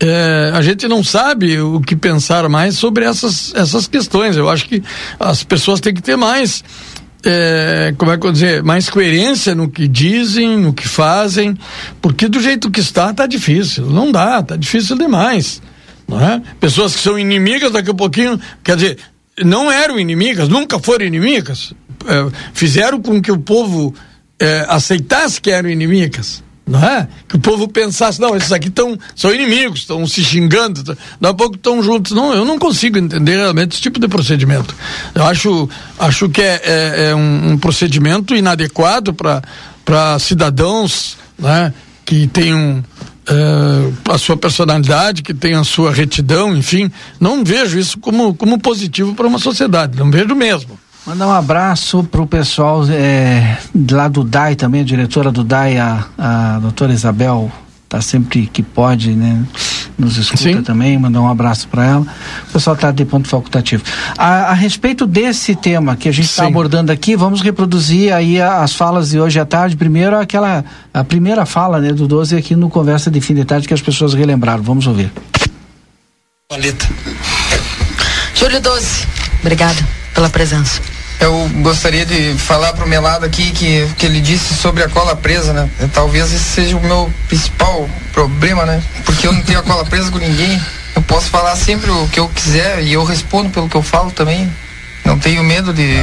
é, 0.02 0.52
a 0.54 0.62
gente 0.62 0.88
não 0.88 1.04
sabe 1.04 1.60
o 1.60 1.78
que 1.82 1.94
pensar 1.94 2.48
mais 2.48 2.76
sobre 2.76 3.04
essas, 3.04 3.54
essas 3.54 3.86
questões. 3.86 4.34
Eu 4.34 4.48
acho 4.48 4.66
que 4.66 4.82
as 5.18 5.44
pessoas 5.44 5.78
têm 5.78 5.92
que 5.92 6.00
ter 6.00 6.16
mais 6.16 6.64
é, 7.24 7.94
como 7.98 8.10
é 8.10 8.18
que 8.18 8.26
eu 8.26 8.32
dizer, 8.32 8.62
mais 8.62 8.88
coerência 8.88 9.54
no 9.54 9.68
que 9.68 9.86
dizem, 9.86 10.58
no 10.58 10.72
que 10.72 10.88
fazem, 10.88 11.56
porque 12.00 12.28
do 12.28 12.40
jeito 12.40 12.70
que 12.70 12.80
está, 12.80 13.12
tá 13.12 13.26
difícil. 13.26 13.86
Não 13.86 14.10
dá, 14.10 14.42
tá 14.42 14.56
difícil 14.56 14.96
demais. 14.96 15.62
É? 16.10 16.40
Pessoas 16.58 16.96
que 16.96 17.02
são 17.02 17.18
inimigas 17.18 17.70
daqui 17.70 17.90
a 17.90 17.94
pouquinho, 17.94 18.40
quer 18.64 18.74
dizer, 18.74 18.98
não 19.44 19.70
eram 19.70 19.98
inimigas, 19.98 20.48
nunca 20.48 20.78
foram 20.78 21.04
inimigas, 21.04 21.72
é, 22.06 22.30
fizeram 22.52 23.00
com 23.00 23.22
que 23.22 23.30
o 23.30 23.38
povo 23.38 23.94
é, 24.38 24.66
aceitasse 24.68 25.40
que 25.40 25.50
eram 25.50 25.70
inimigas 25.70 26.42
não 26.70 26.82
é? 26.82 27.08
Que 27.28 27.34
o 27.34 27.38
povo 27.40 27.66
pensasse, 27.66 28.20
não, 28.20 28.36
esses 28.36 28.52
aqui 28.52 28.70
tão, 28.70 28.96
são 29.16 29.34
inimigos, 29.34 29.80
estão 29.80 30.06
se 30.06 30.22
xingando, 30.22 30.84
daqui 30.84 30.98
a 31.22 31.34
pouco 31.34 31.56
estão 31.56 31.82
juntos. 31.82 32.12
Não, 32.12 32.32
eu 32.32 32.44
não 32.44 32.58
consigo 32.58 32.96
entender 32.96 33.36
realmente 33.36 33.72
esse 33.72 33.82
tipo 33.82 33.98
de 33.98 34.06
procedimento. 34.06 34.74
Eu 35.12 35.24
acho, 35.24 35.68
acho 35.98 36.28
que 36.28 36.40
é, 36.40 36.60
é, 36.64 37.10
é 37.10 37.14
um, 37.14 37.52
um, 37.52 37.58
procedimento 37.58 38.36
inadequado 38.36 39.12
para 39.12 40.18
cidadãos 40.20 41.18
né, 41.36 41.74
que 42.06 42.28
tenham 42.28 42.84
é, 43.26 44.12
a 44.12 44.16
sua 44.16 44.36
personalidade, 44.36 45.22
que 45.22 45.34
tenham 45.34 45.62
a 45.62 45.64
sua 45.64 45.92
retidão, 45.92 46.56
enfim. 46.56 46.90
Não 47.18 47.44
vejo 47.44 47.78
isso 47.78 47.98
como, 47.98 48.32
como 48.32 48.60
positivo 48.60 49.14
para 49.14 49.26
uma 49.26 49.40
sociedade, 49.40 49.98
não 49.98 50.10
vejo 50.10 50.34
mesmo. 50.36 50.79
Mandar 51.06 51.28
um 51.28 51.32
abraço 51.32 52.04
para 52.04 52.20
o 52.20 52.26
pessoal 52.26 52.84
é, 52.90 53.56
lá 53.90 54.06
do 54.06 54.22
DAI 54.22 54.54
também, 54.54 54.82
a 54.82 54.84
diretora 54.84 55.32
do 55.32 55.42
DAI, 55.42 55.78
a, 55.78 56.06
a 56.18 56.58
doutora 56.60 56.92
Isabel, 56.92 57.50
tá 57.88 58.02
sempre 58.02 58.46
que 58.46 58.62
pode, 58.62 59.10
né? 59.12 59.42
Nos 59.98 60.16
escuta 60.18 60.42
Sim. 60.42 60.62
também, 60.62 60.98
mandar 60.98 61.20
um 61.20 61.28
abraço 61.28 61.68
para 61.68 61.84
ela. 61.84 62.06
O 62.48 62.52
pessoal 62.52 62.76
está 62.76 62.90
de 62.90 63.04
ponto 63.04 63.28
facultativo. 63.28 63.82
A, 64.16 64.50
a, 64.50 64.54
respeito 64.54 65.06
desse 65.06 65.54
tema 65.54 65.96
que 65.96 66.08
a 66.08 66.12
gente 66.12 66.26
está 66.26 66.46
abordando 66.46 66.92
aqui, 66.92 67.16
vamos 67.16 67.40
reproduzir 67.42 68.12
aí 68.12 68.40
as 68.40 68.74
falas 68.74 69.10
de 69.10 69.20
hoje 69.20 69.40
à 69.40 69.44
tarde. 69.44 69.76
Primeiro 69.76 70.18
aquela, 70.18 70.64
a 70.92 71.04
primeira 71.04 71.44
fala, 71.44 71.80
né, 71.80 71.92
do 71.92 72.06
12 72.06 72.36
aqui 72.36 72.54
no 72.54 72.70
Conversa 72.70 73.10
de 73.10 73.20
Fim 73.20 73.34
de 73.34 73.44
Tarde 73.44 73.66
que 73.66 73.74
as 73.74 73.82
pessoas 73.82 74.14
relembraram. 74.14 74.62
Vamos 74.62 74.86
ouvir. 74.86 75.10
Paleta. 76.48 76.88
Júlio 78.34 78.60
12, 78.60 79.06
obrigada 79.40 79.99
pela 80.20 80.28
presença. 80.28 80.82
Eu 81.18 81.48
gostaria 81.62 82.04
de 82.04 82.34
falar 82.34 82.74
para 82.74 82.84
o 82.84 82.88
Melado 82.88 83.24
aqui 83.24 83.50
que, 83.52 83.86
que 83.96 84.04
ele 84.04 84.20
disse 84.20 84.54
sobre 84.54 84.82
a 84.82 84.88
cola 84.88 85.16
presa, 85.16 85.52
né? 85.52 85.68
Talvez 85.94 86.32
esse 86.32 86.44
seja 86.44 86.76
o 86.76 86.82
meu 86.82 87.10
principal 87.26 87.88
problema, 88.12 88.66
né? 88.66 88.82
Porque 89.04 89.26
eu 89.26 89.32
não 89.32 89.42
tenho 89.42 89.58
a 89.58 89.62
cola 89.62 89.84
presa 89.84 90.10
com 90.10 90.18
ninguém. 90.18 90.60
Eu 90.94 91.02
posso 91.02 91.30
falar 91.30 91.56
sempre 91.56 91.90
o 91.90 92.06
que 92.08 92.20
eu 92.20 92.28
quiser 92.28 92.82
e 92.82 92.92
eu 92.92 93.04
respondo 93.04 93.48
pelo 93.48 93.68
que 93.68 93.76
eu 93.76 93.82
falo 93.82 94.10
também. 94.10 94.50
Não 95.04 95.18
tenho 95.18 95.42
medo 95.42 95.72
de. 95.72 95.96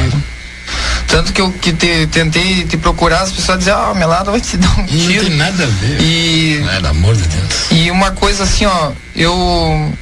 Tanto 1.08 1.32
que 1.32 1.42
eu 1.42 1.52
que 1.52 1.74
te, 1.74 2.08
tentei 2.08 2.66
te 2.66 2.76
procurar, 2.76 3.22
as 3.22 3.32
pessoas 3.32 3.60
dizem, 3.60 3.74
ah, 3.74 3.94
Melado 3.96 4.32
vai 4.32 4.42
te 4.42 4.58
dar 4.58 4.80
um 4.80 4.86
tiro. 4.86 5.24
Não 5.24 5.30
tem 5.30 5.38
nada 5.38 5.64
a 5.64 5.68
ver. 5.68 6.02
E, 6.02 6.60
não 6.64 6.72
é, 6.72 6.76
pelo 6.76 6.88
amor 6.88 7.16
de 7.16 7.24
Deus. 7.28 7.72
E 7.72 7.92
uma 7.92 8.12
coisa 8.12 8.44
assim, 8.44 8.66
ó, 8.66 8.92
eu 9.16 9.94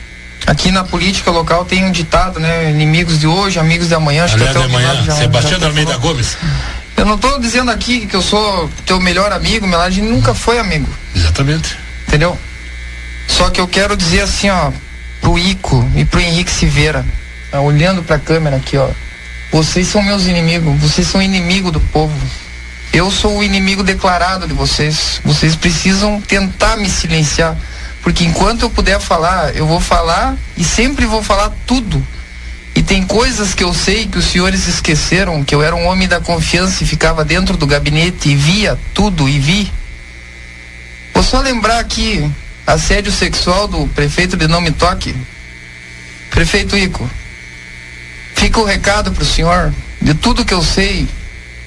Aqui 0.47 0.71
na 0.71 0.83
política 0.83 1.31
local 1.31 1.65
tem 1.65 1.83
um 1.83 1.91
ditado, 1.91 2.39
né? 2.39 2.69
Inimigos 2.69 3.19
de 3.19 3.27
hoje, 3.27 3.59
amigos 3.59 3.87
de 3.87 3.95
amanhã. 3.95 4.25
Acho 4.25 4.35
Aliás, 4.35 4.51
que 4.51 4.57
até 4.57 4.67
de 4.67 4.75
amanhã, 4.75 5.03
já, 5.03 5.15
Sebastião 5.15 5.59
já 5.59 5.67
Almeida 5.67 5.97
Gomes. 5.97 6.37
Eu 6.95 7.05
não 7.05 7.15
estou 7.15 7.39
dizendo 7.39 7.71
aqui 7.71 8.05
que 8.05 8.15
eu 8.15 8.21
sou 8.21 8.69
teu 8.85 8.99
melhor 8.99 9.31
amigo, 9.31 9.67
Melade 9.67 10.01
nunca 10.01 10.33
foi 10.33 10.59
amigo. 10.59 10.87
Exatamente. 11.15 11.77
Entendeu? 12.07 12.37
Só 13.27 13.49
que 13.49 13.59
eu 13.59 13.67
quero 13.67 13.97
dizer 13.97 14.21
assim, 14.21 14.49
ó, 14.49 14.71
pro 15.19 15.37
Ico 15.37 15.89
e 15.95 16.05
pro 16.05 16.19
Henrique 16.19 16.51
Silveira, 16.51 17.03
tá, 17.51 17.59
olhando 17.59 18.03
pra 18.03 18.19
câmera 18.19 18.57
aqui, 18.57 18.77
ó. 18.77 18.87
Vocês 19.51 19.87
são 19.87 20.01
meus 20.01 20.25
inimigos, 20.25 20.79
vocês 20.79 21.07
são 21.07 21.21
inimigo 21.21 21.71
do 21.71 21.79
povo. 21.79 22.15
Eu 22.93 23.11
sou 23.11 23.39
o 23.39 23.43
inimigo 23.43 23.83
declarado 23.83 24.47
de 24.47 24.53
vocês. 24.53 25.19
Vocês 25.25 25.55
precisam 25.55 26.21
tentar 26.21 26.77
me 26.77 26.89
silenciar. 26.89 27.55
Porque 28.05 28.23
enquanto 28.23 28.61
eu 28.61 28.69
puder 28.69 28.99
falar, 28.99 29.55
eu 29.55 29.65
vou 29.65 29.79
falar 29.79 30.37
e 30.55 30.63
sempre 30.63 31.07
vou 31.07 31.23
falar 31.23 31.51
tudo. 31.65 32.05
E 32.75 32.83
tem 32.83 33.03
coisas 33.03 33.55
que 33.55 33.63
eu 33.63 33.73
sei 33.73 34.05
que 34.05 34.19
os 34.19 34.25
senhores 34.25 34.67
esqueceram, 34.67 35.43
que 35.43 35.55
eu 35.55 35.63
era 35.63 35.75
um 35.75 35.87
homem 35.87 36.07
da 36.07 36.21
confiança 36.21 36.83
e 36.83 36.87
ficava 36.87 37.25
dentro 37.25 37.57
do 37.57 37.65
gabinete 37.65 38.29
e 38.29 38.35
via 38.35 38.77
tudo 38.93 39.27
e 39.27 39.39
vi. 39.39 39.73
Vou 41.15 41.23
só 41.23 41.39
lembrar 41.39 41.79
aqui 41.79 42.29
assédio 42.67 43.11
sexual 43.11 43.67
do 43.67 43.87
prefeito 43.87 44.37
de 44.37 44.47
Não 44.47 44.61
Me 44.61 44.71
Toque. 44.71 45.15
Prefeito 46.29 46.77
Ico, 46.77 47.09
fica 48.35 48.59
o 48.59 48.65
recado 48.65 49.11
pro 49.13 49.25
senhor 49.25 49.73
de 49.99 50.13
tudo 50.13 50.45
que 50.45 50.53
eu 50.53 50.61
sei. 50.61 51.07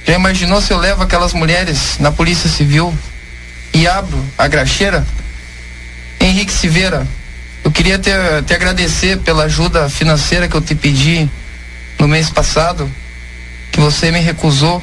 Já 0.07 0.15
imaginou 0.15 0.63
se 0.63 0.73
eu 0.73 0.79
levo 0.79 1.03
aquelas 1.03 1.33
mulheres 1.33 1.99
na 1.99 2.13
Polícia 2.13 2.49
Civil 2.49 2.97
e 3.75 3.89
abro 3.89 4.25
a 4.39 4.47
graxeira? 4.47 5.05
Henrique 6.21 6.53
Silveira, 6.53 7.07
eu 7.65 7.71
queria 7.71 7.99
te, 7.99 8.11
te 8.47 8.55
agradecer 8.55 9.19
pela 9.19 9.45
ajuda 9.45 9.89
financeira 9.89 10.49
que 10.49 10.55
eu 10.55 10.61
te 10.61 10.75
pedi 10.75 11.29
no 11.99 12.09
mês 12.09 12.31
passado, 12.31 12.91
que 13.71 13.81
você 13.81 14.11
me 14.11 14.21
recusou, 14.21 14.83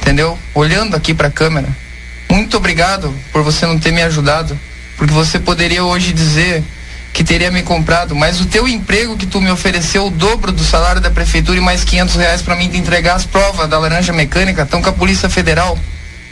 entendeu? 0.00 0.38
Olhando 0.54 0.96
aqui 0.96 1.14
para 1.14 1.28
a 1.28 1.30
câmera. 1.30 1.68
Muito 2.28 2.56
obrigado 2.56 3.14
por 3.32 3.42
você 3.42 3.66
não 3.66 3.78
ter 3.78 3.92
me 3.92 4.02
ajudado, 4.02 4.58
porque 4.96 5.12
você 5.12 5.38
poderia 5.38 5.84
hoje 5.84 6.12
dizer 6.12 6.62
que 7.12 7.22
teria 7.22 7.50
me 7.50 7.62
comprado, 7.62 8.14
mas 8.14 8.40
o 8.40 8.46
teu 8.46 8.66
emprego 8.66 9.16
que 9.16 9.24
tu 9.24 9.40
me 9.40 9.50
ofereceu 9.50 10.06
o 10.06 10.10
dobro 10.10 10.50
do 10.50 10.64
salário 10.64 11.00
da 11.00 11.12
prefeitura 11.12 11.58
e 11.58 11.60
mais 11.60 11.84
500 11.84 12.16
reais 12.16 12.42
para 12.42 12.56
mim 12.56 12.68
te 12.68 12.76
entregar 12.76 13.14
as 13.14 13.24
provas 13.24 13.68
da 13.68 13.78
laranja 13.78 14.12
mecânica, 14.12 14.62
estão 14.62 14.82
com 14.82 14.88
a 14.88 14.92
Polícia 14.92 15.30
Federal. 15.30 15.78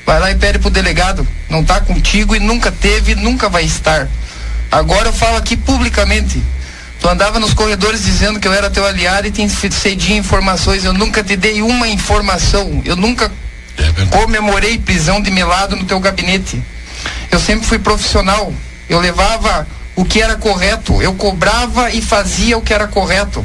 Vai 0.05 0.19
lá 0.19 0.31
e 0.31 0.35
pede 0.35 0.59
pro 0.59 0.71
delegado. 0.71 1.27
Não 1.49 1.65
tá 1.65 1.81
contigo 1.81 2.35
e 2.35 2.41
nunca 2.41 2.71
teve, 2.71 3.15
nunca 3.15 3.49
vai 3.49 3.65
estar. 3.65 4.09
Agora 4.71 5.09
eu 5.09 5.13
falo 5.13 5.37
aqui 5.37 5.57
publicamente. 5.57 6.43
Tu 7.01 7.09
andava 7.09 7.41
nos 7.41 7.53
corredores 7.53 8.05
dizendo 8.05 8.39
que 8.39 8.47
eu 8.47 8.53
era 8.53 8.71
teu 8.71 8.87
aliado 8.87 9.27
e 9.27 9.31
te 9.31 9.49
cedia 9.49 10.17
informações. 10.17 10.85
Eu 10.85 10.93
nunca 10.93 11.23
te 11.23 11.37
dei 11.37 11.61
uma 11.61 11.89
informação. 11.89 12.81
Eu 12.85 12.97
nunca 12.97 13.31
é 13.77 14.07
comemorei 14.07 14.79
prisão 14.79 15.21
de 15.21 15.31
melado 15.31 15.77
no 15.77 15.85
teu 15.85 15.99
gabinete. 15.99 16.63
Eu 17.31 17.41
sempre 17.41 17.67
fui 17.67 17.79
profissional. 17.79 18.53
Eu 18.89 19.01
levava 19.01 19.67
o 19.97 20.05
que 20.05 20.23
era 20.23 20.37
correto. 20.37 21.03
Eu 21.03 21.15
cobrava 21.15 21.91
e 21.91 22.01
fazia 22.01 22.57
o 22.57 22.63
que 22.63 22.73
era 22.73 22.87
correto. 22.87 23.45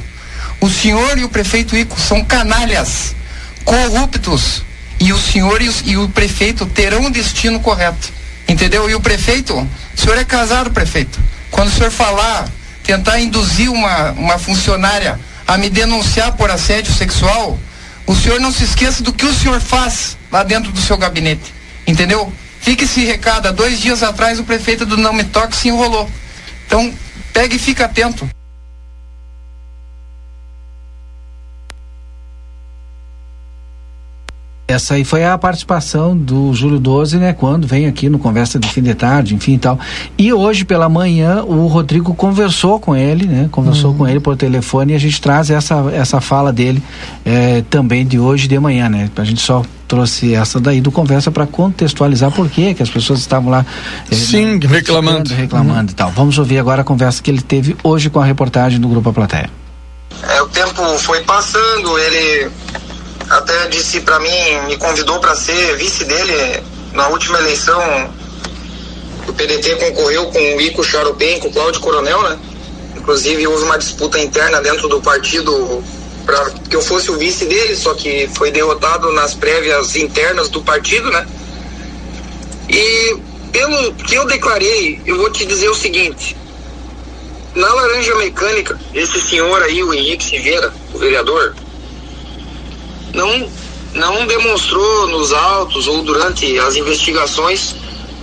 O 0.59 0.69
senhor 0.69 1.17
e 1.17 1.23
o 1.23 1.29
prefeito 1.29 1.75
Ico 1.75 1.99
são 1.99 2.23
canalhas, 2.23 3.15
corruptos, 3.63 4.63
e 4.99 5.13
o 5.13 5.17
senhor 5.17 5.61
e 5.61 5.97
o, 5.97 6.09
prefeito 6.09 6.65
terão 6.65 7.05
o 7.05 7.09
destino 7.09 7.59
correto. 7.59 8.11
Entendeu? 8.47 8.89
E 8.89 8.95
o 8.95 8.99
prefeito, 8.99 9.53
o 9.55 9.99
senhor 9.99 10.17
é 10.17 10.23
casado, 10.23 10.71
prefeito. 10.71 11.19
Quando 11.51 11.67
o 11.67 11.71
senhor 11.71 11.91
falar, 11.91 12.47
tentar 12.83 13.19
induzir 13.19 13.69
uma, 13.69 14.11
uma 14.11 14.37
funcionária 14.37 15.19
a 15.45 15.57
me 15.57 15.69
denunciar 15.69 16.31
por 16.33 16.49
assédio 16.49 16.93
sexual, 16.93 17.59
o 18.05 18.15
senhor 18.15 18.39
não 18.39 18.51
se 18.51 18.63
esqueça 18.63 19.03
do 19.03 19.13
que 19.13 19.25
o 19.25 19.33
senhor 19.33 19.59
faz 19.59 20.17
lá 20.31 20.43
dentro 20.43 20.71
do 20.71 20.79
seu 20.79 20.97
gabinete. 20.97 21.53
Entendeu? 21.85 22.31
Fica 22.59 22.85
esse 22.85 23.03
recado. 23.05 23.47
Há 23.47 23.51
dois 23.51 23.79
dias 23.79 24.01
atrás 24.03 24.39
o 24.39 24.43
prefeito 24.43 24.85
do 24.85 24.97
Não 24.97 25.13
Me 25.13 25.23
Toque 25.23 25.55
se 25.55 25.67
enrolou. 25.67 26.09
Então, 26.65 26.93
pega 27.33 27.55
e 27.55 27.59
fica 27.59 27.85
atento. 27.85 28.27
Essa 34.67 34.95
aí 34.95 35.05
foi 35.05 35.23
a 35.23 35.37
participação 35.37 36.15
do 36.15 36.53
Júlio 36.53 36.77
12, 36.77 37.17
né? 37.17 37.31
Quando 37.31 37.65
vem 37.65 37.87
aqui 37.87 38.09
no 38.09 38.19
Conversa 38.19 38.59
de 38.59 38.67
Fim 38.67 38.81
de 38.81 38.93
Tarde, 38.93 39.33
enfim 39.33 39.53
e 39.53 39.59
tal. 39.59 39.79
E 40.17 40.33
hoje 40.33 40.65
pela 40.65 40.89
manhã 40.89 41.41
o 41.41 41.67
Rodrigo 41.67 42.13
conversou 42.13 42.77
com 42.77 42.93
ele, 42.93 43.25
né? 43.25 43.47
Conversou 43.49 43.91
uhum. 43.91 43.99
com 43.99 44.07
ele 44.07 44.19
por 44.19 44.35
telefone 44.35 44.91
e 44.91 44.95
a 44.97 44.99
gente 44.99 45.21
traz 45.21 45.49
essa, 45.49 45.75
essa 45.93 46.19
fala 46.19 46.51
dele 46.51 46.83
é, 47.23 47.63
também 47.69 48.05
de 48.05 48.19
hoje 48.19 48.49
de 48.49 48.59
manhã, 48.59 48.89
né? 48.89 49.09
A 49.15 49.23
gente 49.23 49.39
só 49.39 49.63
trouxe 49.87 50.35
essa 50.35 50.59
daí 50.59 50.81
do 50.81 50.91
conversa 50.91 51.31
para 51.31 51.47
contextualizar 51.47 52.29
por 52.29 52.49
quê 52.49 52.73
que 52.73 52.83
as 52.83 52.89
pessoas 52.89 53.19
estavam 53.19 53.49
lá 53.49 53.65
é, 54.11 54.15
sim 54.15 54.59
reclamando 54.59 55.33
reclamando 55.33 55.79
uhum. 55.79 55.91
e 55.91 55.93
tal 55.93 56.11
vamos 56.11 56.37
ouvir 56.37 56.59
agora 56.59 56.81
a 56.81 56.83
conversa 56.83 57.23
que 57.23 57.31
ele 57.31 57.41
teve 57.41 57.73
hoje 57.81 58.09
com 58.09 58.19
a 58.19 58.25
reportagem 58.25 58.81
do 58.81 58.89
grupo 58.89 59.11
a 59.11 59.13
plateia 59.13 59.49
é, 60.23 60.41
o 60.41 60.47
tempo 60.49 60.83
foi 60.97 61.21
passando 61.21 61.97
ele 61.99 62.51
até 63.29 63.67
disse 63.67 64.01
para 64.01 64.19
mim, 64.19 64.61
me 64.67 64.77
convidou 64.77 65.19
para 65.19 65.35
ser 65.35 65.75
vice 65.75 66.05
dele 66.05 66.63
na 66.93 67.07
última 67.09 67.39
eleição. 67.39 68.09
O 69.27 69.33
PDT 69.33 69.75
concorreu 69.75 70.27
com 70.27 70.55
o 70.55 70.61
Ico 70.61 70.83
Charopem, 70.83 71.39
com 71.39 71.49
o 71.49 71.53
Cláudio 71.53 71.81
Coronel, 71.81 72.21
né? 72.23 72.39
Inclusive 72.95 73.47
houve 73.47 73.63
uma 73.63 73.77
disputa 73.77 74.19
interna 74.19 74.61
dentro 74.61 74.87
do 74.87 75.01
partido 75.01 75.83
para 76.25 76.49
que 76.69 76.75
eu 76.75 76.81
fosse 76.81 77.09
o 77.11 77.17
vice 77.17 77.45
dele, 77.45 77.75
só 77.75 77.93
que 77.93 78.29
foi 78.35 78.51
derrotado 78.51 79.11
nas 79.13 79.33
prévias 79.33 79.95
internas 79.95 80.49
do 80.49 80.61
partido, 80.61 81.09
né? 81.09 81.25
E 82.69 83.17
pelo 83.51 83.93
que 83.93 84.15
eu 84.15 84.25
declarei, 84.25 85.01
eu 85.05 85.17
vou 85.17 85.29
te 85.29 85.45
dizer 85.45 85.69
o 85.69 85.75
seguinte: 85.75 86.35
na 87.55 87.73
Laranja 87.73 88.15
Mecânica, 88.15 88.79
esse 88.93 89.21
senhor 89.21 89.61
aí, 89.63 89.83
o 89.83 89.93
Henrique 89.93 90.23
Silveira, 90.23 90.73
o 90.93 90.97
vereador, 90.97 91.55
não, 93.13 93.49
não 93.93 94.27
demonstrou 94.27 95.07
nos 95.07 95.33
autos 95.33 95.87
ou 95.87 96.03
durante 96.03 96.57
as 96.59 96.75
investigações 96.75 97.75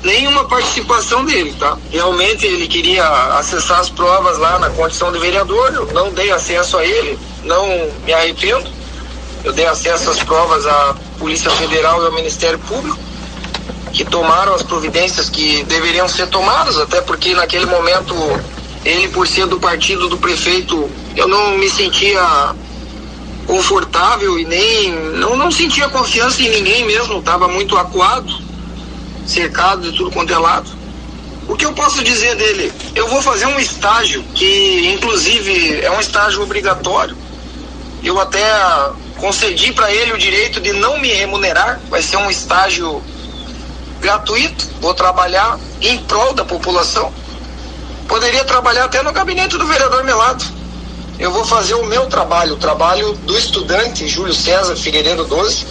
nenhuma 0.05 0.45
participação 0.45 1.25
dele, 1.25 1.55
tá? 1.59 1.79
Realmente 1.91 2.47
ele 2.47 2.69
queria 2.69 3.07
acessar 3.39 3.81
as 3.81 3.89
provas 3.89 4.37
lá 4.39 4.59
na 4.59 4.69
condição 4.71 5.11
de 5.11 5.19
vereador, 5.19 5.73
eu 5.75 5.87
não 5.93 6.13
dei 6.13 6.31
acesso 6.31 6.77
a 6.77 6.85
ele, 6.85 7.19
não 7.43 7.67
me 8.05 8.13
arrependo. 8.13 8.71
Eu 9.43 9.53
dei 9.53 9.67
acesso 9.67 10.09
às 10.11 10.23
provas 10.23 10.67
à 10.67 10.97
Polícia 11.19 11.51
Federal 11.51 12.03
e 12.03 12.07
ao 12.07 12.13
Ministério 12.13 12.59
Público, 12.61 12.99
que 13.93 14.05
tomaram 14.05 14.55
as 14.55 14.63
providências 14.63 15.29
que 15.29 15.63
deveriam 15.65 16.09
ser 16.09 16.29
tomadas, 16.29 16.79
até 16.79 17.03
porque 17.03 17.35
naquele 17.35 17.67
momento 17.67 18.15
ele, 18.85 19.09
por 19.09 19.27
ser 19.27 19.47
do 19.47 19.61
partido 19.61 20.09
do 20.09 20.17
prefeito, 20.17 20.91
eu 21.15 21.29
não 21.29 21.59
me 21.59 21.69
sentia 21.69 22.55
confortável 23.47 24.39
e 24.39 24.45
nem 24.45 24.93
não, 24.93 25.37
não 25.37 25.51
sentia 25.51 25.89
confiança 25.89 26.43
em 26.43 26.51
ninguém 26.51 26.85
mesmo, 26.85 27.19
estava 27.19 27.49
muito 27.49 27.77
acuado, 27.77 28.33
cercado 29.27 29.91
de 29.91 29.97
tudo 29.97 30.11
quanto 30.11 30.33
é 30.33 30.39
lado. 30.39 30.71
O 31.47 31.57
que 31.57 31.67
eu 31.67 31.73
posso 31.73 32.03
dizer 32.03 32.35
dele? 32.37 32.73
Eu 32.95 33.07
vou 33.09 33.21
fazer 33.21 33.47
um 33.47 33.59
estágio 33.59 34.23
que, 34.35 34.93
inclusive, 34.95 35.81
é 35.83 35.91
um 35.91 36.01
estágio 36.01 36.43
obrigatório. 36.43 37.17
Eu 38.03 38.19
até 38.19 38.43
concedi 39.19 39.73
para 39.73 39.93
ele 39.93 40.13
o 40.13 40.19
direito 40.19 40.61
de 40.61 40.73
não 40.73 40.99
me 40.99 41.09
remunerar, 41.09 41.81
vai 41.91 42.03
ser 42.03 42.17
um 42.17 42.31
estágio 42.31 43.03
gratuito. 44.01 44.67
Vou 44.81 44.95
trabalhar 44.95 45.59
em 45.83 45.99
prol 46.05 46.33
da 46.33 46.45
população. 46.45 47.13
Poderia 48.09 48.45
trabalhar 48.45 48.85
até 48.85 49.03
no 49.03 49.13
gabinete 49.13 49.59
do 49.59 49.67
vereador 49.67 50.03
Melado 50.03 50.45
eu 51.19 51.31
vou 51.31 51.45
fazer 51.45 51.75
o 51.75 51.85
meu 51.85 52.07
trabalho, 52.07 52.55
o 52.55 52.57
trabalho 52.57 53.13
do 53.13 53.39
estudante 53.39 54.07
Júlio 54.09 54.35
César 54.35 54.75
Figueiredo 54.77 55.25
12. 55.25 55.67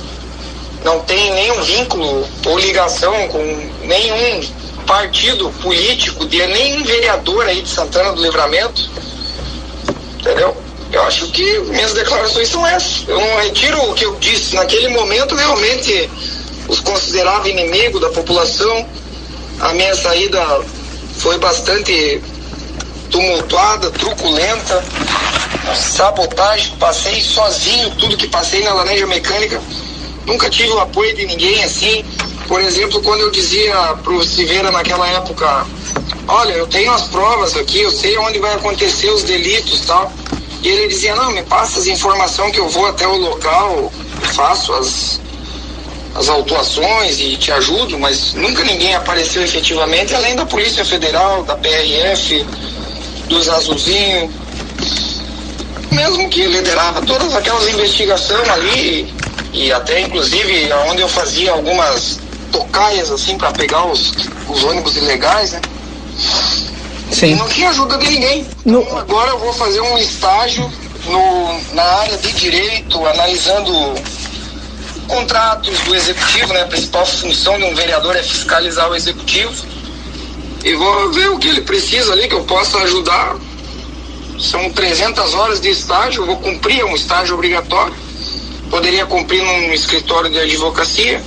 Não 0.83 0.99
tem 1.01 1.33
nenhum 1.33 1.61
vínculo 1.61 2.27
ou 2.45 2.59
ligação 2.59 3.27
com 3.27 3.71
nenhum 3.83 4.41
partido 4.85 5.49
político, 5.61 6.25
de 6.25 6.45
nenhum 6.45 6.83
vereador 6.83 7.45
aí 7.45 7.61
de 7.61 7.69
Santana 7.69 8.13
do 8.13 8.21
Livramento. 8.21 8.89
Entendeu? 10.19 10.55
Eu 10.91 11.01
acho 11.03 11.27
que 11.31 11.59
minhas 11.59 11.93
declarações 11.93 12.49
são 12.49 12.65
essas. 12.67 13.07
Eu 13.07 13.19
não 13.19 13.37
retiro 13.37 13.81
o 13.89 13.93
que 13.93 14.05
eu 14.05 14.15
disse. 14.15 14.55
Naquele 14.55 14.89
momento, 14.89 15.35
realmente, 15.35 16.09
os 16.67 16.79
considerava 16.79 17.49
inimigo 17.49 17.99
da 17.99 18.09
população. 18.09 18.87
A 19.59 19.73
minha 19.73 19.95
saída 19.95 20.39
foi 21.17 21.37
bastante 21.39 22.21
tumultuada, 23.09 23.91
truculenta, 23.91 24.83
sabotagem, 25.75 26.75
passei 26.77 27.21
sozinho 27.21 27.91
tudo 27.91 28.17
que 28.17 28.27
passei 28.27 28.63
na 28.63 28.73
laranja 28.73 29.07
mecânica. 29.07 29.61
Nunca 30.25 30.49
tive 30.49 30.69
o 30.69 30.79
apoio 30.79 31.15
de 31.15 31.25
ninguém 31.25 31.63
assim. 31.63 32.03
Por 32.47 32.61
exemplo, 32.61 33.01
quando 33.01 33.21
eu 33.21 33.31
dizia 33.31 33.73
pro 34.03 34.23
Silveira 34.23 34.71
naquela 34.71 35.07
época, 35.09 35.65
olha, 36.27 36.53
eu 36.53 36.67
tenho 36.67 36.91
as 36.91 37.03
provas 37.03 37.55
aqui, 37.55 37.81
eu 37.81 37.91
sei 37.91 38.17
onde 38.17 38.39
vai 38.39 38.53
acontecer 38.53 39.09
os 39.09 39.23
delitos 39.23 39.81
tal. 39.81 40.11
E 40.61 40.67
ele 40.67 40.87
dizia, 40.87 41.15
não, 41.15 41.31
me 41.31 41.43
passa 41.43 41.79
as 41.79 41.87
informações 41.87 42.51
que 42.51 42.59
eu 42.59 42.69
vou 42.69 42.85
até 42.85 43.05
o 43.05 43.17
local, 43.17 43.91
faço 44.33 44.71
as, 44.73 45.19
as 46.15 46.29
autuações 46.29 47.19
e 47.19 47.35
te 47.35 47.51
ajudo, 47.51 47.99
mas 47.99 48.33
nunca 48.33 48.63
ninguém 48.63 48.95
apareceu 48.95 49.43
efetivamente, 49.43 50.15
além 50.15 50.35
da 50.35 50.45
Polícia 50.45 50.85
Federal, 50.85 51.43
da 51.43 51.55
PRF, 51.57 52.45
dos 53.33 53.49
Azulzinho, 53.49 54.31
mesmo 55.91 56.29
que 56.29 56.45
liderava 56.45 57.01
todas 57.01 57.35
aquelas 57.35 57.67
investigações 57.67 58.47
ali 58.49 59.13
e 59.51 59.71
até 59.71 60.01
inclusive 60.01 60.71
onde 60.89 61.01
eu 61.01 61.09
fazia 61.09 61.51
algumas 61.51 62.19
tocaias 62.51 63.11
assim 63.11 63.37
para 63.37 63.51
pegar 63.51 63.85
os, 63.85 64.13
os 64.47 64.63
ônibus 64.63 64.95
ilegais, 64.97 65.51
né? 65.51 65.61
Sim. 67.11 67.31
E 67.31 67.35
não 67.35 67.47
tinha 67.47 67.69
ajuda 67.69 67.97
de 67.97 68.09
ninguém. 68.09 68.47
No... 68.65 68.81
Então, 68.81 68.97
agora 68.97 69.31
eu 69.31 69.39
vou 69.39 69.53
fazer 69.53 69.81
um 69.81 69.97
estágio 69.97 70.71
no, 71.05 71.73
na 71.73 71.83
área 71.83 72.17
de 72.17 72.31
direito, 72.33 73.05
analisando 73.05 73.71
contratos 75.07 75.77
do 75.79 75.95
executivo, 75.95 76.53
né? 76.53 76.61
A 76.61 76.67
principal 76.67 77.05
função 77.05 77.57
de 77.57 77.65
um 77.65 77.75
vereador 77.75 78.15
é 78.15 78.23
fiscalizar 78.23 78.89
o 78.89 78.95
executivo 78.95 79.72
e 80.63 80.73
vou 80.75 81.11
ver 81.11 81.29
o 81.29 81.37
que 81.37 81.49
ele 81.49 81.61
precisa 81.61 82.13
ali 82.13 82.27
que 82.27 82.35
eu 82.35 82.43
possa 82.43 82.77
ajudar. 82.79 83.35
São 84.39 84.71
300 84.71 85.33
horas 85.33 85.61
de 85.61 85.69
estágio, 85.69 86.25
vou 86.25 86.37
cumprir 86.37 86.83
um 86.85 86.95
estágio 86.95 87.35
obrigatório. 87.35 87.93
Poderia 88.69 89.05
cumprir 89.05 89.43
num 89.43 89.73
escritório 89.73 90.31
de 90.31 90.39
advocacia, 90.39 91.21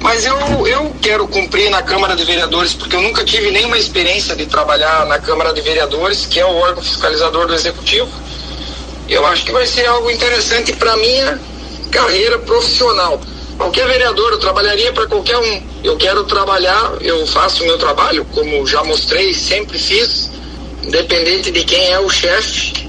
mas 0.00 0.24
eu, 0.24 0.66
eu 0.66 0.94
quero 1.02 1.26
cumprir 1.28 1.68
na 1.70 1.82
Câmara 1.82 2.16
de 2.16 2.24
Vereadores, 2.24 2.72
porque 2.72 2.96
eu 2.96 3.02
nunca 3.02 3.24
tive 3.24 3.50
nenhuma 3.50 3.76
experiência 3.76 4.34
de 4.34 4.46
trabalhar 4.46 5.04
na 5.06 5.18
Câmara 5.18 5.52
de 5.52 5.60
Vereadores, 5.60 6.24
que 6.24 6.40
é 6.40 6.46
o 6.46 6.54
órgão 6.54 6.82
fiscalizador 6.82 7.46
do 7.46 7.54
Executivo. 7.54 8.08
Eu 9.08 9.26
acho 9.26 9.44
que 9.44 9.52
vai 9.52 9.66
ser 9.66 9.86
algo 9.86 10.10
interessante 10.10 10.72
para 10.72 10.96
minha 10.96 11.38
carreira 11.90 12.38
profissional. 12.38 13.20
Qualquer 13.58 13.88
vereador, 13.88 14.30
eu 14.32 14.38
trabalharia 14.38 14.92
para 14.92 15.06
qualquer 15.08 15.36
um. 15.36 15.62
Eu 15.82 15.96
quero 15.96 16.22
trabalhar, 16.24 16.92
eu 17.00 17.26
faço 17.26 17.64
o 17.64 17.66
meu 17.66 17.76
trabalho, 17.76 18.24
como 18.32 18.64
já 18.64 18.84
mostrei, 18.84 19.34
sempre 19.34 19.76
fiz, 19.76 20.30
independente 20.84 21.50
de 21.50 21.64
quem 21.64 21.90
é 21.90 21.98
o 21.98 22.08
chefe. 22.08 22.88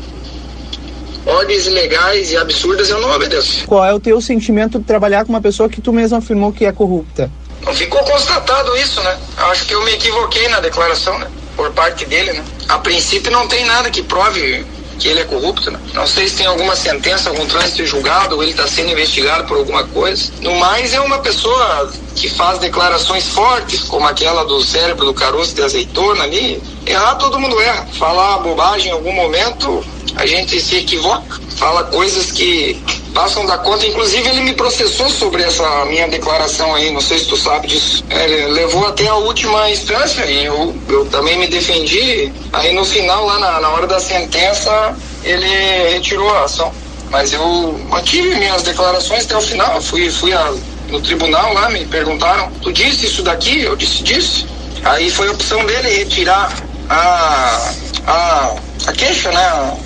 Ordens 1.25 1.65
ilegais 1.65 2.31
e 2.31 2.37
absurdas 2.37 2.89
eu 2.89 3.01
não 3.01 3.11
obedeço. 3.11 3.65
Qual 3.65 3.83
é 3.83 3.93
o 3.93 3.99
teu 3.99 4.21
sentimento 4.21 4.77
de 4.77 4.85
trabalhar 4.85 5.25
com 5.25 5.31
uma 5.31 5.41
pessoa 5.41 5.67
que 5.67 5.81
tu 5.81 5.91
mesmo 5.91 6.17
afirmou 6.17 6.53
que 6.53 6.65
é 6.65 6.71
corrupta? 6.71 7.31
Não 7.65 7.73
ficou 7.73 7.99
constatado 8.03 8.75
isso, 8.77 9.01
né? 9.01 9.17
Acho 9.37 9.65
que 9.65 9.73
eu 9.73 9.83
me 9.83 9.91
equivoquei 9.91 10.47
na 10.49 10.59
declaração, 10.59 11.17
né? 11.17 11.27
Por 11.57 11.71
parte 11.71 12.05
dele, 12.05 12.33
né? 12.33 12.43
A 12.69 12.77
princípio 12.77 13.31
não 13.31 13.47
tem 13.47 13.65
nada 13.65 13.89
que 13.89 14.01
prove 14.03 14.65
que 14.99 15.07
ele 15.07 15.21
é 15.21 15.23
corrupto, 15.23 15.71
né? 15.71 15.79
Não 15.93 16.05
sei 16.05 16.27
se 16.27 16.35
tem 16.35 16.45
alguma 16.45 16.75
sentença, 16.75 17.29
algum 17.29 17.45
trânsito 17.45 17.85
julgado, 17.85 18.35
ou 18.35 18.43
ele 18.43 18.51
está 18.51 18.67
sendo 18.67 18.91
investigado 18.91 19.45
por 19.45 19.57
alguma 19.57 19.83
coisa. 19.85 20.31
No 20.41 20.55
mais, 20.55 20.93
é 20.93 20.99
uma 20.99 21.19
pessoa 21.19 21.91
que 22.15 22.29
faz 22.29 22.59
declarações 22.59 23.27
fortes, 23.29 23.81
como 23.83 24.05
aquela 24.05 24.43
do 24.43 24.61
cérebro 24.61 25.05
do 25.05 25.13
caroço 25.13 25.55
de 25.55 25.63
azeitona 25.63 26.23
ali. 26.23 26.61
Errar, 26.85 27.15
todo 27.15 27.39
mundo 27.39 27.59
erra. 27.61 27.87
Falar 27.97 28.39
bobagem 28.39 28.89
em 28.89 28.93
algum 28.93 29.13
momento, 29.13 29.83
a 30.15 30.25
gente 30.25 30.59
se 30.59 30.75
equivoca. 30.75 31.39
Fala 31.55 31.85
coisas 31.85 32.31
que 32.31 32.81
passam 33.19 33.45
da 33.45 33.57
conta. 33.57 33.85
Inclusive, 33.85 34.29
ele 34.29 34.39
me 34.39 34.53
processou 34.53 35.09
sobre 35.09 35.43
essa 35.43 35.83
minha 35.85 36.07
declaração 36.07 36.73
aí, 36.73 36.89
não 36.89 37.01
sei 37.01 37.19
se 37.19 37.25
tu 37.25 37.35
sabe 37.35 37.67
disso. 37.67 38.01
Ele 38.09 38.45
levou 38.53 38.87
até 38.87 39.07
a 39.09 39.15
última 39.15 39.69
instância 39.69 40.25
e 40.25 40.45
eu, 40.45 40.73
eu 40.87 41.05
também 41.07 41.37
me 41.37 41.47
defendi. 41.47 42.31
Aí, 42.53 42.73
no 42.73 42.85
final, 42.85 43.25
lá 43.25 43.37
na, 43.37 43.59
na 43.59 43.69
hora 43.71 43.85
da 43.85 43.99
sentença, 43.99 44.95
ele 45.21 45.45
retirou 45.91 46.33
a 46.33 46.45
ação. 46.45 46.71
Mas 47.09 47.33
eu 47.33 47.77
mantive 47.89 48.35
minhas 48.35 48.63
declarações 48.63 49.25
até 49.25 49.35
o 49.35 49.41
final. 49.41 49.81
Fui, 49.81 50.09
fui 50.09 50.31
a 50.31 50.53
no 50.87 51.01
tribunal 51.01 51.53
lá, 51.53 51.69
me 51.69 51.85
perguntaram, 51.85 52.49
tu 52.61 52.71
disse 52.71 53.05
isso 53.05 53.21
daqui? 53.21 53.61
Eu 53.61 53.75
disse, 53.75 54.01
disse. 54.01 54.45
Aí 54.83 55.11
foi 55.11 55.27
a 55.27 55.31
opção 55.31 55.63
dele 55.65 55.89
retirar 55.89 56.51
a, 56.89 57.73
a, 58.07 58.55
a 58.87 58.93
queixa, 58.93 59.29
né? 59.31 59.77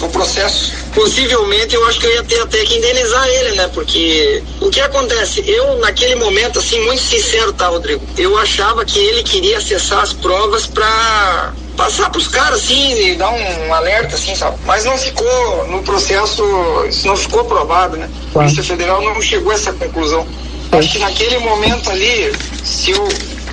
O 0.00 0.08
processo. 0.08 0.72
Possivelmente 0.94 1.74
eu 1.74 1.86
acho 1.86 1.98
que 1.98 2.06
eu 2.06 2.14
ia 2.14 2.24
ter 2.24 2.40
até 2.40 2.58
que 2.64 2.76
indenizar 2.76 3.26
ele, 3.26 3.56
né? 3.56 3.68
Porque 3.74 4.42
o 4.60 4.70
que 4.70 4.80
acontece? 4.80 5.42
Eu, 5.46 5.78
naquele 5.78 6.14
momento, 6.14 6.60
assim, 6.60 6.80
muito 6.84 7.02
sincero, 7.02 7.52
tá, 7.52 7.68
Rodrigo? 7.68 8.04
Eu 8.16 8.38
achava 8.38 8.84
que 8.84 8.98
ele 8.98 9.22
queria 9.22 9.58
acessar 9.58 10.00
as 10.00 10.12
provas 10.12 10.66
pra 10.66 11.52
passar 11.76 12.10
pros 12.10 12.26
caras, 12.28 12.60
assim, 12.60 13.10
e 13.10 13.14
dar 13.14 13.30
um 13.30 13.74
alerta, 13.74 14.16
assim, 14.16 14.34
sabe? 14.34 14.56
Mas 14.66 14.84
não 14.84 14.98
ficou 14.98 15.66
no 15.68 15.82
processo, 15.82 16.42
isso 16.88 17.06
não 17.06 17.16
ficou 17.16 17.44
provado, 17.44 17.96
né? 17.96 18.10
A 18.30 18.32
Polícia 18.32 18.62
Federal 18.62 19.00
não 19.02 19.20
chegou 19.22 19.52
a 19.52 19.54
essa 19.54 19.72
conclusão. 19.72 20.26
Acho 20.72 20.90
que 20.90 20.98
naquele 20.98 21.38
momento 21.38 21.90
ali, 21.90 22.32
se 22.64 22.90
eu, 22.90 23.08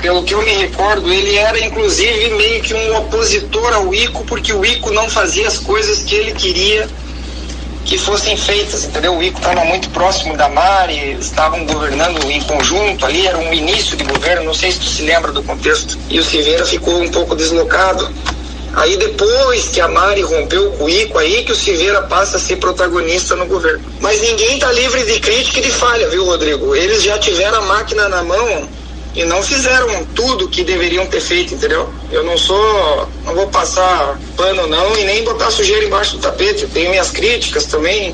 pelo 0.05 0.21
que 0.21 0.35
eu 0.35 0.41
me 0.43 0.51
recordo, 0.51 1.11
ele 1.11 1.35
era 1.35 1.59
inclusive 1.65 2.29
meio 2.35 2.61
que 2.61 2.75
um 2.75 2.95
opositor 2.95 3.73
ao 3.73 3.91
ICO, 3.91 4.23
porque 4.25 4.53
o 4.53 4.63
ICO 4.63 4.91
não 4.91 5.09
fazia 5.09 5.47
as 5.47 5.57
coisas 5.57 6.03
que 6.03 6.13
ele 6.13 6.31
queria 6.31 6.87
que 7.83 7.97
fossem 7.97 8.37
feitas, 8.37 8.83
entendeu? 8.83 9.17
O 9.17 9.23
ICO 9.23 9.39
estava 9.39 9.65
muito 9.65 9.89
próximo 9.89 10.37
da 10.37 10.47
Mari, 10.47 11.17
estavam 11.19 11.65
governando 11.65 12.23
em 12.29 12.39
conjunto 12.41 13.03
ali, 13.03 13.25
era 13.25 13.35
um 13.35 13.51
início 13.51 13.97
de 13.97 14.03
governo, 14.03 14.45
não 14.45 14.53
sei 14.53 14.73
se 14.73 14.79
tu 14.79 14.85
se 14.85 15.01
lembra 15.01 15.31
do 15.31 15.41
contexto. 15.41 15.97
E 16.07 16.19
o 16.19 16.23
Silveira 16.23 16.67
ficou 16.67 17.01
um 17.01 17.09
pouco 17.09 17.35
deslocado. 17.35 18.07
Aí 18.75 18.97
depois 18.97 19.69
que 19.69 19.81
a 19.81 19.87
Mari 19.87 20.21
rompeu 20.21 20.69
com 20.73 20.83
o 20.83 20.89
ICO, 20.89 21.17
aí 21.17 21.43
que 21.43 21.51
o 21.51 21.55
Silveira 21.55 22.03
passa 22.03 22.37
a 22.37 22.39
ser 22.39 22.57
protagonista 22.57 23.35
no 23.35 23.47
governo. 23.47 23.83
Mas 23.99 24.21
ninguém 24.21 24.53
está 24.53 24.71
livre 24.71 25.03
de 25.03 25.19
crítica 25.19 25.57
e 25.57 25.63
de 25.63 25.71
falha, 25.71 26.07
viu, 26.09 26.25
Rodrigo? 26.25 26.75
Eles 26.75 27.01
já 27.01 27.17
tiveram 27.17 27.57
a 27.57 27.61
máquina 27.61 28.07
na 28.07 28.21
mão 28.21 28.84
e 29.15 29.23
não 29.23 29.41
fizeram 29.41 30.05
tudo 30.13 30.49
que 30.49 30.63
deveriam 30.63 31.05
ter 31.07 31.21
feito, 31.21 31.53
entendeu? 31.53 31.89
Eu 32.11 32.23
não 32.23 32.37
sou, 32.37 33.07
não 33.25 33.33
vou 33.33 33.47
passar 33.47 34.19
pano 34.35 34.67
não 34.67 34.97
e 34.97 35.05
nem 35.05 35.23
botar 35.23 35.49
sujeira 35.49 35.85
embaixo 35.85 36.17
do 36.17 36.21
tapete. 36.21 36.63
Eu 36.63 36.69
tenho 36.69 36.89
minhas 36.89 37.11
críticas 37.11 37.65
também 37.65 38.13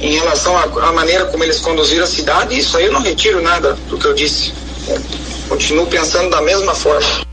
em 0.00 0.12
relação 0.16 0.54
à, 0.56 0.92
maneira 0.92 1.24
como 1.26 1.42
eles 1.42 1.60
conduziram 1.60 2.04
a 2.04 2.06
cidade. 2.06 2.54
E 2.54 2.58
isso 2.58 2.76
aí 2.76 2.84
eu 2.84 2.92
não 2.92 3.00
retiro 3.00 3.40
nada 3.40 3.76
do 3.88 3.96
que 3.96 4.04
eu 4.04 4.14
disse. 4.14 4.52
Eu 4.86 5.00
continuo 5.48 5.86
pensando 5.86 6.28
da 6.28 6.42
mesma 6.42 6.74
forma. 6.74 7.24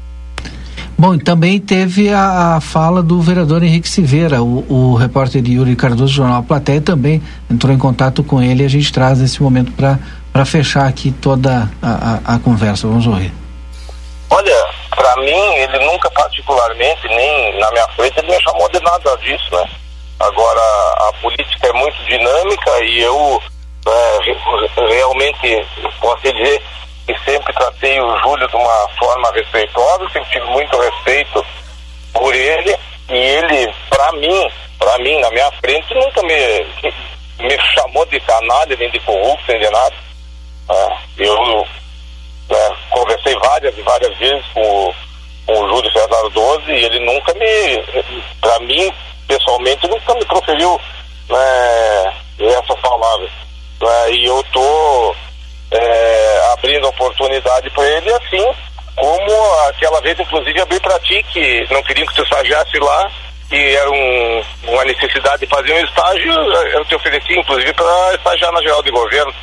Bom, 0.97 1.18
também 1.18 1.59
teve 1.59 2.09
a, 2.09 2.57
a, 2.57 2.62
fala 2.62 3.01
do 3.01 3.20
vereador 3.20 3.64
Henrique 3.64 3.89
Silveira, 3.89 4.41
o, 4.43 4.64
o 4.70 4.95
repórter 4.95 5.43
Yuri 5.45 5.76
Cardoso, 5.76 6.14
do 6.14 6.16
Jornal 6.16 6.43
Platéia, 6.43 6.80
também 6.80 7.22
entrou 7.49 7.74
em 7.74 7.78
contato 7.78 8.24
com 8.24 8.39
ele 8.39 8.62
e 8.62 8.66
a 8.68 8.70
gente 8.70 8.93
traz 8.93 9.18
nesse 9.20 9.41
momento 9.41 9.72
para 9.72 9.99
fechar 10.45 10.88
aqui 10.88 11.11
toda 11.11 11.69
a, 11.82 12.34
a, 12.34 12.36
a, 12.36 12.39
conversa. 12.39 12.88
Vamos 12.88 13.05
ouvir. 13.05 13.34
Olha, 14.29 14.65
para 14.95 15.15
mim, 15.17 15.55
ele 15.55 15.79
nunca 15.86 16.09
particularmente, 16.11 17.07
nem 17.07 17.59
na 17.59 17.69
minha 17.71 17.88
frente, 17.89 18.17
ele 18.17 18.32
me 18.32 18.41
chamou 18.41 18.69
de 18.69 18.79
nada 18.82 19.17
disso, 19.17 19.55
né? 19.55 19.69
Agora, 20.19 20.61
a 21.09 21.13
política 21.21 21.67
é 21.67 21.73
muito 21.73 21.97
dinâmica 22.05 22.84
e 22.84 23.01
eu 23.01 23.41
é, 23.88 24.88
realmente 24.93 25.67
posso 25.99 26.21
dizer 26.21 26.61
e 27.07 27.19
sempre 27.25 27.53
tratei 27.53 27.99
o 27.99 28.17
Júlio 28.21 28.47
de 28.47 28.55
uma 28.55 28.89
forma 28.99 29.32
respeitosa, 29.34 30.09
sempre 30.11 30.29
tive 30.32 30.45
muito 30.45 30.77
respeito 30.79 31.45
por 32.13 32.34
ele 32.34 32.77
e 33.09 33.17
ele, 33.17 33.73
para 33.89 34.11
mim, 34.13 34.51
para 34.77 34.97
mim, 34.99 35.19
na 35.19 35.29
minha 35.32 35.51
frente, 35.53 35.93
nunca 35.93 36.21
me, 36.23 36.65
me 37.39 37.57
chamou 37.75 38.05
de 38.05 38.19
canalha, 38.21 38.75
nem 38.77 38.89
de 38.91 38.99
corrupto, 39.01 39.43
nem 39.49 39.59
de 39.59 39.69
nada. 39.69 39.95
É, 40.72 40.97
eu 41.17 41.67
é, 42.49 42.69
conversei 42.89 43.36
várias 43.36 43.78
e 43.78 43.82
várias 43.82 44.17
vezes 44.17 44.45
com, 44.53 44.93
com 45.45 45.53
o 45.53 45.69
Júlio 45.69 45.91
César 45.91 46.30
12 46.34 46.72
e 46.72 46.86
ele 46.86 46.99
nunca 46.99 47.34
me, 47.34 48.03
para 48.39 48.59
mim, 48.59 48.91
pessoalmente, 49.28 49.88
nunca 49.88 50.13
me 50.15 50.26
proferiu 50.26 50.80
né, 51.30 52.13
essas 52.39 52.80
palavras. 52.80 53.32
É, 53.82 54.11
e 54.11 54.26
eu 54.26 54.43
tô 54.51 55.15
é, 55.72 56.53
abrindo 56.53 56.88
oportunidade 56.88 57.69
para 57.72 57.89
ele 57.97 58.13
assim 58.13 58.45
como 58.95 59.53
aquela 59.69 60.01
vez 60.01 60.19
inclusive 60.19 60.61
abri 60.61 60.80
para 60.80 60.99
ti 60.99 61.24
que 61.24 61.65
não 61.72 61.82
queriam 61.84 62.05
que 62.05 62.13
tu 62.13 62.24
estagiasse 62.24 62.78
lá 62.78 63.09
e 63.51 63.76
era 63.76 63.89
um, 63.89 64.43
uma 64.67 64.84
necessidade 64.86 65.39
de 65.39 65.47
fazer 65.47 65.74
um 65.74 65.86
estágio 65.86 66.32
eu 66.74 66.86
te 66.86 66.95
ofereci 66.95 67.34
inclusive 67.34 67.74
para 67.74 68.15
estagiar 68.15 68.51
na 68.51 68.61
geral 68.61 68.84
de 68.84 68.91
governo 68.91 69.34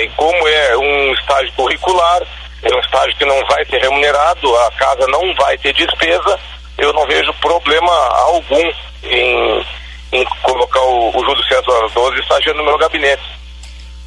e 0.00 0.08
como 0.10 0.48
é 0.48 0.76
um 0.76 1.12
estágio 1.14 1.52
curricular 1.54 2.22
é 2.62 2.74
um 2.74 2.80
estágio 2.80 3.16
que 3.16 3.24
não 3.24 3.40
vai 3.46 3.64
ser 3.66 3.80
remunerado 3.80 4.56
a 4.56 4.70
casa 4.72 5.06
não 5.08 5.34
vai 5.34 5.56
ter 5.58 5.72
despesa 5.72 6.38
eu 6.78 6.92
não 6.92 7.06
vejo 7.06 7.32
problema 7.34 7.92
algum 8.26 8.70
em, 9.04 9.66
em 10.12 10.24
colocar 10.42 10.80
o, 10.80 11.16
o 11.16 11.24
Júlio 11.24 11.44
César 11.44 11.88
12 11.94 12.20
estagiando 12.20 12.58
no 12.58 12.64
meu 12.64 12.78
gabinete 12.78 13.40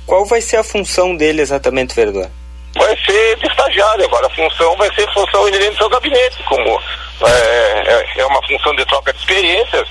qual 0.05 0.25
vai 0.25 0.41
ser 0.41 0.57
a 0.57 0.63
função 0.63 1.15
dele 1.15 1.41
exatamente, 1.41 1.95
vereador? 1.95 2.29
Vai 2.75 2.97
ser 3.05 3.37
de 3.37 3.47
estagiário, 3.47 4.05
agora 4.05 4.27
a 4.27 4.29
função 4.31 4.75
vai 4.77 4.93
ser 4.95 5.11
função 5.13 5.47
inerente 5.47 5.81
ao 5.81 5.89
gabinete, 5.89 6.43
como 6.43 6.81
é, 7.25 7.83
é, 7.87 8.21
é 8.21 8.25
uma 8.25 8.41
função 8.47 8.75
de 8.75 8.85
troca 8.85 9.13
de 9.13 9.19
experiências, 9.19 9.87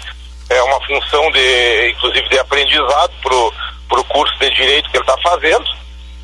é 0.50 0.62
uma 0.62 0.80
função 0.84 1.30
de, 1.30 1.90
inclusive, 1.90 2.28
de 2.28 2.38
aprendizado 2.38 3.12
pro, 3.92 4.04
pro 4.04 4.04
curso 4.04 4.38
de 4.38 4.50
direito 4.50 4.90
que 4.90 4.96
ele 4.96 5.04
está 5.04 5.16
fazendo, 5.22 5.64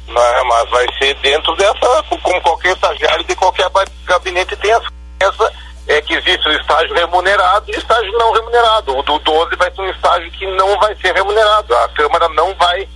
né? 0.08 0.42
mas 0.46 0.70
vai 0.70 0.86
ser 0.98 1.14
dentro 1.16 1.54
dessa, 1.56 2.02
como 2.22 2.40
qualquer 2.40 2.72
estagiário 2.72 3.24
de 3.24 3.36
qualquer 3.36 3.68
gabinete 4.06 4.56
tem 4.56 4.72
essa 4.72 4.98
essa 5.20 5.52
é 5.88 6.00
que 6.00 6.14
existe 6.14 6.48
o 6.48 6.52
estágio 6.52 6.94
remunerado 6.94 7.64
e 7.68 7.74
o 7.74 7.78
estágio 7.78 8.12
não 8.12 8.32
remunerado. 8.32 8.96
O 8.96 9.02
do 9.02 9.18
12 9.18 9.56
vai 9.56 9.68
ser 9.72 9.80
um 9.80 9.90
estágio 9.90 10.30
que 10.30 10.46
não 10.52 10.78
vai 10.78 10.94
ser 10.96 11.12
remunerado. 11.12 11.74
A 11.74 11.88
Câmara 11.88 12.28
não 12.28 12.54
vai 12.54 12.88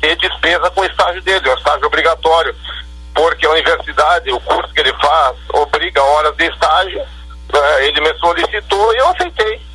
ter 0.00 0.16
despesa 0.16 0.70
com 0.70 0.82
o 0.82 0.84
estágio 0.84 1.22
dele, 1.22 1.48
é 1.48 1.52
um 1.52 1.56
estágio 1.56 1.86
obrigatório, 1.86 2.54
porque 3.14 3.46
a 3.46 3.50
universidade, 3.50 4.30
o 4.30 4.40
curso 4.40 4.72
que 4.74 4.80
ele 4.80 4.92
faz, 4.94 5.36
obriga 5.54 6.02
horas 6.02 6.36
de 6.36 6.46
estágio, 6.46 7.00
uh, 7.00 7.78
ele 7.80 8.00
me 8.00 8.18
solicitou 8.18 8.94
e 8.94 8.98
eu 8.98 9.08
aceitei. 9.08 9.69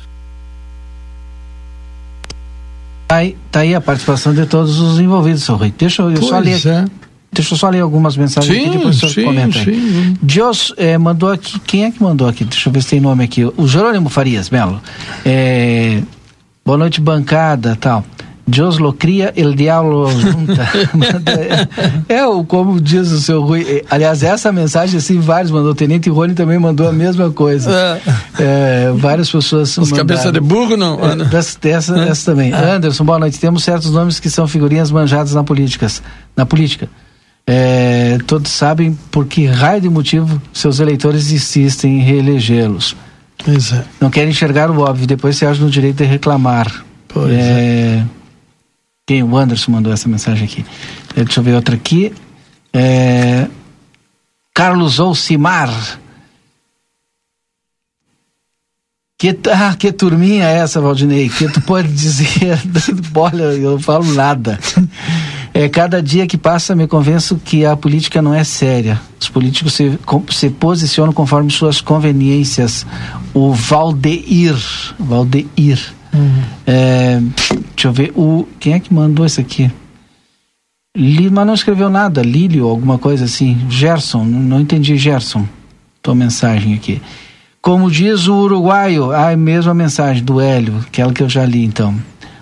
Tá 3.06 3.16
aí, 3.16 3.36
tá 3.50 3.60
aí 3.60 3.74
a 3.74 3.80
participação 3.80 4.34
de 4.34 4.46
todos 4.46 4.80
os 4.80 4.98
envolvidos, 4.98 5.44
seu 5.44 5.56
Rui. 5.56 5.72
Deixa 5.76 6.02
eu, 6.02 6.10
eu 6.10 6.22
só 6.22 6.38
ler. 6.38 6.66
É. 6.66 6.84
Deixa 7.32 7.54
eu 7.54 7.58
só 7.58 7.68
ler 7.68 7.80
algumas 7.80 8.16
mensagens 8.16 8.56
sim, 8.56 8.68
aqui, 8.68 8.76
depois 8.78 8.98
você 8.98 9.22
comenta 9.22 9.58
aí. 9.58 10.16
Dios 10.22 10.72
eh, 10.76 10.96
mandou 10.96 11.30
aqui, 11.30 11.58
quem 11.60 11.84
é 11.84 11.90
que 11.90 12.02
mandou 12.02 12.26
aqui? 12.26 12.44
Deixa 12.44 12.68
eu 12.68 12.72
ver 12.72 12.82
se 12.82 12.90
tem 12.90 13.00
nome 13.00 13.22
aqui. 13.24 13.44
O 13.44 13.68
Jerônimo 13.68 14.08
Farias, 14.08 14.48
Melo. 14.48 14.80
Eh, 15.24 16.00
boa 16.64 16.78
noite, 16.78 17.00
bancada, 17.00 17.76
tal. 17.76 18.04
Deus 18.46 18.78
lo 18.78 18.92
cria, 18.92 19.32
el 19.34 19.56
diablo 19.56 20.08
junta. 20.08 20.70
é, 22.08 22.24
o 22.26 22.44
como 22.44 22.80
diz 22.80 23.10
o 23.10 23.20
seu 23.20 23.42
Rui. 23.42 23.66
É, 23.68 23.84
aliás, 23.90 24.22
essa 24.22 24.52
mensagem, 24.52 24.98
assim, 24.98 25.18
vários 25.18 25.50
mandou. 25.50 25.72
O 25.72 25.74
Tenente 25.74 26.08
Rony 26.08 26.32
também 26.32 26.56
mandou 26.56 26.88
a 26.88 26.92
mesma 26.92 27.28
coisa. 27.30 27.68
É. 27.68 28.00
É, 28.38 28.92
várias 28.94 29.28
pessoas. 29.28 29.76
Os 29.76 29.90
cabeça 29.90 30.30
de 30.30 30.38
burro, 30.38 30.76
não? 30.76 31.04
É, 31.04 31.16
dessa, 31.24 31.58
dessa, 31.60 31.98
é. 31.98 32.08
essa 32.08 32.30
também. 32.30 32.52
Ah. 32.52 32.76
Anderson, 32.76 33.04
boa 33.04 33.18
noite. 33.18 33.40
Temos 33.40 33.64
certos 33.64 33.90
nomes 33.90 34.20
que 34.20 34.30
são 34.30 34.46
figurinhas 34.46 34.92
manjadas 34.92 35.34
na, 35.34 35.42
políticas, 35.42 36.00
na 36.36 36.46
política. 36.46 36.88
É, 37.48 38.18
todos 38.28 38.52
sabem 38.52 38.96
por 39.10 39.26
que 39.26 39.44
raio 39.46 39.80
de 39.80 39.88
motivo 39.88 40.40
seus 40.52 40.78
eleitores 40.78 41.32
insistem 41.32 41.98
em 41.98 42.02
reelegê-los. 42.02 42.96
É. 43.44 43.84
Não 44.00 44.08
querem 44.08 44.30
enxergar 44.30 44.70
o 44.70 44.80
óbvio, 44.80 45.06
depois 45.06 45.36
se 45.36 45.44
acham 45.44 45.64
no 45.64 45.70
direito 45.70 45.96
de 45.96 46.04
reclamar. 46.04 46.84
Pois 47.08 47.32
é. 47.32 48.04
Quem? 49.06 49.22
O 49.22 49.36
Anderson 49.36 49.70
mandou 49.70 49.92
essa 49.92 50.08
mensagem 50.08 50.44
aqui. 50.44 50.66
É, 51.14 51.22
deixa 51.22 51.38
eu 51.38 51.44
ver 51.44 51.54
outra 51.54 51.76
aqui. 51.76 52.12
É... 52.72 53.46
Carlos 54.52 54.98
Olcimar. 54.98 55.70
Que, 59.18 59.38
ah, 59.50 59.74
que 59.78 59.92
turminha 59.92 60.44
é 60.44 60.58
essa, 60.58 60.80
Valdinei? 60.80 61.28
Que 61.28 61.48
tu 61.48 61.60
pode 61.62 61.88
dizer? 61.88 62.60
Olha, 63.14 63.44
eu 63.44 63.72
não 63.72 63.80
falo 63.80 64.04
nada. 64.12 64.58
É, 65.54 65.70
cada 65.70 66.02
dia 66.02 66.26
que 66.26 66.36
passa 66.36 66.74
me 66.74 66.86
convenço 66.86 67.40
que 67.42 67.64
a 67.64 67.74
política 67.76 68.20
não 68.20 68.34
é 68.34 68.44
séria. 68.44 69.00
Os 69.18 69.28
políticos 69.28 69.72
se, 69.72 69.98
se 70.30 70.50
posicionam 70.50 71.14
conforme 71.14 71.50
suas 71.50 71.80
conveniências. 71.80 72.84
O 73.32 73.54
Valdeir, 73.54 74.54
Valdeir 74.98 75.94
Uhum. 76.16 76.42
É, 76.66 77.20
deixa 77.74 77.88
eu 77.88 77.92
ver, 77.92 78.12
o, 78.16 78.48
quem 78.58 78.72
é 78.72 78.80
que 78.80 78.92
mandou 78.92 79.26
isso 79.26 79.40
aqui? 79.40 79.70
Lima 80.96 81.44
não 81.44 81.54
escreveu 81.54 81.90
nada, 81.90 82.22
Lílio, 82.22 82.66
alguma 82.66 82.98
coisa 82.98 83.26
assim. 83.26 83.58
Gerson, 83.68 84.24
não, 84.24 84.60
entendi 84.60 84.96
Gerson. 84.96 85.46
Tua 86.02 86.14
mensagem 86.14 86.74
aqui. 86.74 87.02
Como 87.60 87.90
diz 87.90 88.28
o 88.28 88.34
uruguaio, 88.34 89.12
a 89.12 89.36
mensagem 89.74 90.22
do 90.22 90.40
Hélio, 90.40 90.78
aquela 90.86 91.12
que 91.12 91.22
eu 91.22 91.28
já 91.28 91.44
li 91.44 91.64
então. 91.64 91.94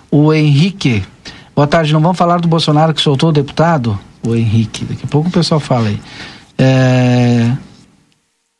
O 0.09 0.31
Henrique, 0.31 1.03
boa 1.55 1.67
tarde, 1.67 1.91
não 1.91 1.99
vamos 1.99 2.17
falar 2.17 2.39
do 2.39 2.47
Bolsonaro 2.47 2.93
que 2.93 3.01
soltou 3.01 3.29
o 3.29 3.33
deputado? 3.33 3.99
o 4.27 4.35
Henrique. 4.35 4.85
Daqui 4.85 5.05
a 5.05 5.07
pouco 5.07 5.29
o 5.29 5.31
pessoal 5.31 5.59
fala 5.59 5.89
aí. 5.89 5.99
É... 6.57 7.51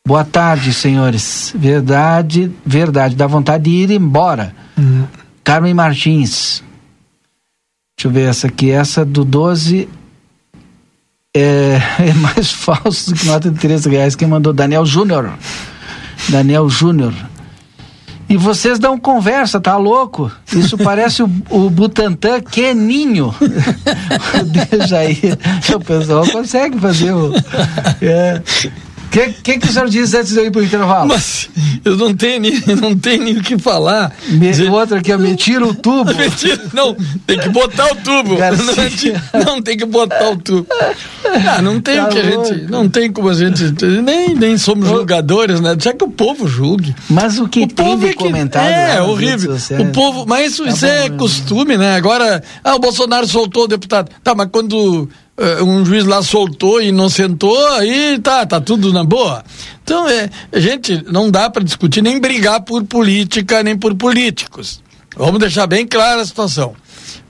Boa 0.06 0.24
tarde, 0.24 0.72
senhores. 0.72 1.52
Verdade, 1.56 2.52
verdade. 2.64 3.16
Dá 3.16 3.26
vontade 3.26 3.64
de 3.64 3.70
ir 3.70 3.90
embora. 3.90 4.54
Carmen 5.42 5.74
Martins. 5.74 6.62
Deixa 7.96 8.08
eu 8.08 8.10
ver 8.10 8.28
essa 8.28 8.46
aqui. 8.46 8.70
Essa 8.70 9.04
do 9.04 9.24
12 9.24 9.88
é, 11.36 11.80
é 12.08 12.12
mais 12.14 12.50
falso 12.50 13.10
do 13.10 13.16
que 13.16 13.26
nota 13.26 13.50
de 13.50 13.58
13 13.58 13.90
reais. 13.90 14.16
Quem 14.16 14.26
mandou? 14.26 14.52
Daniel 14.52 14.86
Júnior. 14.86 15.32
Daniel 16.28 16.68
Júnior. 16.68 17.14
E 18.28 18.36
vocês 18.36 18.80
dão 18.80 18.98
conversa, 18.98 19.60
tá 19.60 19.76
louco? 19.76 20.32
Isso 20.52 20.76
parece 20.76 21.22
o, 21.22 21.30
o 21.48 21.70
Butantan 21.70 22.40
queninho. 22.40 23.32
Deixa 24.70 24.98
aí. 24.98 25.20
O 25.72 25.78
pessoal 25.78 26.26
consegue 26.26 26.76
fazer 26.78 27.12
o. 27.12 27.32
É. 28.02 28.42
O 29.06 29.08
que, 29.08 29.28
que, 29.42 29.58
que 29.58 29.68
o 29.68 29.72
senhor 29.72 29.88
diz 29.88 30.12
antes 30.14 30.32
de 30.32 30.38
eu 30.38 30.46
ir 30.46 30.50
pro 30.50 30.62
intervalo? 30.62 31.08
Mas 31.08 31.48
eu 31.84 31.96
não 31.96 32.14
tenho 32.14 32.40
nem, 32.40 32.60
não 32.80 32.96
tenho 32.96 33.24
nem 33.24 33.36
o 33.38 33.42
que 33.42 33.56
falar. 33.58 34.12
Me, 34.28 34.50
Dizer, 34.50 34.70
outro 34.70 34.96
aqui, 34.96 35.16
me 35.16 35.34
tira 35.36 35.64
o 35.64 35.74
tubo. 35.74 36.10
Tira, 36.36 36.60
não, 36.74 36.94
tem 37.26 37.38
que 37.38 37.48
botar 37.48 37.92
o 37.92 37.94
tubo. 37.94 38.36
Não, 39.36 39.44
não, 39.44 39.62
tem 39.62 39.76
que 39.76 39.84
botar 39.84 40.30
o 40.30 40.36
tubo. 40.36 40.66
Ah, 41.48 41.62
não 41.62 41.80
tem 41.80 41.96
tá 41.96 42.04
o 42.04 42.08
que 42.08 42.22
louco. 42.22 42.40
a 42.40 42.54
gente. 42.54 42.70
Não 42.70 42.88
tem 42.88 43.12
como 43.12 43.28
a 43.28 43.34
gente. 43.34 43.74
Nem, 44.02 44.34
nem 44.34 44.58
somos 44.58 44.88
julgadores, 44.88 45.60
né? 45.60 45.74
Deixa 45.74 45.94
que 45.94 46.04
o 46.04 46.10
povo 46.10 46.46
julgue. 46.46 46.94
Mas 47.08 47.38
o 47.38 47.48
que 47.48 47.60
o 47.60 47.68
tem 47.68 47.98
de 47.98 48.06
é 48.06 48.08
que, 48.10 48.14
comentário. 48.14 48.74
É, 48.74 49.02
horrível. 49.02 49.56
O 49.80 49.92
povo. 49.92 50.24
Mas 50.26 50.52
isso, 50.52 50.64
tá 50.64 50.70
isso 50.70 50.86
bom, 50.86 50.92
é 50.92 51.08
né? 51.08 51.16
costume, 51.16 51.76
né? 51.76 51.96
Agora, 51.96 52.42
ah, 52.62 52.74
o 52.74 52.78
Bolsonaro 52.78 53.26
soltou 53.26 53.64
o 53.64 53.68
deputado. 53.68 54.10
Tá, 54.22 54.34
mas 54.34 54.48
quando 54.50 55.08
um 55.62 55.84
juiz 55.84 56.04
lá 56.04 56.22
soltou 56.22 56.80
e 56.80 56.90
não 56.90 57.08
sentou, 57.08 57.56
aí 57.74 58.18
tá, 58.18 58.46
tá 58.46 58.60
tudo 58.60 58.92
na 58.92 59.04
boa. 59.04 59.44
Então, 59.84 60.08
é, 60.08 60.30
gente, 60.54 61.04
não 61.10 61.30
dá 61.30 61.48
para 61.50 61.62
discutir 61.62 62.02
nem 62.02 62.18
brigar 62.18 62.62
por 62.62 62.82
política, 62.84 63.62
nem 63.62 63.76
por 63.76 63.94
políticos. 63.94 64.82
Vamos 65.16 65.40
deixar 65.40 65.66
bem 65.66 65.86
clara 65.86 66.22
a 66.22 66.26
situação. 66.26 66.74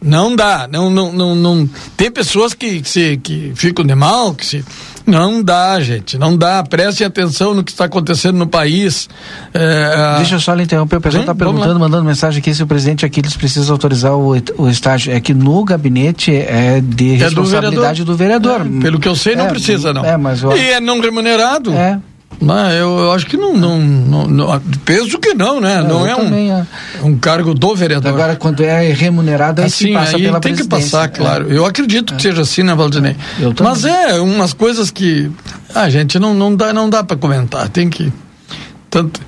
Não 0.07 0.37
dá, 0.37 0.69
não, 0.71 0.89
não, 0.89 1.13
não, 1.13 1.35
não. 1.35 1.69
Tem 1.97 2.11
pessoas 2.11 2.55
que, 2.55 2.81
se, 2.85 3.17
que 3.17 3.53
ficam 3.57 3.85
de 3.85 3.95
mal, 3.95 4.33
que 4.33 4.47
se 4.47 4.65
não 5.05 5.43
dá, 5.43 5.81
gente, 5.81 6.17
não 6.17 6.37
dá. 6.37 6.63
Prestem 6.63 7.07
atenção 7.07 7.55
no 7.55 7.65
que 7.65 7.73
está 7.73 7.87
acontecendo 7.87 8.37
no 8.37 8.47
país. 8.47 9.09
É, 9.53 10.17
Deixa 10.19 10.37
eu 10.37 10.41
só 10.41 10.55
lhe 10.55 10.63
interromper. 10.63 10.97
O 10.97 11.01
pessoal 11.01 11.23
está 11.23 11.35
perguntando, 11.35 11.79
mandando 11.81 12.05
mensagem 12.05 12.41
aqui 12.41 12.55
se 12.55 12.63
o 12.63 12.67
presidente 12.67 13.05
Aquiles 13.05 13.37
precisa 13.37 13.73
autorizar 13.73 14.15
o, 14.15 14.35
o 14.59 14.69
estágio. 14.69 15.13
É 15.13 15.21
que 15.21 15.35
no 15.35 15.65
gabinete 15.65 16.33
é 16.33 16.81
de 16.81 17.15
é 17.15 17.17
responsabilidade 17.17 18.05
do 18.05 18.17
vereador. 18.17 18.59
Do 18.59 18.65
vereador. 18.65 18.79
É, 18.79 18.83
pelo 18.83 19.01
que 19.01 19.09
eu 19.09 19.17
sei, 19.17 19.35
não 19.35 19.47
é, 19.47 19.49
precisa, 19.49 19.93
não. 19.93 20.05
É, 20.05 20.17
mas, 20.17 20.41
E 20.43 20.71
é 20.71 20.81
não 20.81 21.01
remunerado. 21.01 21.73
É. 21.73 21.99
Não, 22.41 22.71
eu, 22.71 22.99
eu, 22.99 23.13
acho 23.13 23.27
que 23.27 23.37
não, 23.37 23.57
não, 23.57 23.79
não, 23.79 24.27
não, 24.27 24.61
penso 24.85 25.19
que 25.19 25.33
não, 25.35 25.61
né? 25.61 25.83
não 25.83 26.07
é 26.07 26.15
um, 26.15 26.35
é. 26.35 26.67
um 27.03 27.17
cargo 27.17 27.55
do 27.55 27.75
vereador. 27.75 28.13
Agora, 28.13 28.37
quando 28.37 28.63
é 28.63 28.93
remunerado, 28.93 29.63
aí 29.63 29.67
assim, 29.67 29.93
passa 29.93 30.17
aí 30.17 30.25
pela 30.25 30.41
tem 30.41 30.55
que 30.55 30.65
passar, 30.65 31.09
claro. 31.09 31.51
Eu 31.51 31.65
acredito 31.65 32.15
que 32.15 32.23
seja 32.23 32.43
assim, 32.43 32.63
né, 32.63 32.75
Valdinei? 32.75 33.17
Mas 33.63 33.85
é 33.85 34.21
umas 34.21 34.53
coisas 34.53 34.91
que 34.91 35.31
a 35.75 35.89
gente 35.89 36.19
não, 36.19 36.35
não 36.35 36.55
dá, 36.55 36.73
não 36.73 36.91
dá 36.91 37.03
para 37.03 37.17
comentar. 37.17 37.69
Tem 37.69 37.89
que 37.89 38.13
tanto 38.91 39.21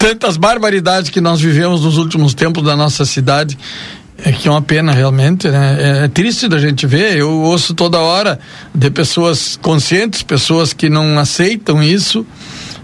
tantas 0.00 0.38
barbaridades 0.38 1.10
que 1.10 1.20
nós 1.20 1.42
vivemos 1.42 1.84
nos 1.84 1.98
últimos 1.98 2.32
tempos 2.32 2.62
da 2.62 2.74
nossa 2.74 3.04
cidade 3.04 3.58
é 4.24 4.32
que 4.32 4.48
é 4.48 4.50
uma 4.50 4.62
pena 4.62 4.92
realmente, 4.92 5.48
né? 5.48 5.76
É, 5.78 6.04
é, 6.04 6.08
triste 6.08 6.48
da 6.48 6.58
gente 6.58 6.86
ver. 6.86 7.16
Eu 7.16 7.30
ouço 7.30 7.74
toda 7.74 7.98
hora 7.98 8.38
de 8.74 8.90
pessoas 8.90 9.56
conscientes, 9.56 10.22
pessoas 10.22 10.72
que 10.72 10.88
não 10.88 11.18
aceitam 11.18 11.82
isso. 11.82 12.26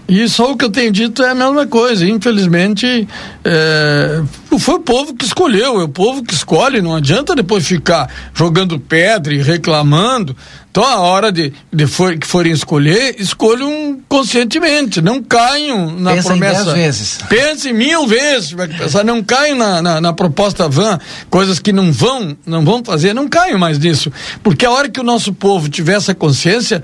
E 0.07 0.27
só 0.29 0.51
o 0.51 0.57
que 0.57 0.63
eu 0.63 0.69
tenho 0.69 0.91
dito 0.91 1.21
é 1.21 1.31
a 1.31 1.35
mesma 1.35 1.67
coisa. 1.67 2.07
Infelizmente, 2.07 3.07
é, 3.43 4.23
foi 4.57 4.75
o 4.75 4.79
povo 4.79 5.13
que 5.13 5.25
escolheu, 5.25 5.81
é 5.81 5.83
o 5.83 5.89
povo 5.89 6.23
que 6.23 6.33
escolhe. 6.33 6.81
Não 6.81 6.95
adianta 6.95 7.35
depois 7.35 7.67
ficar 7.67 8.09
jogando 8.33 8.79
pedra 8.79 9.33
e 9.33 9.41
reclamando. 9.41 10.35
Então, 10.71 10.85
a 10.85 10.99
hora 10.99 11.31
de, 11.31 11.51
de 11.73 11.87
for, 11.87 12.15
que 12.17 12.25
forem 12.25 12.53
escolher, 12.53 13.15
escolham 13.19 13.99
conscientemente. 14.07 15.01
Não 15.01 15.21
caiam 15.21 15.91
na 15.99 16.13
Pensa 16.13 16.29
promessa. 16.29 16.61
Em 16.61 16.65
dez 16.65 16.75
vezes. 16.75 17.19
Pense 17.27 17.73
mil 17.73 18.07
vezes. 18.07 18.53
Pensar, 18.53 19.03
não 19.03 19.21
caiam 19.21 19.57
na, 19.57 19.81
na, 19.81 19.99
na, 19.99 20.13
proposta 20.13 20.69
van, 20.69 20.99
coisas 21.29 21.59
que 21.59 21.73
não 21.73 21.91
vão, 21.91 22.37
não 22.45 22.63
vão 22.63 22.81
fazer, 22.85 23.13
não 23.13 23.27
caiam 23.27 23.59
mais 23.59 23.77
nisso. 23.77 24.11
Porque 24.41 24.65
a 24.65 24.71
hora 24.71 24.87
que 24.87 24.99
o 24.99 25.03
nosso 25.03 25.33
povo 25.33 25.67
tiver 25.67 25.95
essa 25.97 26.15
consciência, 26.15 26.81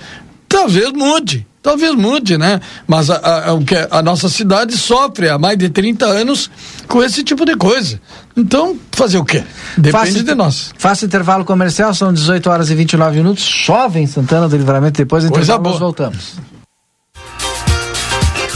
talvez 0.49 0.91
mude. 0.91 1.45
Talvez 1.64 1.95
mude, 1.95 2.38
né? 2.38 2.59
Mas 2.86 3.09
a, 3.09 3.16
a, 3.16 3.51
a, 3.51 3.99
a 3.99 4.01
nossa 4.03 4.28
cidade 4.28 4.78
sofre 4.78 5.30
há 5.30 5.39
mais 5.39 5.57
de 5.57 5.70
30 5.70 6.05
anos 6.05 6.51
com 6.89 7.01
esse 7.01 7.24
tipo 7.24 7.45
de 7.45 7.55
coisa. 7.55 8.01
Então, 8.36 8.78
fazer 8.91 9.18
o 9.18 9.24
quê? 9.24 9.41
Depende 9.78 10.11
faça, 10.11 10.24
de 10.24 10.36
nós. 10.36 10.74
Faça 10.78 11.05
intervalo 11.05 11.45
comercial, 11.45 11.93
são 11.93 12.11
18 12.11 12.49
horas 12.49 12.70
e 12.70 12.76
29 12.76 13.16
minutos. 13.16 13.45
Chove 13.45 14.01
em 14.01 14.07
Santana 14.07 14.49
do 14.49 14.57
Livramento, 14.57 14.97
depois 14.97 15.24
do 15.24 15.30
intervalo 15.30 15.64
nós 15.64 15.80
voltamos. 15.80 16.34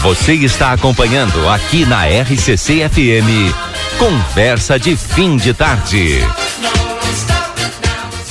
Você 0.01 0.33
está 0.33 0.73
acompanhando 0.73 1.47
aqui 1.49 1.85
na 1.85 2.05
RCC 2.05 2.89
FM. 2.89 3.55
Conversa 3.97 4.77
de 4.77 4.97
fim 4.97 5.37
de 5.37 5.53
tarde. 5.53 6.19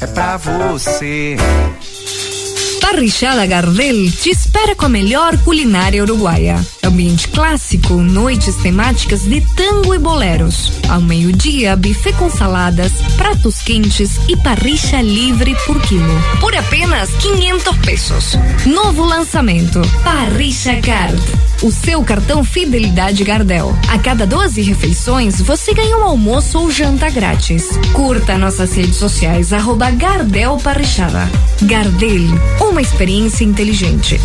É 0.00 0.06
pra 0.06 0.38
você. 0.38 1.36
Parrichada 2.80 3.44
Gardel 3.46 4.10
te 4.10 4.30
espera 4.30 4.74
com 4.74 4.86
a 4.86 4.88
melhor 4.88 5.36
culinária 5.44 6.02
uruguaia. 6.02 6.56
Ambiente 6.90 7.28
clássico, 7.28 7.94
noites 7.94 8.56
temáticas 8.56 9.22
de 9.22 9.40
tango 9.54 9.94
e 9.94 9.98
boleros. 9.98 10.72
Ao 10.88 11.00
meio-dia, 11.00 11.76
buffet 11.76 12.12
com 12.14 12.28
saladas, 12.28 12.90
pratos 13.16 13.60
quentes 13.60 14.18
e 14.28 14.36
parricha 14.36 15.00
livre 15.00 15.54
por 15.66 15.80
quilo. 15.82 16.20
Por 16.40 16.52
apenas 16.56 17.08
500 17.10 17.76
pesos. 17.78 18.38
Novo 18.66 19.04
lançamento: 19.04 19.80
Parricha 20.02 20.80
Card. 20.80 21.22
O 21.62 21.70
seu 21.70 22.02
cartão 22.02 22.42
Fidelidade 22.42 23.22
Gardel. 23.22 23.72
A 23.88 23.96
cada 23.96 24.26
12 24.26 24.60
refeições, 24.62 25.40
você 25.40 25.72
ganha 25.72 25.96
um 25.96 26.02
almoço 26.02 26.58
ou 26.58 26.72
janta 26.72 27.08
grátis. 27.08 27.68
Curta 27.92 28.36
nossas 28.36 28.74
redes 28.74 28.96
sociais, 28.96 29.52
arroba 29.52 29.92
Gardel 29.92 30.56
Parrichada. 30.56 31.30
Gardel, 31.62 32.26
uma 32.60 32.82
experiência 32.82 33.44
inteligente. 33.44 34.18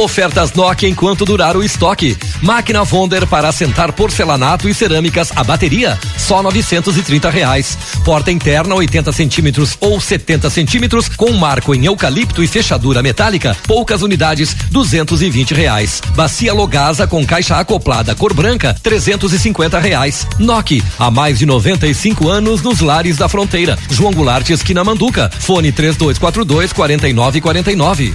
Ofertas 0.00 0.54
Nokia 0.54 0.88
enquanto 0.88 1.26
durar 1.26 1.58
o 1.58 1.62
estoque. 1.62 2.16
Máquina 2.40 2.82
Wonder 2.90 3.26
para 3.26 3.48
assentar 3.48 3.92
porcelanato 3.92 4.66
e 4.66 4.72
cerâmicas 4.72 5.30
a 5.36 5.44
bateria, 5.44 5.98
só 6.16 6.42
930 6.42 7.28
reais. 7.28 7.76
Porta 8.02 8.32
interna 8.32 8.74
80 8.74 9.12
centímetros 9.12 9.76
ou 9.78 10.00
70 10.00 10.48
centímetros 10.48 11.06
com 11.06 11.30
marco 11.32 11.74
em 11.74 11.84
eucalipto 11.84 12.42
e 12.42 12.48
fechadura 12.48 13.02
metálica, 13.02 13.54
poucas 13.66 14.00
unidades, 14.00 14.56
220 14.70 15.52
reais. 15.52 16.00
Bacia 16.14 16.54
Logasa 16.54 17.06
com 17.06 17.26
caixa 17.26 17.56
acoplada 17.56 18.14
cor 18.14 18.32
branca, 18.32 18.74
350 18.82 19.78
reais. 19.78 20.26
Nokia, 20.38 20.82
há 20.98 21.10
mais 21.10 21.38
de 21.38 21.44
95 21.44 22.26
anos 22.26 22.62
nos 22.62 22.80
lares 22.80 23.18
da 23.18 23.28
fronteira. 23.28 23.78
João 23.90 24.14
Goulart, 24.14 24.48
esquina 24.48 24.82
Manduca. 24.82 25.30
Fone 25.40 25.70
3242 25.70 26.72
4949. 26.72 28.14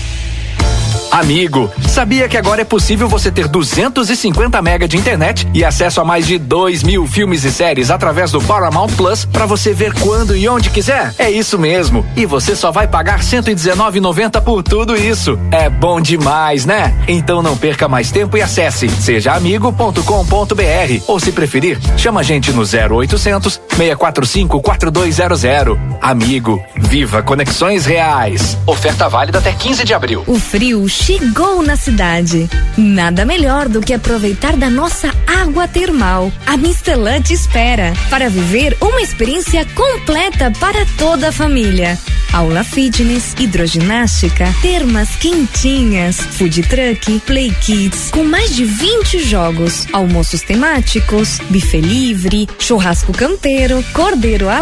Amigo, 1.11 1.69
sabia 1.89 2.29
que 2.29 2.37
agora 2.37 2.61
é 2.61 2.63
possível 2.63 3.05
você 3.05 3.29
ter 3.29 3.49
250 3.49 4.61
mega 4.61 4.87
de 4.87 4.95
internet 4.95 5.45
e 5.53 5.65
acesso 5.65 5.99
a 5.99 6.05
mais 6.05 6.25
de 6.25 6.37
2 6.37 6.83
mil 6.83 7.05
filmes 7.05 7.43
e 7.43 7.51
séries 7.51 7.91
através 7.91 8.31
do 8.31 8.41
Paramount 8.41 8.87
Plus 8.95 9.25
para 9.25 9.45
você 9.45 9.73
ver 9.73 9.93
quando 9.99 10.37
e 10.37 10.47
onde 10.47 10.69
quiser? 10.69 11.13
É 11.19 11.29
isso 11.29 11.59
mesmo. 11.59 12.05
E 12.15 12.25
você 12.25 12.55
só 12.55 12.71
vai 12.71 12.87
pagar 12.87 13.19
119,90 13.19 14.41
por 14.41 14.63
tudo 14.63 14.95
isso. 14.95 15.37
É 15.51 15.69
bom 15.69 15.99
demais, 15.99 16.65
né? 16.65 16.95
Então 17.09 17.43
não 17.43 17.57
perca 17.57 17.89
mais 17.89 18.09
tempo 18.09 18.37
e 18.37 18.41
acesse 18.41 18.87
sejaamigo.com.br 18.87 21.03
ou 21.07 21.19
se 21.19 21.33
preferir, 21.33 21.77
chama 21.97 22.21
a 22.21 22.23
gente 22.23 22.53
no 22.53 22.61
0800 22.61 23.59
645 23.75 24.61
4200. 24.61 25.41
Amigo, 26.01 26.63
viva 26.75 27.21
conexões 27.21 27.85
reais. 27.85 28.57
Oferta 28.65 29.09
válida 29.09 29.39
até 29.39 29.51
15 29.51 29.83
de 29.83 29.93
abril. 29.93 30.23
O 30.25 30.39
frio 30.39 30.87
chegou 31.01 31.63
na 31.63 31.75
cidade. 31.75 32.47
Nada 32.77 33.25
melhor 33.25 33.67
do 33.67 33.81
que 33.81 33.91
aproveitar 33.91 34.55
da 34.55 34.69
nossa 34.69 35.11
água 35.25 35.67
termal. 35.67 36.31
A 36.45 36.55
Mistelã 36.55 37.19
te 37.19 37.33
espera 37.33 37.93
para 38.09 38.29
viver 38.29 38.77
uma 38.79 39.01
experiência 39.01 39.65
completa 39.73 40.51
para 40.59 40.85
toda 40.97 41.29
a 41.29 41.31
família. 41.31 41.97
Aula 42.33 42.63
fitness, 42.63 43.35
hidroginástica, 43.37 44.45
termas 44.61 45.17
quentinhas, 45.17 46.15
food 46.15 46.61
truck, 46.63 47.19
play 47.25 47.51
kids, 47.59 48.09
com 48.09 48.23
mais 48.23 48.55
de 48.55 48.63
20 48.63 49.19
jogos, 49.19 49.85
almoços 49.91 50.41
temáticos, 50.41 51.39
buffet 51.49 51.81
livre, 51.81 52.47
churrasco 52.57 53.11
campeiro, 53.11 53.83
cordeiro 53.91 54.47
à 54.47 54.61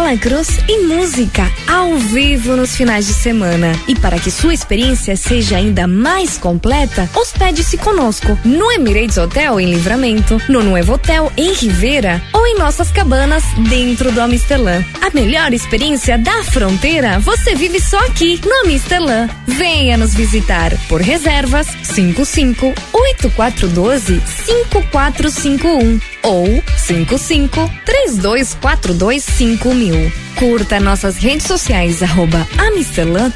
e 0.68 0.78
música 0.84 1.48
ao 1.68 1.96
vivo 1.96 2.56
nos 2.56 2.74
finais 2.74 3.06
de 3.06 3.14
semana. 3.14 3.72
E 3.86 3.94
para 3.94 4.18
que 4.18 4.32
sua 4.32 4.52
experiência 4.52 5.14
seja 5.14 5.56
ainda 5.56 5.86
mais 5.86 6.29
completa, 6.38 7.08
hospede-se 7.14 7.76
conosco 7.78 8.38
no 8.44 8.70
Emirates 8.72 9.16
Hotel 9.16 9.60
em 9.60 9.70
Livramento, 9.70 10.40
no 10.48 10.62
Nuevo 10.62 10.94
Hotel 10.94 11.32
em 11.36 11.52
Rivera 11.54 12.22
ou 12.32 12.46
em 12.46 12.58
nossas 12.58 12.90
cabanas 12.90 13.44
dentro 13.68 14.12
do 14.12 14.20
Amistelã. 14.20 14.84
A 15.00 15.10
melhor 15.14 15.52
experiência 15.52 16.18
da 16.18 16.42
fronteira 16.44 17.18
você 17.18 17.54
vive 17.54 17.80
só 17.80 17.98
aqui 18.06 18.40
no 18.44 18.54
Amistelã. 18.64 19.28
Venha 19.46 19.96
nos 19.96 20.14
visitar 20.14 20.72
por 20.88 21.00
reservas 21.00 21.66
55 21.82 22.74
8412 22.92 24.20
5451 24.44 26.00
ou 26.22 26.62
55 26.76 27.70
3242 27.84 29.24
5000. 29.24 30.12
Curta 30.36 30.80
nossas 30.80 31.16
redes 31.16 31.46
sociais 31.46 32.02
arroba 32.02 32.46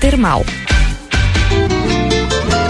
Termal. 0.01 0.45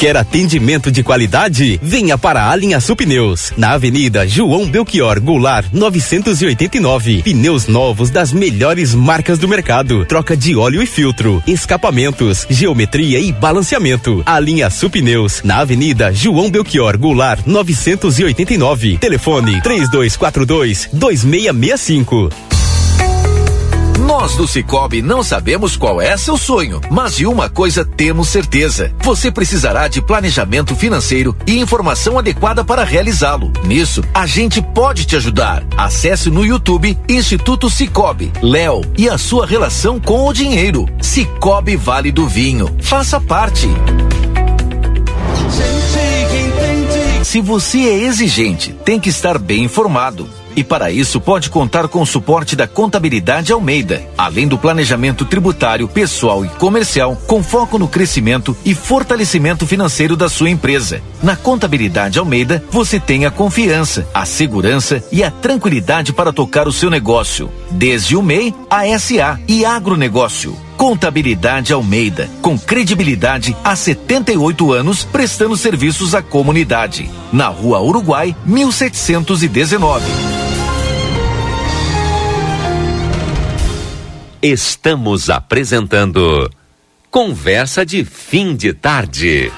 Quer 0.00 0.16
atendimento 0.16 0.90
de 0.90 1.02
qualidade? 1.02 1.78
Venha 1.82 2.16
para 2.16 2.50
a 2.50 2.56
Linha 2.56 2.78
Pneus, 2.80 3.52
na 3.54 3.72
Avenida 3.72 4.26
João 4.26 4.66
Belchior 4.66 5.20
Goulart, 5.20 5.66
989. 5.74 7.22
Pneus 7.22 7.66
novos 7.66 8.08
das 8.08 8.32
melhores 8.32 8.94
marcas 8.94 9.38
do 9.38 9.46
mercado. 9.46 10.06
Troca 10.06 10.34
de 10.34 10.56
óleo 10.56 10.82
e 10.82 10.86
filtro, 10.86 11.42
escapamentos, 11.46 12.46
geometria 12.48 13.20
e 13.20 13.30
balanceamento. 13.30 14.22
A 14.24 14.40
Linha 14.40 14.70
Pneus, 14.90 15.42
na 15.44 15.58
Avenida 15.58 16.14
João 16.14 16.50
Belchior 16.50 16.96
Goulart, 16.96 17.46
989. 17.46 18.96
Telefone 18.96 19.60
3242 19.60 20.88
2665. 20.94 22.59
Nós 24.00 24.34
do 24.34 24.48
Cicobi 24.48 25.02
não 25.02 25.22
sabemos 25.22 25.76
qual 25.76 26.00
é 26.00 26.16
seu 26.16 26.38
sonho, 26.38 26.80
mas 26.90 27.16
de 27.16 27.26
uma 27.26 27.50
coisa 27.50 27.84
temos 27.84 28.28
certeza: 28.28 28.92
você 29.02 29.30
precisará 29.30 29.88
de 29.88 30.00
planejamento 30.00 30.74
financeiro 30.74 31.36
e 31.46 31.58
informação 31.58 32.18
adequada 32.18 32.64
para 32.64 32.82
realizá-lo. 32.82 33.52
Nisso, 33.64 34.02
a 34.14 34.26
gente 34.26 34.62
pode 34.62 35.04
te 35.04 35.16
ajudar. 35.16 35.64
Acesse 35.76 36.30
no 36.30 36.44
YouTube 36.44 36.98
Instituto 37.08 37.68
Cicobi, 37.68 38.32
Léo 38.42 38.80
e 38.96 39.08
a 39.08 39.18
sua 39.18 39.46
relação 39.46 40.00
com 40.00 40.26
o 40.26 40.32
dinheiro. 40.32 40.86
Cicobi 41.02 41.76
Vale 41.76 42.10
do 42.10 42.26
Vinho. 42.26 42.74
Faça 42.80 43.20
parte. 43.20 43.68
Se 47.30 47.40
você 47.40 47.78
é 47.78 48.02
exigente, 48.06 48.72
tem 48.84 48.98
que 48.98 49.08
estar 49.08 49.38
bem 49.38 49.62
informado. 49.62 50.28
E 50.56 50.64
para 50.64 50.90
isso 50.90 51.20
pode 51.20 51.48
contar 51.48 51.86
com 51.86 52.02
o 52.02 52.04
suporte 52.04 52.56
da 52.56 52.66
Contabilidade 52.66 53.52
Almeida, 53.52 54.02
além 54.18 54.48
do 54.48 54.58
planejamento 54.58 55.24
tributário, 55.24 55.86
pessoal 55.86 56.44
e 56.44 56.48
comercial, 56.48 57.14
com 57.28 57.40
foco 57.40 57.78
no 57.78 57.86
crescimento 57.86 58.56
e 58.64 58.74
fortalecimento 58.74 59.64
financeiro 59.64 60.16
da 60.16 60.28
sua 60.28 60.50
empresa. 60.50 61.00
Na 61.22 61.36
Contabilidade 61.36 62.18
Almeida, 62.18 62.64
você 62.68 62.98
tem 62.98 63.24
a 63.24 63.30
confiança, 63.30 64.08
a 64.12 64.26
segurança 64.26 65.00
e 65.12 65.22
a 65.22 65.30
tranquilidade 65.30 66.12
para 66.12 66.32
tocar 66.32 66.66
o 66.66 66.72
seu 66.72 66.90
negócio, 66.90 67.48
desde 67.70 68.16
o 68.16 68.22
MEI 68.22 68.52
a 68.68 68.98
SA 68.98 69.38
e 69.46 69.64
agronegócio. 69.64 70.69
Contabilidade 70.80 71.74
Almeida, 71.74 72.30
com 72.40 72.58
credibilidade 72.58 73.54
há 73.62 73.76
78 73.76 74.72
anos, 74.72 75.04
prestando 75.04 75.54
serviços 75.54 76.14
à 76.14 76.22
comunidade. 76.22 77.10
Na 77.30 77.48
Rua 77.48 77.82
Uruguai, 77.82 78.34
1719. 78.46 80.06
Estamos 84.40 85.28
apresentando 85.28 86.50
Conversa 87.10 87.84
de 87.84 88.02
Fim 88.02 88.56
de 88.56 88.72
Tarde. 88.72 89.52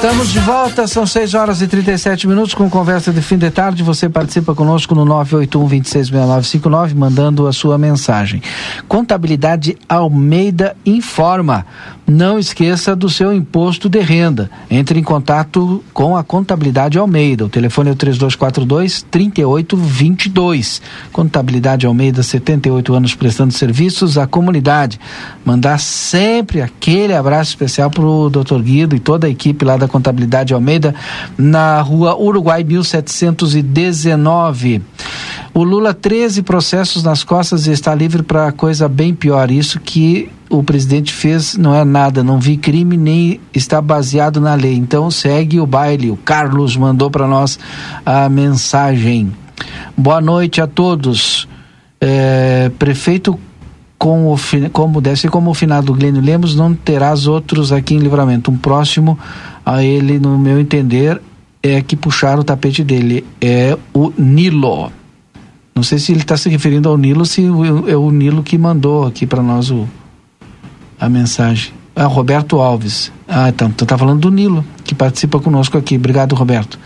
Estamos 0.00 0.30
de 0.32 0.38
volta, 0.38 0.86
são 0.86 1.06
6 1.06 1.34
horas 1.34 1.60
e 1.60 1.68
37 1.68 2.26
minutos 2.26 2.54
com 2.54 2.70
conversa 2.70 3.12
de 3.12 3.20
fim 3.20 3.36
de 3.36 3.50
tarde. 3.50 3.82
Você 3.82 4.08
participa 4.08 4.54
conosco 4.54 4.94
no 4.94 5.04
981 5.04 5.68
266959, 5.68 6.94
mandando 6.94 7.46
a 7.46 7.52
sua 7.52 7.76
mensagem. 7.76 8.42
Contabilidade 8.88 9.76
Almeida 9.86 10.74
informa. 10.86 11.66
Não 12.10 12.40
esqueça 12.40 12.96
do 12.96 13.08
seu 13.08 13.32
imposto 13.32 13.88
de 13.88 14.00
renda. 14.00 14.50
Entre 14.68 14.98
em 14.98 15.02
contato 15.02 15.84
com 15.94 16.16
a 16.16 16.24
Contabilidade 16.24 16.98
Almeida. 16.98 17.44
O 17.44 17.48
telefone 17.48 17.90
é 17.90 17.92
o 17.92 17.94
3242 17.94 19.06
3822. 19.08 20.82
Contabilidade 21.12 21.86
Almeida, 21.86 22.24
78 22.24 22.94
anos 22.94 23.14
prestando 23.14 23.54
serviços 23.54 24.18
à 24.18 24.26
comunidade. 24.26 24.98
Mandar 25.44 25.78
sempre 25.78 26.60
aquele 26.60 27.14
abraço 27.14 27.50
especial 27.50 27.88
para 27.88 28.04
o 28.04 28.28
Dr. 28.28 28.60
Guido 28.60 28.96
e 28.96 28.98
toda 28.98 29.28
a 29.28 29.30
equipe 29.30 29.64
lá 29.64 29.76
da 29.76 29.86
Contabilidade 29.86 30.52
Almeida, 30.52 30.92
na 31.38 31.80
rua 31.80 32.20
Uruguai 32.20 32.64
1719. 32.64 34.82
O 35.54 35.62
Lula, 35.62 35.94
13 35.94 36.42
processos 36.42 37.04
nas 37.04 37.22
costas 37.22 37.68
e 37.68 37.70
está 37.70 37.94
livre 37.94 38.24
para 38.24 38.50
coisa 38.50 38.88
bem 38.88 39.14
pior. 39.14 39.48
Isso 39.48 39.78
que 39.78 40.28
o 40.50 40.64
presidente 40.64 41.12
fez 41.12 41.56
não 41.56 41.72
é 41.74 41.84
nada, 41.84 42.24
não 42.24 42.40
vi 42.40 42.56
crime 42.56 42.96
nem 42.96 43.40
está 43.54 43.80
baseado 43.80 44.40
na 44.40 44.54
lei. 44.54 44.74
Então 44.74 45.10
segue 45.10 45.60
o 45.60 45.66
baile. 45.66 46.10
O 46.10 46.16
Carlos 46.16 46.76
mandou 46.76 47.08
para 47.08 47.26
nós 47.28 47.58
a 48.04 48.28
mensagem. 48.28 49.32
Boa 49.96 50.20
noite 50.20 50.60
a 50.60 50.66
todos. 50.66 51.48
É, 52.00 52.70
prefeito 52.78 53.38
com 53.96 54.32
o, 54.32 54.36
como 54.72 55.00
deve 55.00 55.20
ser 55.20 55.30
como 55.30 55.50
o 55.50 55.54
finado 55.54 55.94
Glênio 55.94 56.22
Lemos, 56.22 56.56
não 56.56 56.74
terás 56.74 57.26
outros 57.26 57.70
aqui 57.70 57.94
em 57.94 57.98
livramento. 57.98 58.50
Um 58.50 58.56
próximo 58.56 59.16
a 59.64 59.84
ele, 59.84 60.18
no 60.18 60.36
meu 60.36 60.58
entender, 60.58 61.20
é 61.62 61.80
que 61.80 61.94
puxaram 61.94 62.40
o 62.40 62.44
tapete 62.44 62.82
dele. 62.82 63.24
É 63.40 63.78
o 63.94 64.12
Nilo. 64.18 64.90
Não 65.76 65.82
sei 65.84 65.98
se 65.98 66.10
ele 66.10 66.22
está 66.22 66.36
se 66.36 66.48
referindo 66.48 66.88
ao 66.88 66.98
Nilo, 66.98 67.24
se 67.24 67.44
é 67.86 67.96
o 67.96 68.10
Nilo 68.10 68.42
que 68.42 68.58
mandou 68.58 69.06
aqui 69.06 69.26
para 69.26 69.42
nós 69.42 69.70
o, 69.70 69.86
a 71.00 71.08
mensagem. 71.08 71.72
Ah, 71.96 72.04
Roberto 72.04 72.60
Alves. 72.60 73.10
Ah, 73.26 73.48
então, 73.48 73.70
tu 73.70 73.86
tá 73.86 73.96
falando 73.96 74.20
do 74.20 74.30
Nilo, 74.30 74.64
que 74.84 74.94
participa 74.94 75.40
conosco 75.40 75.78
aqui. 75.78 75.96
Obrigado, 75.96 76.34
Roberto. 76.34 76.78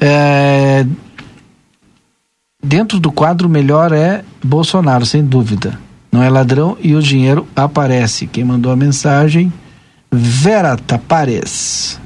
É, 0.00 0.86
dentro 2.62 3.00
do 3.00 3.10
quadro, 3.10 3.48
melhor 3.48 3.92
é 3.92 4.22
Bolsonaro, 4.42 5.04
sem 5.04 5.24
dúvida. 5.24 5.78
Não 6.12 6.22
é 6.22 6.28
ladrão 6.28 6.76
e 6.80 6.94
o 6.94 7.02
dinheiro 7.02 7.46
aparece. 7.54 8.26
Quem 8.26 8.44
mandou 8.44 8.72
a 8.72 8.76
mensagem? 8.76 9.52
Vera 10.10 10.76
Tapares. 10.76 12.00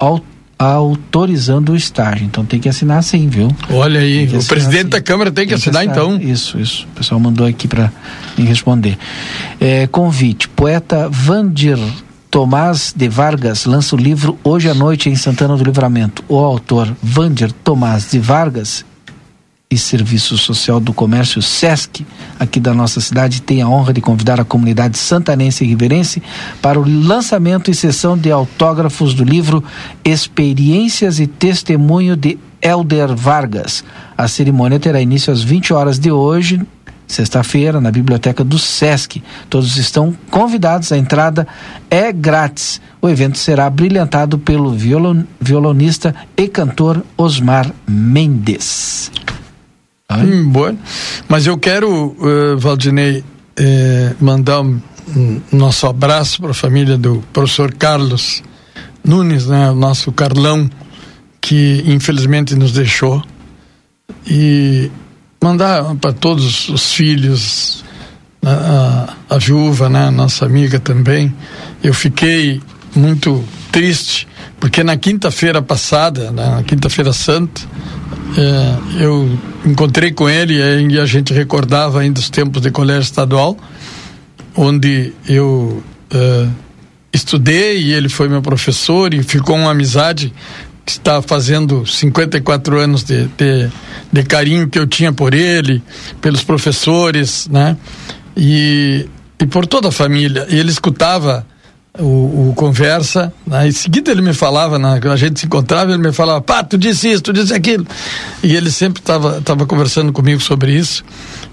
autorizando 0.58 1.74
o 1.74 1.76
estágio. 1.76 2.26
Então 2.26 2.44
tem 2.44 2.60
que 2.60 2.68
assinar 2.68 3.04
sim, 3.04 3.28
viu? 3.28 3.56
Olha 3.70 4.00
aí, 4.00 4.26
o 4.26 4.44
presidente 4.44 4.86
sim. 4.86 4.90
da 4.90 5.00
Câmara 5.00 5.32
tem 5.32 5.46
que, 5.46 5.50
tem 5.50 5.58
assinar, 5.58 5.84
que 5.84 5.92
assinar, 5.92 6.16
então. 6.16 6.32
Isso, 6.32 6.60
isso. 6.60 6.88
O 6.92 6.98
pessoal 6.98 7.20
mandou 7.20 7.46
aqui 7.46 7.68
para 7.68 7.94
me 8.36 8.44
responder. 8.44 8.98
É, 9.62 9.86
convite: 9.86 10.50
poeta 10.50 11.08
Vandir 11.08 11.78
Tomás 12.32 12.92
de 12.98 13.08
Vargas 13.08 13.66
lança 13.66 13.96
o 13.96 14.00
livro 14.00 14.36
Hoje 14.44 14.68
à 14.68 14.74
Noite 14.74 15.12
em 15.12 15.16
Santana 15.16 15.56
do 15.56 15.64
Livramento. 15.64 16.24
O 16.28 16.40
autor 16.40 16.92
Vandir 17.04 17.52
Tomás 17.52 18.10
de 18.10 18.18
Vargas 18.18 18.84
e 19.72 19.78
Serviço 19.78 20.36
Social 20.36 20.80
do 20.80 20.92
Comércio 20.92 21.44
SESC, 21.44 22.04
aqui 22.40 22.60
da 22.60 22.74
nossa 22.74 23.00
cidade, 23.00 23.40
tem 23.40 23.62
a 23.62 23.70
honra 23.70 23.94
de 23.94 24.02
convidar 24.02 24.42
a 24.42 24.44
comunidade 24.44 24.98
santanense 24.98 25.64
e 25.64 25.68
riverense 25.68 26.24
para 26.60 26.80
o 26.80 26.84
lançamento 26.84 27.70
e 27.70 27.76
sessão 27.76 28.18
de 28.18 28.32
autógrafos 28.32 29.14
do 29.14 29.24
livro 29.24 29.64
Experiências 30.04 31.20
e 31.20 31.28
Testemunho 31.28 32.16
de 32.16 32.40
Elder 32.60 33.16
Vargas. 33.16 33.84
A 34.18 34.28
cerimônia 34.28 34.80
terá 34.80 35.00
início 35.00 35.32
às 35.32 35.44
20 35.44 35.72
horas 35.72 36.00
de 36.00 36.12
hoje, 36.12 36.60
sexta-feira, 37.06 37.80
na 37.80 37.92
biblioteca 37.92 38.44
do 38.44 38.58
SESC. 38.58 39.22
Todos 39.52 39.78
estão 39.78 40.18
convidados, 40.32 40.92
a 40.92 40.98
entrada 40.98 41.48
é 41.92 42.12
grátis. 42.12 42.82
O 43.00 43.08
evento 43.08 43.38
será 43.38 43.70
brilhantado 43.70 44.40
pelo 44.40 44.72
violon, 44.72 45.26
violonista 45.40 46.16
e 46.36 46.48
cantor 46.48 47.04
Osmar 47.16 47.72
Mendes. 47.88 49.12
Hum. 50.12 50.52
Mas 51.28 51.46
eu 51.46 51.58
quero, 51.58 52.16
uh, 52.20 52.58
Valdinei, 52.58 53.24
eh, 53.62 54.16
mandar 54.22 54.62
um, 54.62 54.80
um, 55.16 55.42
nosso 55.52 55.86
abraço 55.86 56.42
para 56.42 56.52
a 56.52 56.54
família 56.54 56.98
do 56.98 57.22
professor 57.34 57.74
Carlos 57.74 58.42
Nunes, 59.04 59.48
né, 59.48 59.70
o 59.70 59.76
nosso 59.76 60.14
Carlão, 60.14 60.70
que 61.42 61.84
infelizmente 61.86 62.56
nos 62.56 62.72
deixou. 62.72 63.22
E 64.26 64.90
mandar 65.44 65.94
para 65.96 66.14
todos 66.14 66.70
os 66.70 66.94
filhos, 66.94 67.84
a, 68.42 69.16
a, 69.30 69.36
a 69.36 69.38
viúva, 69.38 69.90
né, 69.90 70.10
nossa 70.10 70.46
amiga 70.46 70.80
também. 70.80 71.34
Eu 71.84 71.94
fiquei 71.94 72.62
muito 72.96 73.44
triste 73.74 74.26
porque 74.60 74.84
na 74.84 74.98
quinta-feira 74.98 75.62
passada, 75.62 76.32
na 76.32 76.64
quinta-feira 76.64 77.14
santa, 77.14 77.62
é, 78.38 79.04
eu 79.04 79.40
encontrei 79.66 80.12
com 80.12 80.30
ele 80.30 80.56
e 80.92 81.00
a 81.00 81.06
gente 81.06 81.34
recordava 81.34 82.02
ainda 82.02 82.20
os 82.20 82.30
tempos 82.30 82.62
de 82.62 82.70
colégio 82.70 83.02
estadual, 83.02 83.58
onde 84.56 85.14
eu 85.28 85.82
é, 86.12 86.48
estudei 87.14 87.82
e 87.82 87.94
ele 87.94 88.10
foi 88.10 88.28
meu 88.28 88.42
professor 88.42 89.14
e 89.14 89.24
ficou 89.24 89.56
uma 89.56 89.72
amizade 89.72 90.34
que 90.86 90.92
está 90.92 91.22
fazendo 91.22 91.86
54 91.86 92.80
anos 92.80 93.04
de, 93.04 93.26
de, 93.38 93.70
de 94.12 94.24
carinho 94.24 94.68
que 94.68 94.78
eu 94.78 94.88
tinha 94.88 95.14
por 95.14 95.34
ele, 95.34 95.84
pelos 96.20 96.44
professores, 96.44 97.48
né? 97.48 97.78
E, 98.36 99.08
e 99.40 99.46
por 99.46 99.68
toda 99.68 99.90
a 99.90 99.92
família. 99.92 100.48
E 100.50 100.58
ele 100.58 100.72
escutava 100.72 101.46
o, 101.98 102.50
o, 102.50 102.54
conversa, 102.56 103.34
né? 103.48 103.68
em 103.68 103.72
seguida 103.72 104.12
ele 104.12 104.22
me 104.22 104.34
falava, 104.34 104.78
né? 104.78 105.00
a 105.04 105.16
gente 105.16 105.40
se 105.40 105.46
encontrava, 105.48 105.92
ele 105.92 106.02
me 106.02 106.14
falava, 106.14 106.42
pá, 106.42 106.64
tu 106.64 106.78
disse 106.78 107.12
isso, 107.12 107.24
tu 107.24 107.34
disse 107.34 107.54
aquilo. 107.54 107.86
E 108.44 108.56
ele 108.56 108.70
sempre 108.70 109.02
estava 109.02 109.42
tava 109.42 109.66
conversando 109.66 110.14
comigo 110.14 110.40
sobre 110.42 110.74
isso. 110.74 111.04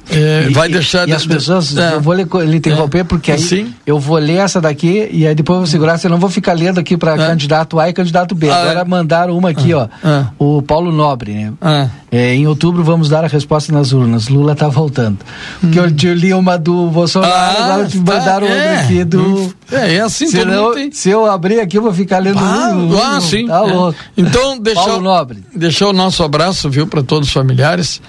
É, 0.08 0.48
vai 0.50 0.68
deixar 0.68 1.08
e 1.08 1.12
as 1.12 1.26
pessoas, 1.26 1.76
É. 1.76 1.94
eu 1.94 2.00
vou 2.00 2.14
lhe, 2.14 2.24
lhe 2.46 2.56
interromper 2.56 3.04
porque 3.04 3.32
aí 3.32 3.74
eu 3.84 3.98
vou 3.98 4.18
ler 4.18 4.36
essa 4.36 4.60
daqui 4.60 5.08
e 5.10 5.26
aí 5.26 5.34
depois 5.34 5.56
eu 5.56 5.60
vou 5.62 5.66
segurar, 5.66 5.98
senão 5.98 6.12
eu 6.12 6.16
não 6.16 6.20
vou 6.20 6.30
ficar 6.30 6.52
lendo 6.52 6.78
aqui 6.78 6.96
para 6.96 7.16
candidato 7.16 7.78
A 7.80 7.88
e 7.88 7.92
candidato 7.92 8.34
B. 8.34 8.46
É. 8.46 8.50
Ah, 8.50 8.60
Agora 8.62 8.80
é. 8.80 8.84
mandaram 8.84 9.36
uma 9.36 9.50
aqui, 9.50 9.74
ó. 9.74 9.88
Ah. 10.04 10.28
O 10.38 10.62
Paulo 10.62 10.92
Nobre, 10.92 11.32
né? 11.32 11.52
Ah. 11.60 11.88
É, 12.10 12.34
em 12.34 12.46
outubro 12.46 12.84
vamos 12.84 13.08
dar 13.08 13.24
a 13.24 13.26
resposta 13.26 13.72
nas 13.72 13.92
urnas. 13.92 14.28
Lula 14.28 14.54
tá 14.54 14.68
voltando. 14.68 15.18
Porque 15.60 15.78
eu 15.78 15.90
te 15.92 16.06
li 16.14 16.32
uma 16.32 16.56
do 16.56 16.88
Bolsonaro, 16.88 17.32
Hum. 17.32 17.36
Ah, 17.36 17.64
agora 17.64 17.88
te 17.88 18.00
tá, 18.00 18.14
mandaram 18.14 18.46
outra 18.46 18.62
é. 18.62 18.80
aqui 18.80 19.04
do. 19.04 19.54
É, 19.72 19.94
é 19.96 20.00
assim, 20.00 20.28
Senão, 20.28 20.72
tem. 20.72 20.92
Se 20.92 21.10
eu 21.10 21.26
abrir 21.26 21.58
aqui, 21.60 21.76
eu 21.78 21.82
vou 21.82 21.92
ficar 21.92 22.18
lendo 22.20 22.38
Ah, 22.38 22.70
um, 22.72 22.94
um, 22.94 22.98
ah, 23.02 23.20
sim. 23.20 23.46
Tá 23.48 23.58
é. 23.66 23.72
louco. 23.72 23.98
Então, 24.16 24.56
deixar, 24.62 24.84
Paulo 24.84 25.02
Nobre. 25.02 25.44
deixar 25.54 25.88
o 25.88 25.92
nosso 25.92 26.22
abraço, 26.22 26.70
viu, 26.70 26.86
para 26.86 27.02
todos 27.02 27.28
os 27.28 27.34
familiares 27.34 28.00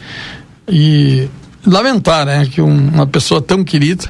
e 0.69 1.27
lamentar, 1.67 2.25
né, 2.25 2.45
que 2.51 2.61
um- 2.61 2.89
uma 2.89 3.05
pessoa 3.07 3.41
tão 3.41 3.63
querida 3.63 4.05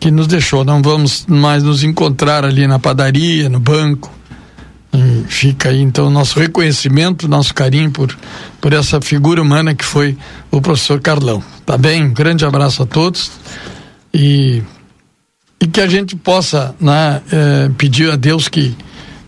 que 0.00 0.10
nos 0.10 0.26
deixou. 0.26 0.64
Não 0.64 0.80
vamos 0.82 1.24
mais 1.26 1.62
nos 1.62 1.82
encontrar 1.82 2.44
ali 2.44 2.66
na 2.66 2.78
padaria, 2.78 3.48
no 3.48 3.58
banco. 3.60 4.10
E 4.92 5.24
fica 5.28 5.70
aí, 5.70 5.80
então, 5.80 6.08
nosso 6.08 6.38
reconhecimento, 6.38 7.26
nosso 7.26 7.52
carinho 7.52 7.90
por, 7.90 8.16
por 8.60 8.72
essa 8.72 9.00
figura 9.00 9.42
humana 9.42 9.74
que 9.74 9.84
foi 9.84 10.16
o 10.52 10.60
professor 10.60 11.00
Carlão. 11.00 11.42
Tá 11.66 11.76
bem? 11.76 12.04
Um 12.04 12.12
grande 12.14 12.44
abraço 12.44 12.82
a 12.82 12.86
todos 12.86 13.30
e 14.12 14.62
e 15.60 15.66
que 15.66 15.80
a 15.80 15.86
gente 15.88 16.14
possa 16.14 16.74
né, 16.78 17.22
eh, 17.32 17.70
pedir 17.78 18.10
a 18.10 18.16
Deus 18.16 18.48
que 18.48 18.76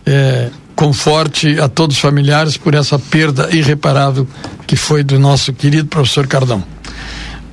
eh, 0.05 0.51
conforte 0.75 1.59
a 1.59 1.67
todos 1.67 1.95
os 1.95 2.01
familiares 2.01 2.55
por 2.57 2.75
essa 2.75 2.99
perda 2.99 3.49
irreparável 3.51 4.27
que 4.67 4.75
foi 4.75 5.03
do 5.03 5.17
nosso 5.17 5.51
querido 5.51 5.87
professor 5.87 6.27
Cardão. 6.27 6.63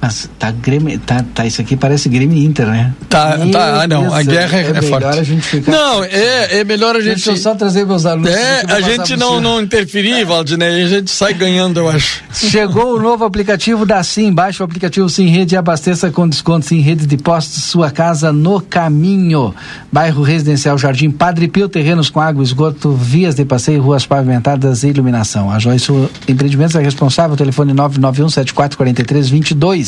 Mas 0.05 0.29
tá 0.39 0.51
Grêmio, 0.51 0.99
tá, 0.99 1.25
tá, 1.35 1.47
isso 1.47 1.63
aqui 1.63 1.77
parece 1.77 2.11
Grêmio 2.11 2.37
Inter, 2.37 2.67
né? 2.67 2.93
Tá, 3.09 3.39
Meu 3.39 3.51
tá, 3.51 3.81
ah, 3.81 3.87
não, 3.87 4.13
a 4.13 4.23
Deus, 4.23 4.27
guerra 4.27 4.59
é, 4.59 4.61
é 4.61 4.73
melhor 4.83 5.01
forte. 5.01 5.19
a 5.19 5.23
gente 5.23 5.41
ficar... 5.41 5.73
Não, 5.73 6.05
é, 6.05 6.59
é 6.59 6.65
melhor 6.65 6.95
a 6.95 7.01
gente. 7.01 7.15
Deixa 7.15 7.31
eu 7.31 7.37
só 7.39 7.55
trazer 7.55 7.87
meus 7.87 8.05
alunos. 8.05 8.31
É, 8.31 8.67
a 8.69 8.83
gente 8.83 9.17
não, 9.17 9.41
não 9.41 9.63
interferir, 9.63 10.23
Valdinei, 10.27 10.83
a 10.83 10.87
gente 10.87 11.11
sai 11.11 11.33
ganhando, 11.33 11.81
eu 11.81 11.89
acho. 11.89 12.23
Chegou 12.35 12.97
o 12.97 13.01
novo 13.01 13.25
aplicativo 13.25 13.87
da 13.87 14.03
Sim. 14.03 14.31
Baixe 14.31 14.61
o 14.63 14.65
aplicativo 14.67 15.09
Sim 15.09 15.29
Rede 15.29 15.55
e 15.55 15.57
abasteça 15.57 16.11
com 16.11 16.29
desconto 16.29 16.67
Sim 16.67 16.81
Rede 16.81 17.07
de 17.07 17.17
Postos, 17.17 17.65
sua 17.65 17.91
casa 17.91 18.31
no 18.31 18.61
caminho. 18.61 19.55
Bairro 19.91 20.23
Residencial 20.23 20.77
Jardim 20.77 21.11
Padre 21.11 21.49
Pio, 21.49 21.67
terrenos 21.67 22.11
com 22.11 22.21
água, 22.21 22.45
esgoto, 22.45 22.93
vias 22.93 23.35
de 23.35 23.47
passeio, 23.47 23.81
ruas 23.81 24.05
pavimentadas 24.05 24.83
e 24.83 24.89
iluminação. 24.89 25.51
A 25.51 25.59
Joyce 25.59 25.91
Empreendimentos 26.29 26.77
é 26.77 26.83
responsável, 26.83 27.39
telefone 27.39 27.73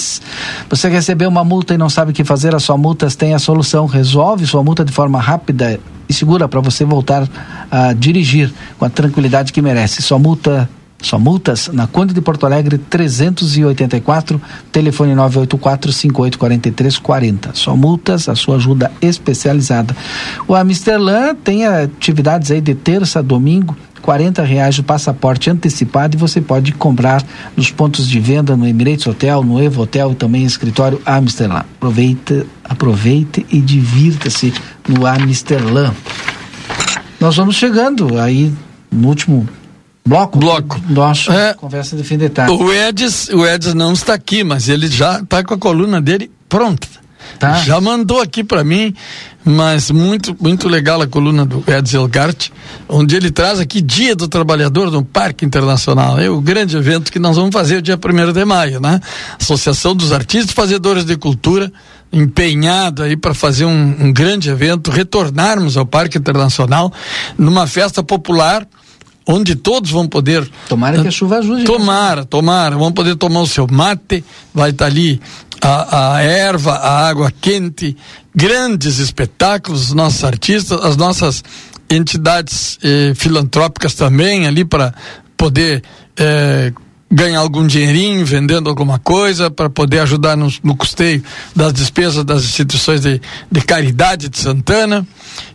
991744322. 0.07 0.21
Você 0.69 0.89
recebeu 0.89 1.29
uma 1.29 1.45
multa 1.45 1.75
e 1.75 1.79
não 1.79 1.89
sabe 1.89 2.11
o 2.11 2.15
que 2.15 2.25
fazer, 2.25 2.53
a 2.55 2.61
sua 2.61 2.77
multas 2.77 3.17
tem 3.17 3.35
a 3.35 3.39
solução. 3.39 3.87
Resolve 3.87 4.47
sua 4.47 4.63
multa 4.63 4.85
de 4.85 4.93
forma 4.93 5.21
rápida 5.21 5.81
e 6.09 6.13
segura 6.13 6.49
para 6.49 6.61
você 6.61 6.85
voltar 6.85 7.29
a 7.71 7.93
dirigir 7.93 8.53
com 8.79 8.85
a 8.85 8.91
tranquilidade 8.91 9.53
que 9.53 9.61
merece. 9.61 10.03
Sua 10.03 10.19
multa 10.19 10.69
só 11.03 11.19
multas 11.19 11.69
na 11.73 11.87
Conde 11.87 12.15
de 12.15 12.23
Porto 12.23 12.47
Alegre 12.47 12.79
384, 12.79 14.41
telefone 14.73 15.15
984-584340. 15.15 17.51
Só 17.53 17.77
multas, 17.77 18.27
a 18.29 18.35
sua 18.35 18.57
ajuda 18.57 18.91
especializada. 19.01 19.95
O 20.49 20.55
Amsterlan 20.55 21.35
tem 21.35 21.67
atividades 21.67 22.51
aí 22.51 22.63
de 22.63 22.75
terça 22.75 23.19
a 23.19 23.23
domingo. 23.23 23.77
40 24.07 24.45
reais 24.45 24.79
o 24.79 24.85
passaporte 24.85 25.51
antecipado 25.51 26.17
e 26.17 26.17
você 26.17 26.41
pode 26.41 26.71
comprar 26.71 27.25
nos 27.57 27.73
pontos 27.73 28.09
de 28.09 28.21
venda 28.21 28.57
no 28.57 28.65
Emirates 28.65 29.05
Hotel, 29.05 29.43
no 29.43 29.61
Evo 29.61 29.83
Hotel 29.83 30.13
e 30.13 30.15
também 30.15 30.45
em 30.45 30.47
escritório 30.47 31.03
Amsterdã. 31.05 31.57
Aproveita, 31.57 32.47
aproveite 32.63 33.45
e 33.51 33.61
divirta-se 33.61 34.55
no 34.87 35.05
Amsterdã. 35.05 35.91
Nós 37.19 37.35
vamos 37.37 37.57
chegando 37.57 38.17
aí 38.21 38.53
no 38.93 39.09
último 39.09 39.49
bloco. 40.07 40.39
Bloco. 40.39 40.81
Nosso 40.89 41.33
conversa 41.57 41.97
de 41.97 42.05
fim 42.05 42.17
de 42.17 42.29
tarde. 42.29 42.53
O 42.53 42.73
Edis, 42.73 43.29
o 43.31 43.45
Edis 43.45 43.75
não 43.75 43.93
está 43.93 44.15
aqui, 44.15 44.45
mas 44.45 44.69
ele 44.69 44.87
já 44.87 45.19
está 45.19 45.43
com 45.43 45.55
a 45.55 45.59
coluna 45.59 46.01
dele 46.01 46.31
pronta. 46.49 46.87
Tá. 47.39 47.55
Já 47.63 47.81
mandou 47.81 48.21
aqui 48.21 48.43
para 48.43 48.65
mim, 48.65 48.95
mas 49.45 49.91
muito 49.91 50.37
muito 50.41 50.69
legal 50.69 51.01
a 51.01 51.07
coluna 51.07 51.45
do 51.45 51.63
Edis 51.67 51.95
Elgart, 51.95 52.49
onde 52.89 53.17
ele 53.17 53.31
traz 53.31 53.61
aqui 53.61 53.81
Dia 53.81 54.17
do 54.17 54.27
Trabalhador 54.27 54.91
no 54.91 55.05
Parque 55.05 55.45
Internacional. 55.45 56.19
É 56.19 56.29
o 56.31 56.41
grande 56.41 56.77
evento 56.77 57.13
que 57.13 57.19
nós 57.19 57.37
vamos 57.37 57.53
fazer 57.53 57.77
o 57.77 57.83
dia 57.83 57.97
1 57.97 58.33
de 58.33 58.45
maio, 58.45 58.81
né? 58.81 59.01
Associação 59.41 59.95
dos 59.95 60.13
Artistas 60.13 60.55
Fazedores 60.55 61.05
de 61.05 61.17
Cultura 61.17 61.73
empenhado 62.13 63.03
aí 63.03 63.17
para 63.17 63.35
fazer 63.35 63.65
um, 63.65 63.97
um 64.01 64.13
grande 64.13 64.49
evento, 64.49 64.91
retornarmos 64.91 65.77
ao 65.77 65.85
Parque 65.85 66.17
Internacional 66.19 66.93
numa 67.37 67.67
festa 67.67 68.03
popular 68.03 68.67
onde 69.27 69.57
todos 69.57 69.91
vão 69.91 70.07
poder. 70.07 70.49
Tomara 70.69 71.03
que 71.03 71.09
a 71.09 71.11
chuva 71.11 71.39
ajude. 71.39 71.61
né? 71.61 71.65
Tomara, 71.65 72.25
tomara. 72.25 72.77
Vão 72.77 72.93
poder 72.93 73.17
tomar 73.17 73.41
o 73.41 73.47
seu 73.47 73.67
mate, 73.69 74.25
vai 74.55 74.71
estar 74.71 74.87
ali 74.87 75.21
a, 75.61 76.15
a 76.15 76.23
erva, 76.23 76.73
a 76.75 77.09
água 77.09 77.33
quente, 77.41 77.97
grandes 78.35 78.99
espetáculos, 78.99 79.89
os 79.89 79.93
nossos 79.93 80.25
artistas, 80.25 80.85
as 80.85 80.97
nossas 80.97 81.43
entidades 81.89 82.79
eh, 82.83 83.13
filantrópicas 83.15 83.95
também 83.95 84.47
ali 84.47 84.65
para 84.65 84.95
poder. 85.37 85.83
Eh, 86.17 86.73
ganhar 87.09 87.39
algum 87.39 87.65
dinheirinho 87.67 88.27
vendendo 88.27 88.69
alguma 88.69 88.99
coisa 88.99 89.49
para 89.49 89.71
poder 89.71 90.01
ajudar 90.01 90.37
no, 90.37 90.53
no, 90.63 90.77
custeio 90.77 91.23
das 91.55 91.73
despesas 91.73 92.25
das 92.25 92.43
instituições 92.43 93.01
de, 93.01 93.21
de 93.51 93.61
caridade 93.61 94.29
de 94.29 94.37
Santana. 94.37 95.07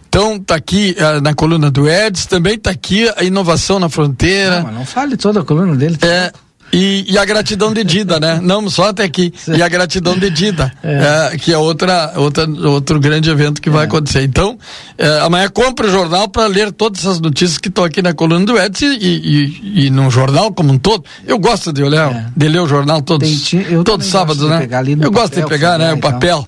Então, 0.08 0.39
tá 0.39 0.56
aqui 0.56 0.95
uh, 0.99 1.22
na 1.22 1.34
coluna 1.34 1.72
do 1.72 1.88
Eds, 1.88 2.26
também 2.26 2.58
tá 2.58 2.70
aqui 2.70 3.08
a 3.16 3.24
inovação 3.24 3.80
na 3.80 3.88
fronteira. 3.88 4.58
Não, 4.58 4.64
mas 4.68 4.76
não 4.76 4.86
fale 4.86 5.16
toda 5.16 5.39
a 5.39 5.43
coluna 5.43 5.76
dele. 5.76 5.95
Tá 5.95 6.08
é, 6.08 6.32
e, 6.74 7.06
e, 7.08 7.18
a 7.18 7.26
gratidão 7.26 7.74
de 7.74 7.84
Dida, 7.84 8.20
né? 8.20 8.40
Não, 8.44 8.70
só 8.70 8.90
até 8.90 9.04
aqui. 9.04 9.34
E 9.48 9.62
a 9.62 9.68
gratidão 9.68 10.18
de 10.18 10.30
Dida, 10.30 10.72
é. 10.84 11.32
É, 11.34 11.38
que 11.38 11.52
é 11.52 11.58
outra, 11.58 12.14
outra, 12.16 12.48
outro 12.68 13.00
grande 13.00 13.30
evento 13.30 13.62
que 13.62 13.70
vai 13.70 13.86
acontecer. 13.86 14.24
Então, 14.24 14.58
é, 14.98 15.20
amanhã 15.20 15.50
compre 15.50 15.88
o 15.88 15.92
jornal 15.92 16.30
para 16.30 16.48
ler 16.48 16.72
todas 16.72 17.02
essas 17.02 17.20
notícias 17.20 17.58
que 17.58 17.68
estão 17.68 17.84
aqui 17.84 18.02
na 18.02 18.14
coluna 18.14 18.46
do 18.46 18.58
Edson 18.58 18.86
e, 18.86 18.98
e, 19.00 19.86
e, 19.86 19.90
num 19.90 20.10
jornal 20.10 20.54
como 20.54 20.72
um 20.72 20.78
todo. 20.78 21.04
Eu 21.28 21.38
gosto 21.38 21.74
de 21.74 21.84
olhar, 21.84 22.32
de 22.36 22.48
ler 22.48 22.60
o 22.60 22.68
jornal 22.68 23.02
todos, 23.02 23.52
todos 23.84 24.08
sábados, 24.08 24.48
né? 24.48 24.68
Eu 25.02 25.12
gosto 25.12 25.42
de 25.42 25.48
pegar, 25.48 25.78
né? 25.78 25.94
O 25.94 26.00
papel. 26.00 26.48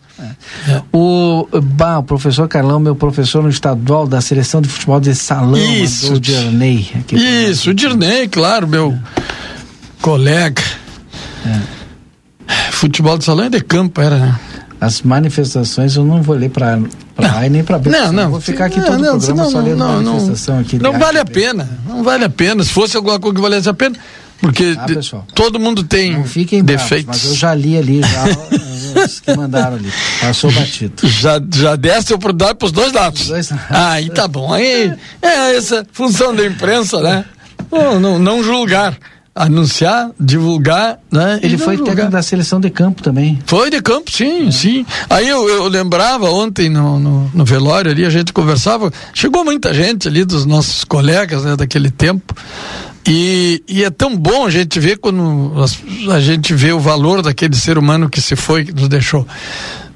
O, 0.92 1.48
bah, 1.62 2.00
o 2.00 2.04
professor 2.04 2.48
Carlão, 2.48 2.80
meu 2.80 2.96
professor 2.96 3.44
no 3.44 3.50
estadual 3.50 4.08
da 4.08 4.22
seleção 4.22 4.62
de 4.62 4.70
futebol 4.70 5.00
de 5.00 5.14
salão, 5.16 5.58
Isso, 5.58 6.14
o 6.14 6.20
Dirney. 6.20 6.88
Isso, 7.12 7.72
o 7.72 7.74
Dirney, 7.74 8.28
claro, 8.28 8.68
meu 8.68 8.98
colega. 10.04 10.62
É. 11.46 12.72
Futebol 12.72 13.18
de 13.18 13.24
salão 13.24 13.46
é 13.46 13.50
de 13.50 13.62
campo, 13.62 14.02
era, 14.02 14.18
né? 14.18 14.40
As 14.80 15.02
manifestações 15.02 15.96
eu 15.96 16.04
não 16.04 16.22
vou 16.22 16.36
ler 16.36 16.50
para 16.50 16.78
A 17.18 17.48
e 17.48 17.50
nem 17.50 17.64
para 17.64 17.80
B. 17.80 17.90
Não, 17.90 18.12
não. 18.12 18.30
Vou 18.30 18.42
ficar 18.42 18.66
aqui 18.66 18.80
não, 18.80 18.86
todo 18.86 19.02
não, 19.02 19.16
o 19.16 19.18
programa 19.18 19.44
não, 19.44 19.52
só 19.52 19.60
lendo 19.62 19.78
não, 19.78 20.04
manifestação 20.04 20.60
aqui. 20.60 20.78
Não 20.78 21.00
vale 21.00 21.20
a 21.20 21.26
pena, 21.26 21.80
não 21.88 22.04
vale 22.04 22.26
a 22.26 22.30
pena. 22.30 22.62
Se 22.66 22.70
fosse 22.70 22.98
alguma 22.98 23.18
coisa 23.18 23.36
que 23.36 23.42
valesse 23.42 23.70
a 23.70 23.74
pena, 23.74 23.96
porque 24.42 24.76
ah, 24.78 24.84
pessoal, 24.84 25.26
todo 25.34 25.58
mundo 25.58 25.86
tem 25.86 26.18
não 26.18 26.26
fiquem 26.26 26.62
defeitos. 26.62 27.06
Bravos, 27.06 27.24
mas 27.24 27.32
eu 27.32 27.38
já 27.38 27.56
li 27.56 27.78
ali, 27.78 28.02
já 28.02 28.26
os 29.06 29.20
que 29.22 29.34
mandaram 29.38 29.78
ali. 29.78 29.90
Passou 30.20 30.52
batido. 30.52 31.08
Já, 31.08 31.42
já 31.56 31.78
desse 31.78 32.12
a 32.12 32.18
oportunidade 32.18 32.56
para 32.56 32.66
os 32.66 32.74
dois 32.74 32.92
lados. 32.92 33.30
Dois 33.30 33.50
lados. 33.50 33.66
Ah, 33.70 33.92
aí 33.92 34.10
tá 34.10 34.28
bom. 34.28 34.52
Aí 34.52 34.94
é 35.22 35.56
essa 35.56 35.88
função 35.94 36.36
da 36.36 36.46
imprensa, 36.46 37.00
né? 37.00 37.24
Não, 37.72 38.02
não, 38.02 38.20
não 38.20 38.44
julgar. 38.44 38.98
Anunciar, 39.36 40.12
divulgar, 40.20 41.00
né? 41.12 41.40
Ele 41.42 41.58
foi 41.58 41.78
técnico 41.78 42.12
da 42.12 42.22
seleção 42.22 42.60
de 42.60 42.70
campo 42.70 43.02
também. 43.02 43.40
Foi 43.48 43.70
de 43.72 43.82
campo, 43.82 44.12
sim, 44.12 44.52
sim. 44.52 44.86
Aí 45.10 45.28
eu, 45.28 45.48
eu 45.50 45.68
lembrava 45.68 46.30
ontem 46.30 46.70
no, 46.70 47.00
no, 47.00 47.32
no 47.34 47.44
velório 47.46 47.90
ali, 47.90 48.06
a 48.06 48.10
gente 48.12 48.32
conversava, 48.32 48.92
chegou 49.14 49.44
muita 49.44 49.74
gente 49.74 50.08
ali 50.08 50.24
dos 50.24 50.46
nossos 50.46 50.84
colegas, 50.84 51.44
né, 51.44 51.56
daquele 51.56 51.90
tempo. 51.90 52.36
E, 53.08 53.62
e 53.68 53.84
é 53.84 53.90
tão 53.90 54.16
bom 54.16 54.46
a 54.46 54.50
gente 54.52 54.80
ver 54.80 54.98
quando 54.98 55.52
as- 55.62 55.78
a 56.14 56.20
gente 56.22 56.54
vê 56.54 56.72
o 56.72 56.80
valor 56.80 57.22
daquele 57.22 57.56
ser 57.56 57.78
humano 57.78 58.10
que 58.10 58.22
se 58.22 58.36
foi, 58.36 58.64
que 58.66 58.72
nos 58.72 58.88
deixou. 58.88 59.28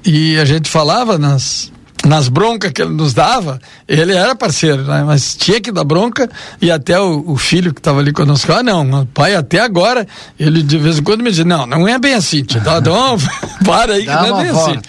E 0.03 0.37
a 0.37 0.45
gente 0.45 0.67
falava 0.69 1.17
nas, 1.17 1.71
nas 2.07 2.29
broncas 2.29 2.71
que 2.71 2.81
ele 2.81 2.93
nos 2.93 3.13
dava, 3.13 3.59
ele 3.87 4.13
era 4.15 4.35
parceiro, 4.35 4.83
né? 4.83 5.03
mas 5.05 5.35
tinha 5.35 5.59
que 5.59 5.71
dar 5.71 5.83
bronca 5.83 6.29
e 6.61 6.71
até 6.71 6.99
o, 6.99 7.23
o 7.27 7.37
filho 7.37 7.73
que 7.73 7.79
estava 7.79 7.99
ali 7.99 8.11
conosco, 8.13 8.51
ah 8.53 8.63
não, 8.63 9.01
o 9.01 9.05
pai 9.05 9.35
até 9.35 9.59
agora, 9.59 10.07
ele 10.39 10.63
de 10.63 10.77
vez 10.77 10.99
em 10.99 11.03
quando 11.03 11.21
me 11.21 11.29
dizia, 11.29 11.45
não, 11.45 11.65
não 11.65 11.87
é 11.87 11.99
bem 11.99 12.13
assim, 12.13 12.43
dá, 12.63 12.79
dá 12.79 12.91
uma- 12.91 13.17
para 13.65 13.93
aí 13.93 14.01
que 14.01 14.07
Dá 14.07 14.21
não 14.27 14.39
é 14.39 14.43
bem 14.43 14.51
volta. 14.53 14.71
assim. 14.71 14.79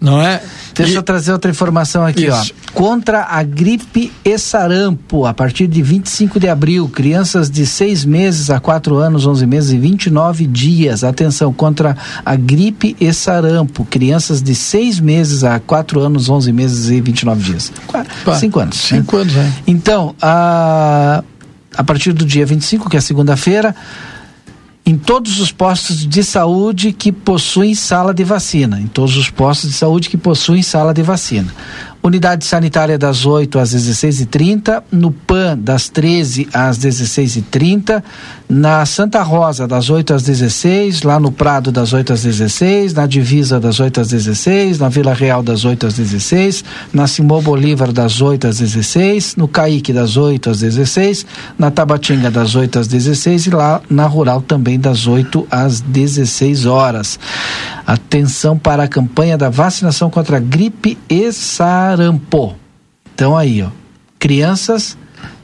Não 0.00 0.20
é? 0.22 0.42
Deixa 0.78 0.92
E- 0.92 0.96
eu 0.96 1.02
trazer 1.02 1.32
outra 1.32 1.50
informação 1.50 2.06
aqui, 2.06 2.26
Isso. 2.26 2.54
ó. 2.66 2.72
Contra 2.72 3.24
a 3.24 3.42
gripe 3.42 4.12
e 4.24 4.38
sarampo, 4.38 5.26
a 5.26 5.34
partir 5.34 5.66
de 5.66 5.82
25 5.82 6.38
de 6.38 6.48
abril, 6.48 6.88
crianças 6.88 7.50
de 7.50 7.66
6 7.66 8.04
meses 8.04 8.48
a 8.50 8.60
4 8.60 8.96
anos, 8.96 9.26
11 9.26 9.44
meses 9.46 9.70
e 9.72 9.78
29 9.78 10.46
dias. 10.46 11.02
Atenção, 11.04 11.52
contra 11.52 11.96
a 12.24 12.36
gripe 12.36 12.96
e 13.00 13.12
sarampo, 13.12 13.84
crianças 13.84 14.40
de 14.42 14.54
6 14.54 15.00
meses 15.00 15.42
a 15.44 15.58
4 15.58 16.00
anos, 16.00 16.28
11 16.28 16.52
meses 16.52 16.88
e 16.90 17.00
29 17.00 17.42
dias. 17.42 17.72
5 18.38 18.60
anos. 18.60 18.76
né? 18.90 18.98
Cinco 18.98 19.16
anos, 19.16 19.36
é. 19.36 19.52
Então, 19.66 20.14
a, 20.22 21.22
a 21.76 21.84
partir 21.84 22.12
do 22.12 22.24
dia 22.24 22.46
25, 22.46 22.88
que 22.88 22.96
é 22.96 23.00
segunda-feira, 23.00 23.74
em 24.88 24.96
todos 24.96 25.38
os 25.38 25.52
postos 25.52 26.08
de 26.08 26.24
saúde 26.24 26.92
que 26.92 27.12
possuem 27.12 27.74
sala 27.74 28.14
de 28.14 28.24
vacina. 28.24 28.80
Em 28.80 28.86
todos 28.86 29.18
os 29.18 29.28
postos 29.28 29.68
de 29.68 29.76
saúde 29.76 30.08
que 30.08 30.16
possuem 30.16 30.62
sala 30.62 30.94
de 30.94 31.02
vacina. 31.02 31.54
Unidade 32.02 32.44
sanitária 32.44 32.96
das 32.96 33.26
8 33.26 33.58
às 33.58 33.74
16h30, 33.74 34.82
no 34.90 35.10
PAN 35.10 35.58
das 35.58 35.88
13 35.88 36.48
às 36.52 36.78
16h30, 36.78 38.02
na 38.48 38.86
Santa 38.86 39.20
Rosa 39.22 39.66
das 39.66 39.90
8 39.90 40.14
às 40.14 40.22
16, 40.22 41.02
lá 41.02 41.18
no 41.18 41.32
Prado 41.32 41.72
das 41.72 41.92
8 41.92 42.12
às 42.12 42.20
16, 42.20 42.94
na 42.94 43.04
Divisa 43.04 43.58
das 43.58 43.80
8 43.80 44.00
às 44.00 44.08
16, 44.08 44.78
na 44.78 44.88
Vila 44.88 45.12
Real 45.12 45.42
das 45.42 45.64
8 45.64 45.88
às 45.88 45.94
16, 45.94 46.64
na 46.92 47.06
Simão 47.06 47.42
Bolívar 47.42 47.92
das 47.92 48.22
8 48.22 48.46
às 48.46 48.58
16, 48.58 49.34
no 49.36 49.48
Caique 49.48 49.92
das 49.92 50.16
8 50.16 50.50
às 50.50 50.60
16, 50.60 51.26
na 51.58 51.70
Tabatinga 51.70 52.30
das 52.30 52.54
8 52.54 52.78
às 52.78 52.86
16 52.86 53.46
e 53.46 53.50
lá 53.50 53.82
na 53.90 54.06
Rural 54.06 54.40
também 54.40 54.78
das 54.78 55.06
8 55.06 55.46
às 55.50 55.80
16 55.80 56.64
horas. 56.64 57.18
Atenção 57.88 58.58
para 58.58 58.82
a 58.82 58.86
campanha 58.86 59.38
da 59.38 59.48
vacinação 59.48 60.10
contra 60.10 60.36
a 60.36 60.40
gripe 60.40 60.98
e 61.08 61.32
sarampo. 61.32 62.54
Então 63.14 63.34
aí, 63.34 63.62
ó, 63.62 63.68
crianças, 64.18 64.94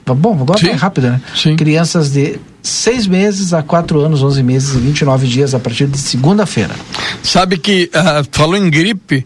bom, 0.07 0.39
agora 0.39 0.59
Sim. 0.59 0.69
é 0.69 0.73
rápido, 0.73 1.09
né? 1.09 1.23
Sim. 1.35 1.57
Crianças 1.57 2.13
de 2.13 2.39
6 2.63 3.07
meses 3.07 3.55
a 3.55 3.63
4 3.63 3.99
anos, 3.99 4.23
11 4.23 4.43
meses 4.43 4.75
e 4.75 4.79
29 4.79 5.27
dias 5.27 5.55
a 5.55 5.59
partir 5.59 5.87
de 5.87 5.97
segunda-feira. 5.97 6.75
Sabe 7.23 7.57
que, 7.57 7.89
ah, 7.95 8.23
falou 8.31 8.59
em 8.59 8.69
gripe, 8.69 9.25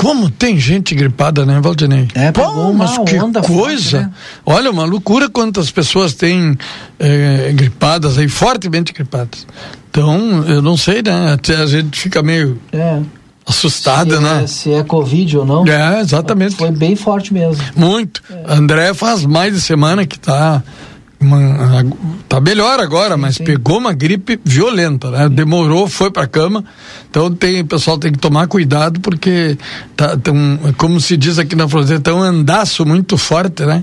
como 0.00 0.30
tem 0.30 0.56
gente 0.60 0.94
gripada, 0.94 1.44
né, 1.44 1.58
Valdinei? 1.60 2.06
É, 2.14 2.30
Pô, 2.30 2.72
mas 2.72 2.96
que 2.98 3.18
onda 3.18 3.42
forte, 3.42 3.52
coisa. 3.60 4.00
né? 4.02 4.10
Olha, 4.46 4.70
uma 4.70 4.84
loucura 4.84 5.28
quantas 5.28 5.72
pessoas 5.72 6.14
têm 6.14 6.56
eh, 7.00 7.50
gripadas 7.52 8.16
aí, 8.16 8.28
fortemente 8.28 8.92
gripadas. 8.92 9.44
Então, 9.90 10.44
eu 10.46 10.62
não 10.62 10.76
sei, 10.76 11.02
né? 11.02 11.32
Até 11.32 11.56
a 11.56 11.66
gente 11.66 11.98
fica 11.98 12.22
meio 12.22 12.60
É. 12.72 13.00
assustada, 13.44 14.16
se 14.18 14.22
né? 14.22 14.42
É, 14.44 14.46
se 14.46 14.72
é 14.72 14.84
Covid 14.84 15.38
ou 15.38 15.44
não. 15.44 15.66
É, 15.66 16.00
exatamente. 16.00 16.54
Foi 16.54 16.70
bem 16.70 16.94
forte 16.94 17.34
mesmo. 17.34 17.64
Muito. 17.74 18.22
André 18.46 18.94
faz 18.94 19.24
mais 19.26 19.52
de 19.52 19.60
semana 19.60 20.06
que 20.06 20.16
tá. 20.18 20.62
Uma- 21.20 21.84
tá 22.28 22.40
melhor 22.40 22.78
agora, 22.78 23.16
mas 23.16 23.38
pegou 23.38 23.78
uma 23.78 23.92
gripe 23.92 24.38
violenta, 24.44 25.10
né? 25.10 25.28
Demorou, 25.28 25.88
foi 25.88 26.10
pra 26.10 26.26
cama. 26.26 26.64
Então 27.10 27.34
tem, 27.34 27.60
o 27.60 27.66
pessoal 27.66 27.98
tem 27.98 28.12
que 28.12 28.18
tomar 28.18 28.46
cuidado 28.46 29.00
porque 29.00 29.58
tá, 29.96 30.16
um, 30.32 30.72
como 30.76 31.00
se 31.00 31.16
diz 31.16 31.38
aqui 31.38 31.56
na 31.56 31.68
fronteira, 31.68 32.00
tá 32.00 32.14
um 32.14 32.22
andaço 32.22 32.86
muito 32.86 33.18
forte, 33.18 33.64
né? 33.64 33.82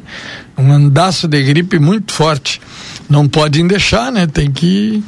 Um 0.57 0.72
andaço 0.72 1.28
de 1.28 1.44
gripe 1.44 1.78
muito 1.80 2.14
forte. 2.14 2.62
Não 3.10 3.28
podem 3.28 3.68
deixar, 3.68 4.12
né? 4.12 4.26
Tem 4.28 4.49
que 4.49 5.03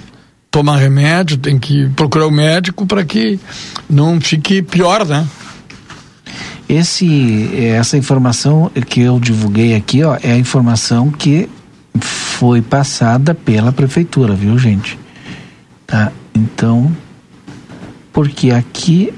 tomar 0.52 0.78
remédio, 0.78 1.38
tem 1.38 1.58
que 1.58 1.88
procurar 1.96 2.28
o 2.28 2.32
médico 2.32 2.86
para 2.86 3.06
que 3.06 3.40
não 3.90 4.20
fique 4.20 4.62
pior, 4.62 5.06
né? 5.06 5.26
Esse, 6.68 7.50
essa 7.56 7.98
informação 7.98 8.70
que 8.90 9.00
eu 9.00 9.20
divulguei 9.20 9.74
aqui, 9.74 10.04
ó, 10.04 10.18
é 10.22 10.34
a 10.34 10.38
informação 10.38 11.10
que 11.10 11.48
foi 12.06 12.62
passada 12.62 13.34
pela 13.34 13.72
prefeitura, 13.72 14.34
viu, 14.34 14.58
gente? 14.58 14.98
Tá? 15.86 16.12
Então, 16.34 16.96
porque 18.12 18.52
aqui 18.52 19.14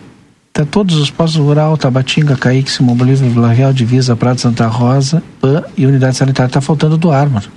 tá 0.52 0.66
todos 0.66 0.96
os 0.96 1.10
postos 1.10 1.42
rural, 1.42 1.78
Tabatinga, 1.78 2.36
Caíque, 2.36 2.72
Simão 2.72 2.96
Bolívar, 2.96 3.30
Vila 3.30 3.52
Real, 3.52 3.74
Divisa, 3.74 4.16
Prado, 4.16 4.40
Santa 4.40 4.68
Rosa, 4.68 5.24
PAN 5.40 5.64
e 5.78 5.86
Unidade 5.86 6.18
Sanitária 6.18 6.52
tá 6.52 6.62
faltando 6.62 6.98
do 6.98 7.12
ar, 7.12 7.30
mano. 7.30 7.48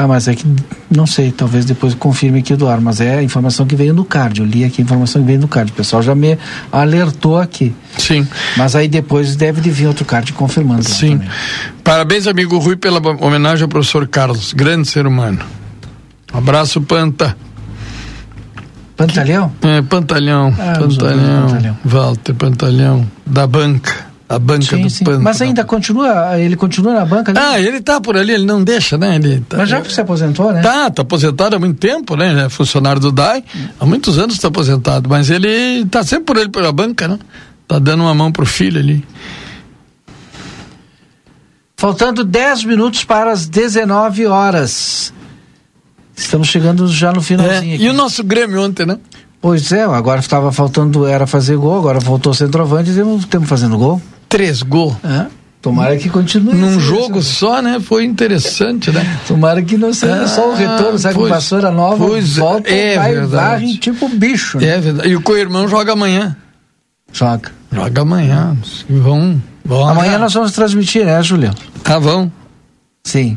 Ah, 0.00 0.08
mas 0.08 0.28
é 0.28 0.34
que 0.34 0.46
não 0.90 1.06
sei, 1.06 1.30
talvez 1.30 1.66
depois 1.66 1.94
confirme 1.94 2.38
aqui 2.38 2.56
do 2.56 2.66
ar, 2.66 2.80
mas 2.80 3.02
é 3.02 3.18
a 3.18 3.22
informação 3.22 3.66
que 3.66 3.76
veio 3.76 3.92
no 3.92 4.02
card. 4.02 4.40
Eu 4.40 4.46
li 4.46 4.64
aqui 4.64 4.80
a 4.80 4.84
informação 4.84 5.20
que 5.20 5.26
veio 5.26 5.38
no 5.38 5.46
card. 5.46 5.70
O 5.70 5.74
pessoal 5.74 6.02
já 6.02 6.14
me 6.14 6.38
alertou 6.72 7.38
aqui. 7.38 7.74
Sim. 7.98 8.26
Mas 8.56 8.74
aí 8.74 8.88
depois 8.88 9.36
deve 9.36 9.60
de 9.60 9.70
vir 9.70 9.86
outro 9.86 10.06
card 10.06 10.32
confirmando. 10.32 10.84
Sim. 10.84 11.18
também. 11.18 11.28
Parabéns, 11.84 12.26
amigo 12.26 12.56
Rui, 12.56 12.76
pela 12.76 12.98
homenagem 13.22 13.62
ao 13.62 13.68
professor 13.68 14.08
Carlos. 14.08 14.54
Grande 14.54 14.88
ser 14.88 15.06
humano. 15.06 15.40
Abraço, 16.32 16.80
Panta. 16.80 17.36
Pantalhão? 18.96 19.52
É, 19.60 19.82
Pantalhão. 19.82 20.54
Ah, 20.58 20.78
Pantalhão. 20.78 21.42
Pantalhão. 21.46 21.78
Walter 21.84 22.34
Pantalhão. 22.34 23.10
Da 23.26 23.46
banca. 23.46 24.09
A 24.30 24.38
banca 24.38 24.76
Sim, 24.76 24.82
do 24.82 24.90
sim. 24.90 25.04
Panta. 25.04 25.18
Mas 25.18 25.42
ainda 25.42 25.64
continua, 25.64 26.38
ele 26.38 26.54
continua 26.54 26.94
na 26.94 27.04
banca 27.04 27.32
ali? 27.32 27.38
Ah, 27.40 27.60
ele 27.60 27.80
tá 27.80 28.00
por 28.00 28.16
ali, 28.16 28.32
ele 28.32 28.46
não 28.46 28.62
deixa, 28.62 28.96
né? 28.96 29.16
Ele 29.16 29.40
tá, 29.40 29.56
Mas 29.56 29.68
já 29.68 29.80
que 29.80 29.92
se 29.92 30.00
aposentou, 30.00 30.52
né? 30.52 30.62
Tá, 30.62 30.88
tá 30.88 31.02
aposentado 31.02 31.56
há 31.56 31.58
muito 31.58 31.80
tempo, 31.80 32.14
né? 32.16 32.30
Ele 32.30 32.40
é 32.42 32.48
funcionário 32.48 33.00
do 33.00 33.10
DAI, 33.10 33.42
há 33.80 33.84
muitos 33.84 34.20
anos 34.20 34.36
está 34.36 34.46
aposentado, 34.46 35.08
mas 35.08 35.30
ele 35.30 35.84
tá 35.86 36.04
sempre 36.04 36.26
por 36.26 36.36
ele 36.36 36.48
pela 36.48 36.70
banca, 36.70 37.08
né? 37.08 37.18
Tá 37.66 37.80
dando 37.80 38.04
uma 38.04 38.14
mão 38.14 38.30
pro 38.30 38.46
filho 38.46 38.78
ali. 38.78 39.04
Faltando 41.76 42.22
10 42.22 42.62
minutos 42.62 43.02
para 43.02 43.32
as 43.32 43.46
19 43.48 44.26
horas. 44.26 45.12
Estamos 46.14 46.46
chegando 46.46 46.86
já 46.86 47.12
no 47.12 47.20
finalzinho 47.20 47.72
É, 47.72 47.74
aqui. 47.74 47.84
e 47.84 47.88
o 47.88 47.92
nosso 47.92 48.22
Grêmio 48.22 48.62
ontem, 48.62 48.86
né? 48.86 48.96
Pois 49.40 49.72
é, 49.72 49.82
agora 49.82 50.20
estava 50.20 50.52
faltando, 50.52 51.04
era 51.04 51.26
fazer 51.26 51.56
gol, 51.56 51.76
agora 51.78 51.98
voltou 51.98 52.30
o 52.30 52.34
centroavante 52.34 52.90
e 52.90 53.26
temos 53.26 53.48
fazendo 53.48 53.76
gol. 53.76 54.00
Três 54.30 54.62
gols. 54.62 54.94
É. 55.04 55.26
Tomara 55.60 55.94
que 55.98 56.08
continue. 56.08 56.54
Num 56.54 56.68
assim, 56.70 56.80
jogo 56.80 57.20
só, 57.20 57.60
né? 57.60 57.78
Foi 57.78 58.02
interessante, 58.06 58.90
né? 58.90 59.04
Tomara 59.28 59.60
que 59.62 59.76
não 59.76 59.92
seja 59.92 60.22
Ah, 60.22 60.26
só 60.26 60.50
o 60.52 60.54
retorno, 60.54 60.98
sabe? 60.98 61.14
Com 61.16 61.20
pois- 61.20 61.32
vassoura 61.34 61.70
nova, 61.70 62.06
pois 62.06 62.38
é, 62.38 62.40
volta, 62.40 62.70
é 62.70 62.98
verdade. 62.98 63.26
varre 63.28 63.76
tipo 63.76 64.08
bicho. 64.08 64.56
né? 64.58 64.68
É 64.68 64.80
verdade. 64.80 65.08
E 65.10 65.14
o 65.16 65.20
co-irmão 65.20 65.68
joga 65.68 65.92
amanhã. 65.92 66.34
Joga. 67.12 67.50
Joga 67.70 68.00
amanhã. 68.00 68.56
Vão. 68.88 69.42
vão 69.62 69.86
Amanhã 69.86 70.18
nós 70.18 70.32
vamos 70.32 70.52
transmitir, 70.52 71.04
né, 71.04 71.22
Julião? 71.22 71.52
Ah, 71.84 71.98
vão? 71.98 72.32
Sim. 73.04 73.36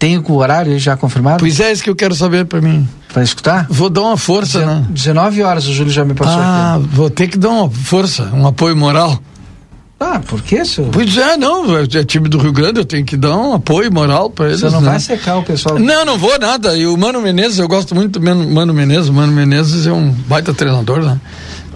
Tem 0.00 0.18
o 0.18 0.32
horário 0.34 0.76
já 0.80 0.96
confirmado? 0.96 1.38
Pois 1.38 1.60
é, 1.60 1.70
isso 1.70 1.82
que 1.84 1.88
eu 1.90 1.94
quero 1.94 2.14
saber 2.14 2.44
pra 2.46 2.60
mim. 2.60 2.88
Pra 3.12 3.22
escutar? 3.22 3.66
Vou 3.70 3.88
dar 3.88 4.00
uma 4.02 4.16
força, 4.16 4.66
né? 4.66 4.84
19 4.90 5.42
horas 5.44 5.66
o 5.68 5.72
Júlio 5.72 5.92
já 5.92 6.04
me 6.04 6.14
passou 6.14 6.40
Ah, 6.42 6.74
aqui. 6.74 6.88
vou 6.92 7.08
ter 7.08 7.28
que 7.28 7.38
dar 7.38 7.50
uma 7.50 7.70
força, 7.70 8.24
um 8.34 8.46
apoio 8.46 8.76
moral. 8.76 9.16
Ah, 9.98 10.20
por 10.26 10.42
que, 10.42 10.64
senhor? 10.64 10.90
Pois 10.90 11.16
é, 11.16 11.36
não, 11.36 11.78
é 11.78 11.86
time 12.04 12.28
do 12.28 12.36
Rio 12.38 12.52
Grande, 12.52 12.80
eu 12.80 12.84
tenho 12.84 13.04
que 13.04 13.16
dar 13.16 13.36
um 13.36 13.54
apoio 13.54 13.92
moral 13.92 14.28
pra 14.28 14.46
eles. 14.48 14.60
Você 14.60 14.68
não 14.70 14.80
né? 14.80 14.90
vai 14.90 15.00
secar 15.00 15.36
o 15.38 15.42
pessoal. 15.42 15.78
Não, 15.78 16.04
não 16.04 16.18
vou 16.18 16.38
nada. 16.38 16.76
E 16.76 16.86
o 16.86 16.96
Mano 16.96 17.22
Menezes, 17.22 17.58
eu 17.58 17.68
gosto 17.68 17.94
muito 17.94 18.18
do 18.18 18.22
Mano 18.24 18.74
Menezes. 18.74 19.08
O 19.08 19.12
Mano 19.12 19.32
Menezes 19.32 19.86
é 19.86 19.92
um 19.92 20.10
baita 20.10 20.52
treinador, 20.52 21.00
né? 21.02 21.18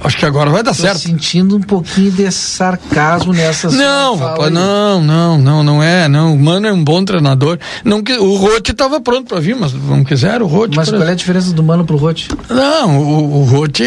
Acho 0.03 0.17
que 0.17 0.25
agora 0.27 0.49
vai 0.51 0.63
dar 0.63 0.75
Tô 0.75 0.83
certo. 0.83 0.99
sentindo 0.99 1.57
um 1.57 1.61
pouquinho 1.61 2.11
de 2.13 2.31
sarcasmo 2.31 3.33
nessa 3.33 3.69
Não, 3.71 4.17
rapaz, 4.17 4.53
não, 4.53 5.03
não, 5.03 5.39
não, 5.39 5.63
não 5.65 5.83
é, 5.83 6.07
não. 6.07 6.35
O 6.35 6.39
Mano 6.39 6.67
é 6.69 6.73
um 6.73 6.85
bom 6.85 7.05
treinador. 7.05 7.59
Não, 7.85 8.03
que- 8.03 8.17
o 8.17 8.37
Rote 8.37 8.71
estava 8.73 9.01
pronto 9.01 9.29
para 9.29 9.41
vir, 9.41 9.57
mas 9.57 9.73
não 9.73 10.05
quiseram 10.05 10.47
o 10.47 10.49
Rote. 10.49 10.77
Mas 10.77 10.89
qual 10.91 11.03
é 11.03 11.11
a 11.13 11.15
diferença 11.15 11.53
do 11.53 11.63
Mano 11.65 11.85
pro 11.85 11.97
Rote? 11.97 12.29
Não, 12.49 12.99
o, 13.01 13.41
o 13.41 13.45
Rote 13.45 13.85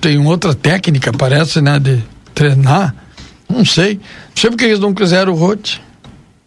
tem 0.00 0.24
outra 0.26 0.54
técnica, 0.54 1.12
parece, 1.12 1.60
né, 1.60 1.78
de 1.78 2.02
treinar. 2.34 2.94
Não 3.52 3.64
sei. 3.64 3.94
Não 3.94 4.00
sei 4.36 4.50
porque 4.50 4.64
eles 4.64 4.80
não 4.80 4.92
quiseram 4.94 5.32
o 5.32 5.36
Rote. 5.36 5.80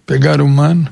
Pegaram 0.05 0.45
o 0.45 0.49
Mano. 0.49 0.87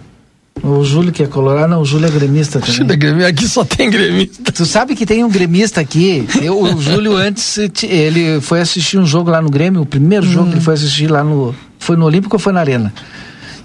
O 0.61 0.83
Júlio 0.83 1.11
que 1.11 1.23
é 1.23 1.27
colorado, 1.27 1.69
não, 1.71 1.81
o 1.81 1.85
Júlio 1.85 2.07
é 2.07 2.11
gremista 2.11 2.59
também. 2.59 2.75
Júlio 2.75 2.93
é 2.93 2.95
gremista, 2.95 3.27
aqui 3.29 3.47
só 3.47 3.65
tem 3.65 3.89
gremista. 3.89 4.51
Tu 4.51 4.65
sabe 4.65 4.95
que 4.95 5.05
tem 5.05 5.23
um 5.23 5.29
gremista 5.29 5.81
aqui. 5.81 6.25
Eu, 6.41 6.61
o 6.61 6.79
Júlio 6.81 7.15
antes, 7.17 7.57
ele 7.83 8.39
foi 8.39 8.61
assistir 8.61 8.97
um 8.99 9.05
jogo 9.05 9.31
lá 9.31 9.41
no 9.41 9.49
Grêmio, 9.49 9.81
o 9.81 9.85
primeiro 9.85 10.25
jogo 10.25 10.45
Hum. 10.45 10.49
que 10.51 10.55
ele 10.57 10.63
foi 10.63 10.75
assistir 10.75 11.07
lá 11.09 11.23
no. 11.23 11.53
Foi 11.79 11.97
no 11.97 12.05
Olímpico 12.05 12.35
ou 12.35 12.39
foi 12.39 12.53
na 12.53 12.59
Arena? 12.61 12.93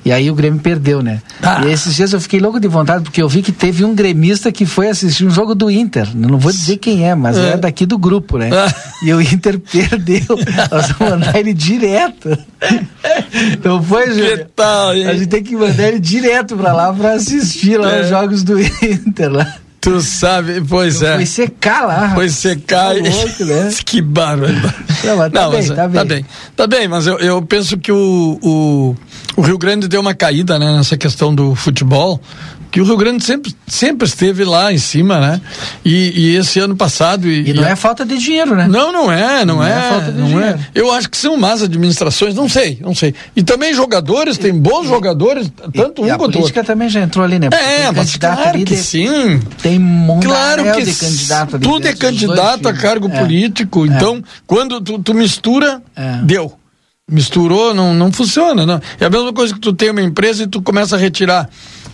E 0.04 0.12
aí 0.12 0.30
o 0.30 0.34
Grêmio 0.34 0.60
perdeu, 0.60 1.02
né? 1.02 1.20
Ah. 1.42 1.62
E 1.66 1.70
esses 1.72 1.94
dias 1.94 2.12
eu 2.12 2.20
fiquei 2.20 2.40
louco 2.40 2.58
de 2.58 2.68
vontade, 2.68 3.02
porque 3.02 3.20
eu 3.20 3.28
vi 3.28 3.42
que 3.42 3.52
teve 3.52 3.84
um 3.84 3.94
gremista 3.94 4.50
que 4.50 4.64
foi 4.64 4.88
assistir 4.88 5.24
um 5.26 5.30
jogo 5.30 5.54
do 5.54 5.70
Inter. 5.70 6.08
Não 6.14 6.38
vou 6.38 6.50
dizer 6.52 6.76
quem 6.78 7.06
é, 7.06 7.14
mas 7.14 7.36
é, 7.36 7.50
É. 7.50 7.56
daqui 7.56 7.84
do 7.84 7.98
grupo, 7.98 8.38
né? 8.38 8.48
Ah. 8.52 8.72
E 9.02 9.12
o 9.12 9.20
Inter 9.20 9.58
perdeu. 9.60 10.22
Nós 10.70 10.88
vamos 10.92 11.10
mandar 11.18 11.38
ele 11.38 11.52
direto. 11.52 12.36
Então 13.52 13.82
foi, 13.82 14.06
Júlio. 14.08 14.46
tal, 14.56 14.94
hein? 14.94 15.06
A 15.06 15.14
gente 15.14 15.26
tem 15.28 15.42
que 15.42 15.54
mandar 15.54 15.88
ele 15.88 15.98
direto 16.00 16.56
pra 16.56 16.72
lá 16.72 16.92
pra 16.92 17.12
assistir 17.12 17.78
lá 17.78 17.92
É. 17.96 18.02
os 18.02 18.08
jogos 18.08 18.42
do 18.42 18.58
Inter 18.82 19.30
lá. 19.30 19.54
Tu 19.80 20.00
sabe, 20.00 20.60
pois 20.68 21.02
é. 21.02 21.14
Foi 21.14 21.26
secar 21.26 21.86
lá. 21.86 22.14
Foi 22.14 22.28
secar. 22.28 22.94
Tá 22.96 23.00
louco, 23.00 23.44
né? 23.44 23.74
que 23.86 24.02
bárbaro. 24.02 24.54
Não, 25.04 25.16
mas 25.16 25.32
tá 25.32 25.40
Não, 25.40 25.50
bem, 25.50 25.58
mas, 25.58 25.68
tá 25.68 25.74
tá 25.76 25.88
bem. 25.88 26.04
bem. 26.06 26.26
Tá 26.56 26.66
bem, 26.66 26.88
mas 26.88 27.06
eu, 27.06 27.18
eu 27.18 27.40
penso 27.42 27.78
que 27.78 27.92
o, 27.92 28.38
o, 28.42 28.96
o 29.36 29.40
Rio 29.42 29.56
Grande 29.56 29.86
deu 29.86 30.00
uma 30.00 30.14
caída 30.14 30.58
né, 30.58 30.72
nessa 30.76 30.96
questão 30.96 31.32
do 31.32 31.54
futebol, 31.54 32.20
que 32.70 32.80
o 32.80 32.84
Rio 32.84 32.96
Grande 32.96 33.24
sempre, 33.24 33.54
sempre 33.66 34.06
esteve 34.06 34.44
lá 34.44 34.72
em 34.72 34.78
cima, 34.78 35.18
né? 35.20 35.40
E, 35.84 36.12
e 36.32 36.36
esse 36.36 36.58
ano 36.60 36.76
passado. 36.76 37.26
E, 37.28 37.50
E 37.50 37.52
não 37.54 37.62
e 37.62 37.66
a- 37.66 37.70
é 37.70 37.76
falta 37.76 38.04
de 38.04 38.18
dinheiro, 38.18 38.54
né? 38.54 38.68
Não, 38.68 38.92
não 38.92 39.10
é, 39.10 39.44
não, 39.44 39.56
Não 39.56 39.64
é 39.64 39.70
é. 39.70 39.88
falta 39.90 40.12
de 40.12 40.18
não 40.18 40.26
é. 40.26 40.30
dinheiro. 40.52 40.58
Eu 40.74 40.92
acho 40.92 41.08
que 41.08 41.16
são 41.16 41.36
más 41.36 41.62
administrações, 41.62 42.34
não 42.34 42.48
sei, 42.48 42.78
não 42.80 42.94
sei. 42.94 43.14
E 43.34 43.42
também 43.42 43.72
jogadores, 43.72 44.36
tem 44.38 44.52
bons 44.52 44.86
jogadores, 44.86 45.50
tanto 45.74 46.02
um 46.02 46.12
a 46.12 46.16
quanto 46.18 46.32
política 46.34 46.60
outro. 46.60 46.64
também 46.74 46.88
já 46.88 47.00
entrou 47.00 47.24
ali, 47.24 47.38
né? 47.38 47.48
Porque 47.50 47.64
É, 47.64 47.86
mas 47.90 47.96
candidato 48.06 48.34
claro 48.36 48.50
ali 48.56 48.64
que 48.64 48.74
de- 48.76 48.82
sim. 48.82 49.40
Tem 49.62 49.78
um 49.78 50.20
Claro 50.20 50.64
que 50.72 50.82
de 50.84 50.94
candidato 50.94 51.56
ali 51.56 51.64
tudo 51.64 51.86
é 51.88 51.94
candidato 51.94 52.68
a 52.68 52.72
cargo 52.74 53.08
É. 53.12 53.18
político. 53.20 53.86
Então, 53.86 54.22
quando 54.46 54.80
tu, 54.80 54.98
tu 54.98 55.14
mistura, 55.14 55.80
É. 55.96 56.18
deu. 56.22 56.52
Misturou, 57.10 57.72
não, 57.72 57.94
não 57.94 58.12
funciona. 58.12 58.66
Não. 58.66 58.80
É 59.00 59.06
a 59.06 59.10
mesma 59.10 59.32
coisa 59.32 59.54
que 59.54 59.60
tu 59.60 59.72
tem 59.72 59.88
uma 59.90 60.02
empresa 60.02 60.42
e 60.42 60.46
tu 60.46 60.60
começa 60.60 60.94
a 60.94 60.98
retirar 60.98 61.48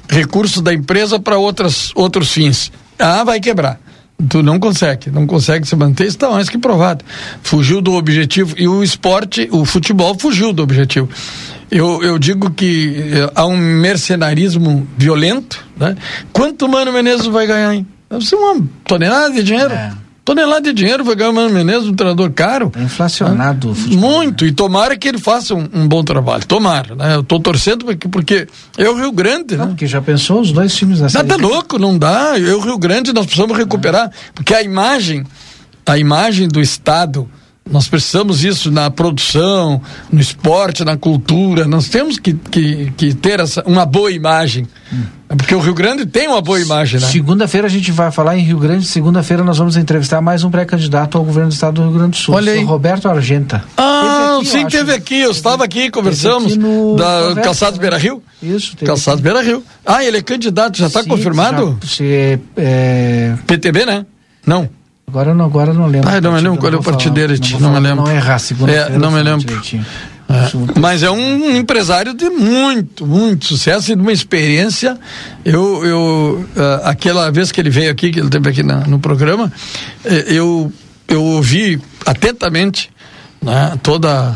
recursos 0.09 0.63
da 0.63 0.73
empresa 0.73 1.19
para 1.19 1.39
outros 1.39 2.33
fins. 2.33 2.71
Ah, 2.99 3.25
vai 3.25 3.41
quebrar. 3.41 3.81
Tu 4.29 4.43
não 4.43 4.61
consegue, 4.61 5.11
não 5.11 5.27
consegue 5.27 5.67
se 5.67 5.75
manter, 5.75 6.07
está 6.07 6.31
mais 6.31 6.49
que 6.49 6.57
provado. 6.57 7.05
Fugiu 7.43 7.81
do 7.81 7.95
objetivo. 7.95 8.55
E 8.57 8.69
o 8.69 8.83
esporte, 8.83 9.49
o 9.51 9.65
futebol, 9.65 10.17
fugiu 10.19 10.53
do 10.53 10.63
objetivo. 10.63 11.09
Eu, 11.71 12.03
eu 12.03 12.19
digo 12.19 12.51
que 12.51 13.11
eh, 13.13 13.31
há 13.35 13.45
um 13.45 13.57
mercenarismo 13.57 14.87
violento. 14.97 15.65
Né? 15.77 15.97
Quanto 16.33 16.69
Mano 16.69 16.93
Menezes 16.93 17.27
vai 17.27 17.47
ganhar, 17.47 17.75
hein? 17.75 17.87
Deve 18.09 18.25
ser 18.25 18.37
uma 18.37 18.65
tonelada 18.85 19.35
de 19.35 19.43
dinheiro. 19.43 19.73
É. 19.75 19.93
Tonelada 20.25 20.63
de 20.63 20.73
dinheiro 20.73 21.05
vai 21.05 21.15
ganhar 21.15 21.31
o 21.31 21.35
Mano 21.35 21.51
Menezes, 21.53 21.87
um 21.87 21.95
treinador 21.95 22.31
caro. 22.31 22.71
Tá 22.71 22.81
inflacionado 22.81 23.73
o 23.73 23.75
futebol. 23.75 24.11
Muito, 24.11 24.47
e 24.47 24.53
tomara 24.53 24.97
que 24.97 25.07
ele 25.07 25.19
faça 25.19 25.55
um, 25.55 25.69
um 25.73 25.87
bom 25.87 26.03
trabalho. 26.03 26.47
Tomara, 26.47 26.95
né? 26.95 27.17
Eu 27.17 27.23
tô 27.23 27.39
torcendo 27.39 27.85
porque, 27.85 28.09
porque 28.09 28.49
é 28.79 28.89
o 28.89 28.97
Rio 28.97 29.13
Grande, 29.13 29.57
né? 29.57 29.67
Porque 29.67 29.87
já 29.87 30.01
pensou 30.01 30.41
os 30.41 30.51
dois 30.51 30.75
times 30.75 30.99
da 30.99 31.05
Não, 31.05 31.11
Série 31.11 31.29
tá 31.29 31.37
louco, 31.37 31.79
não 31.79 31.99
dá. 31.99 32.39
Eu, 32.39 32.59
Rio 32.59 32.79
Grande, 32.79 33.13
nós 33.13 33.27
precisamos 33.27 33.55
recuperar. 33.57 34.11
Porque 34.35 34.55
a 34.55 34.63
imagem, 34.63 35.25
a 35.85 35.99
imagem 35.99 36.49
do 36.49 36.61
Estado, 36.61 37.29
nós 37.71 37.89
precisamos 37.89 38.45
isso 38.45 38.71
na 38.71 38.91
produção, 38.91 39.81
no 40.13 40.21
esporte, 40.21 40.85
na 40.85 40.97
cultura. 40.99 41.67
Nós 41.67 41.89
temos 41.89 42.19
que, 42.19 42.35
que, 42.35 42.93
que 42.97 43.15
ter 43.15 43.41
essa, 43.41 43.63
uma 43.67 43.87
boa 43.87 44.11
imagem. 44.11 44.67
É 45.31 45.35
Porque 45.35 45.55
o 45.55 45.59
Rio 45.61 45.73
Grande 45.73 46.05
tem 46.05 46.29
uma 46.29 46.43
boa 46.43 46.61
imagem, 46.61 47.01
né? 47.01 47.07
Segunda-feira 47.07 47.67
a 47.67 47.71
gente 47.71 47.91
vai 47.91 48.13
falar 48.13 48.37
em 48.37 48.43
Rio 48.43 48.59
Grande. 48.59 48.85
Segunda-feira 48.87 49.43
nós 49.43 49.57
vamos 49.57 49.79
entrevistar 49.79 50.21
mais 50.21 50.45
um 50.45 50.51
pré-candidato 50.51 51.17
ao 51.17 51.25
governo 51.25 51.49
do 51.49 51.55
estado 51.55 51.77
do 51.77 51.83
Rio 51.89 51.93
Grande 51.93 52.11
do 52.11 52.17
Sul. 52.17 52.35
Olha 52.35 52.53
aí. 52.53 52.63
Roberto 52.63 53.09
Argenta. 53.09 53.65
Ah, 53.79 54.37
aqui, 54.37 54.47
sim, 54.47 54.67
teve 54.67 54.93
aqui. 54.93 55.21
Eu 55.21 55.31
estava 55.31 55.65
aqui, 55.65 55.91
conversamos. 55.91 56.53
aqui 56.53 56.59
no 56.59 56.97
da 56.97 57.21
Conversa, 57.29 57.41
Calçados 57.41 57.79
né? 57.79 57.81
Beira 57.81 57.97
Rio. 57.97 58.23
Isso, 58.43 58.73
teve 58.77 58.87
Calçados 58.87 59.23
Beira 59.23 59.41
Rio. 59.41 59.65
Ah, 59.87 60.05
ele 60.05 60.19
é 60.19 60.23
candidato, 60.23 60.77
já 60.77 60.89
está 60.89 61.03
confirmado? 61.03 61.79
já- 61.83 61.89
se, 61.89 62.39
é, 62.59 63.35
PTB, 63.47 63.87
né? 63.87 64.05
Não. 64.47 64.69
Agora, 65.07 65.31
eu 65.31 65.35
não, 65.35 65.45
agora 65.45 65.71
eu 65.71 65.75
não 65.75 65.87
lembro. 65.87 66.09
Ah, 66.11 66.21
não 66.21 66.33
me 66.33 66.41
lembro 66.41 66.59
qual 66.59 66.73
é 66.73 66.77
o 66.77 66.83
partido 66.83 67.15
dele, 67.15 67.39
não 67.61 67.73
me 67.73 67.81
lembro. 67.81 68.05
Não 68.05 68.13
errar, 68.13 68.39
segunda 68.39 68.73
É, 68.73 68.99
não 68.99 69.11
me 69.11 69.23
lembro. 69.23 69.47
É, 70.27 70.81
mas 70.81 71.03
é 71.03 71.11
um 71.11 71.55
empresário 71.57 72.15
de 72.15 72.31
muito, 72.31 73.07
muito 73.07 73.45
sucesso 73.47 73.93
e 73.93 73.95
de 73.95 74.01
uma 74.01 74.13
experiência. 74.13 74.99
Eu, 75.45 75.85
eu 75.85 76.49
ah, 76.57 76.91
aquela 76.91 77.31
vez 77.31 77.53
que 77.53 77.61
ele 77.61 77.71
veio 77.71 77.91
aqui, 77.91 78.11
que 78.11 78.21
ele 78.21 78.31
teve 78.31 78.49
aqui 78.49 78.63
na- 78.63 78.87
no 78.87 78.99
programa, 78.99 79.53
eh, 80.05 80.25
eu, 80.29 80.73
eu 81.09 81.23
ouvi 81.23 81.79
atentamente 82.07 82.91
né, 83.43 83.79
toda 83.83 84.35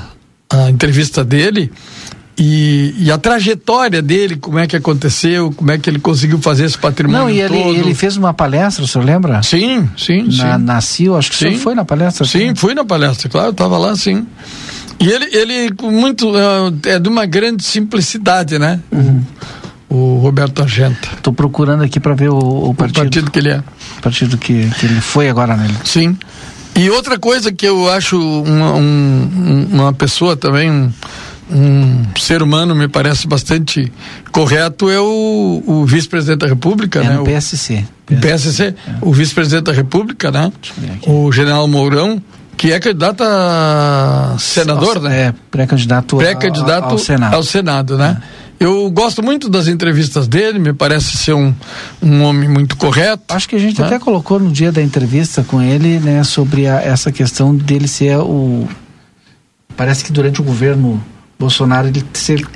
a 0.50 0.70
entrevista 0.70 1.24
dele 1.24 1.72
e, 2.38 2.94
e 2.98 3.10
a 3.10 3.18
trajetória 3.18 4.00
dele, 4.00 4.36
como 4.36 4.58
é 4.58 4.66
que 4.66 4.76
aconteceu, 4.76 5.50
como 5.52 5.70
é 5.72 5.78
que 5.78 5.90
ele 5.90 5.98
conseguiu 5.98 6.38
fazer 6.40 6.64
esse 6.66 6.78
patrimônio 6.78 7.20
Não, 7.24 7.30
e 7.30 7.40
ele, 7.40 7.58
todo. 7.62 7.74
ele 7.74 7.94
fez 7.94 8.16
uma 8.16 8.32
palestra, 8.32 8.84
o 8.84 8.88
senhor 8.88 9.04
lembra? 9.04 9.42
Sim, 9.42 9.88
sim, 9.96 10.22
Na, 10.36 10.56
sim. 10.58 10.64
na 10.64 10.80
CIO, 10.80 11.16
acho 11.16 11.30
que 11.30 11.36
o 11.36 11.38
Sim. 11.38 11.46
senhor 11.50 11.60
foi 11.60 11.74
na 11.74 11.84
palestra. 11.84 12.24
Sim, 12.26 12.54
fui 12.54 12.74
na 12.74 12.84
palestra, 12.84 13.28
claro, 13.28 13.50
estava 13.50 13.76
lá, 13.76 13.96
sim. 13.96 14.26
E 15.00 15.08
ele, 15.08 15.26
ele 15.36 15.74
muito, 15.82 16.32
eh, 16.36 16.94
é 16.94 16.98
de 16.98 17.08
uma 17.08 17.24
grande 17.26 17.62
simplicidade, 17.64 18.58
né? 18.58 18.80
O, 19.88 19.94
o 19.94 20.18
Roberto 20.18 20.60
Argenta. 20.62 21.08
Tô 21.22 21.32
procurando 21.32 21.82
aqui 21.84 21.98
para 22.00 22.14
ver 22.14 22.28
o, 22.30 22.36
o 22.36 22.70
O 22.70 22.74
partido. 22.74 23.02
partido 23.02 23.30
que 23.30 23.38
ele 23.38 23.50
é. 23.50 23.62
O 23.98 24.02
partido 24.02 24.36
que, 24.38 24.68
que 24.78 24.86
ele 24.86 25.00
foi 25.00 25.28
agora 25.28 25.56
nele. 25.56 25.74
Sim. 25.84 26.16
E 26.76 26.90
outra 26.90 27.18
coisa 27.18 27.50
que 27.52 27.66
eu 27.66 27.90
acho 27.90 28.16
uma, 28.20 28.72
um- 28.74 29.30
um- 29.36 29.68
uma 29.80 29.92
pessoa 29.92 30.36
também, 30.36 30.70
um, 30.70 30.90
um 31.50 32.04
ser 32.18 32.42
humano, 32.42 32.74
me 32.74 32.88
parece 32.88 33.26
bastante 33.26 33.92
correto, 34.32 34.90
é 34.90 35.00
o, 35.00 35.62
o 35.66 35.84
vice-presidente 35.86 36.40
da 36.40 36.46
República, 36.46 37.00
É 37.00 37.04
né? 37.04 37.14
no 37.14 37.22
O- 37.22 37.24
PSC. 37.24 37.84
o 38.10 38.16
PSC, 38.16 38.74
o 39.00 39.12
vice-presidente 39.12 39.64
da 39.64 39.72
República, 39.72 40.30
né? 40.30 40.52
O 41.06 41.30
general 41.32 41.66
Mourão, 41.68 42.22
que 42.56 42.72
é 42.72 42.80
candidato 42.80 43.22
a 43.22 44.36
senador, 44.38 45.00
né? 45.00 45.20
É, 45.28 45.34
pré-candidato 45.50 46.16
ao- 46.16 46.20
pré-candidato 46.20 46.90
ao 46.92 46.98
Senado. 46.98 47.34
ao 47.34 47.42
Senado, 47.42 47.96
né? 47.96 48.20
Eu 48.60 48.90
gosto 48.90 49.22
muito 49.22 49.48
das 49.48 49.68
entrevistas 49.68 50.26
dele, 50.26 50.58
me 50.58 50.72
parece 50.72 51.16
ser 51.16 51.32
um, 51.32 51.54
um 52.02 52.22
homem 52.24 52.48
muito 52.48 52.76
correto. 52.76 53.22
Acho 53.28 53.48
que 53.48 53.54
a 53.54 53.58
gente 53.58 53.80
né? 53.80 53.86
até 53.86 54.00
colocou 54.00 54.40
no 54.40 54.50
dia 54.50 54.72
da 54.72 54.82
entrevista 54.82 55.44
com 55.44 55.62
ele, 55.62 56.00
né, 56.00 56.24
sobre 56.24 56.66
a- 56.66 56.80
essa 56.82 57.12
questão 57.12 57.54
dele 57.54 57.86
ser 57.86 58.16
o. 58.18 58.66
Parece 59.76 60.04
que 60.04 60.12
durante 60.12 60.40
o 60.40 60.44
governo 60.44 61.00
Bolsonaro 61.38 61.86
ele 61.86 62.02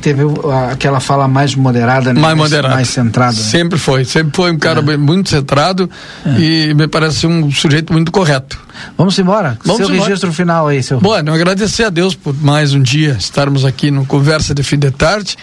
teve 0.00 0.24
o- 0.24 0.50
aquela 0.70 0.98
fala 0.98 1.28
mais 1.28 1.54
moderada, 1.54 2.12
né? 2.12 2.20
mais 2.20 2.36
moderado. 2.36 2.74
Mais 2.74 2.88
centrada. 2.88 3.32
né? 3.32 3.38
Sempre 3.38 3.78
foi, 3.78 4.04
sempre 4.04 4.32
foi 4.34 4.50
um 4.50 4.58
cara 4.58 4.82
bem- 4.82 4.96
muito 4.96 5.30
centrado 5.30 5.88
e 6.36 6.74
me 6.74 6.88
parece 6.88 7.24
um 7.26 7.48
sujeito 7.52 7.92
muito 7.92 8.10
correto. 8.10 8.58
Vamos 8.98 9.16
embora? 9.20 9.56
Vamos 9.64 9.82
seu 9.86 9.94
embora. 9.94 10.08
registro 10.08 10.32
final 10.32 10.66
aí, 10.66 10.82
seu. 10.82 10.98
Bueno, 10.98 11.32
agradecer 11.32 11.84
a 11.84 11.90
Deus 11.90 12.16
por 12.16 12.34
mais 12.42 12.74
um 12.74 12.82
dia 12.82 13.16
estarmos 13.16 13.64
aqui 13.64 13.90
no 13.92 14.04
Conversa 14.04 14.52
de 14.52 14.64
Fim 14.64 14.78
de 14.80 14.90
Tarde. 14.90 15.36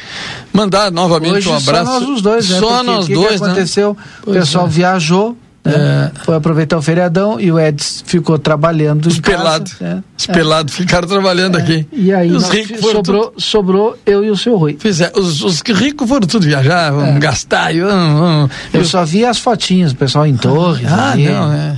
Mandar 0.52 0.92
novamente 0.92 1.38
Hoje 1.38 1.50
um 1.50 1.56
abraço. 1.56 1.86
só 1.94 2.00
nós 2.02 2.10
os 2.10 2.22
dois, 2.22 2.50
né? 2.50 2.60
Só 2.60 2.68
Porque 2.70 2.84
nós 2.92 3.06
o 3.06 3.08
que 3.08 3.14
dois, 3.14 3.36
que 3.36 3.40
né? 3.42 3.46
aconteceu? 3.48 3.92
O 3.92 4.26
Pois 4.26 4.38
pessoal 4.40 4.66
é. 4.66 4.70
viajou, 4.70 5.38
né? 5.66 6.12
foi 6.24 6.36
aproveitar 6.36 6.78
o 6.78 6.82
feriadão 6.82 7.40
e 7.40 7.52
o 7.52 7.60
Eds 7.60 8.04
ficou 8.06 8.40
trabalhando 8.40 9.06
Os 9.08 9.20
pelados. 9.20 9.74
né? 9.80 10.04
Os 10.18 10.26
pelados 10.26 10.74
ficaram 10.74 11.08
trabalhando 11.08 11.58
aqui. 11.58 11.86
E 11.92 12.14
aí 12.14 12.32
os 12.32 12.50
ricos 12.50 12.80
foram 12.80 12.96
sobrou, 13.04 13.34
sobrou 13.38 13.98
eu 14.06 14.24
e 14.24 14.30
o 14.32 14.38
seu 14.38 14.56
Rui. 14.58 14.78
É, 14.84 15.20
os, 15.20 15.42
os 15.44 15.62
ricos 15.62 16.08
foram 16.08 16.26
tudo 16.28 16.46
viajar, 16.46 16.92
vão 16.92 17.06
É. 17.06 17.20
gastar. 17.20 17.74
e 17.76 17.82
vão- 17.82 18.18
vão- 18.18 18.50
Eu 18.74 18.86
só 18.86 19.04
vi 19.06 19.26
as 19.26 19.38
fotinhas, 19.38 19.92
o 19.92 19.96
pessoal 19.96 20.26
em 20.26 20.36
Torres, 20.38 20.90
Ah, 20.92 21.12
ali, 21.12 21.28
não, 21.28 21.52
é. 21.52 21.78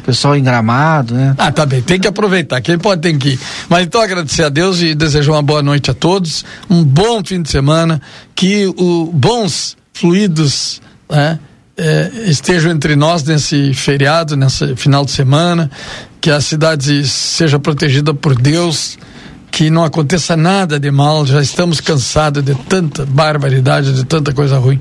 o 0.00 0.04
pessoal 0.06 0.36
em 0.36 0.42
Gramado, 0.42 1.14
né? 1.14 1.34
Ah, 1.36 1.50
tá 1.50 1.66
bem, 1.66 1.82
tem 1.82 1.98
que 1.98 2.06
aproveitar. 2.06 2.60
Quem 2.60 2.78
pode 2.78 3.02
tem 3.02 3.18
que 3.18 3.30
ir. 3.30 3.40
Mas 3.68 3.84
então 3.84 4.00
agradecer 4.00 4.44
a 4.44 4.48
Deus 4.48 4.80
e 4.80 4.94
desejar 4.94 5.32
uma 5.32 5.42
boa 5.42 5.62
noite 5.62 5.90
a 5.90 5.94
todos, 5.94 6.44
um 6.70 6.84
bom 6.84 7.22
fim 7.24 7.42
de 7.42 7.50
semana, 7.50 8.00
que 8.34 8.66
o 8.78 9.10
bons 9.12 9.76
fluidos 9.92 10.80
né, 11.10 11.38
eh, 11.76 12.10
estejam 12.26 12.72
entre 12.72 12.96
nós 12.96 13.22
nesse 13.22 13.74
feriado, 13.74 14.36
nesse 14.36 14.74
final 14.76 15.04
de 15.04 15.10
semana, 15.10 15.70
que 16.20 16.30
a 16.30 16.40
cidade 16.40 17.06
seja 17.06 17.58
protegida 17.58 18.14
por 18.14 18.34
Deus. 18.34 18.98
Que 19.48 19.70
não 19.70 19.84
aconteça 19.84 20.36
nada 20.36 20.78
de 20.78 20.90
mal, 20.90 21.24
já 21.24 21.40
estamos 21.40 21.80
cansados 21.80 22.42
de 22.42 22.54
tanta 22.54 23.06
barbaridade, 23.06 23.94
de 23.94 24.04
tanta 24.04 24.30
coisa 24.34 24.58
ruim. 24.58 24.78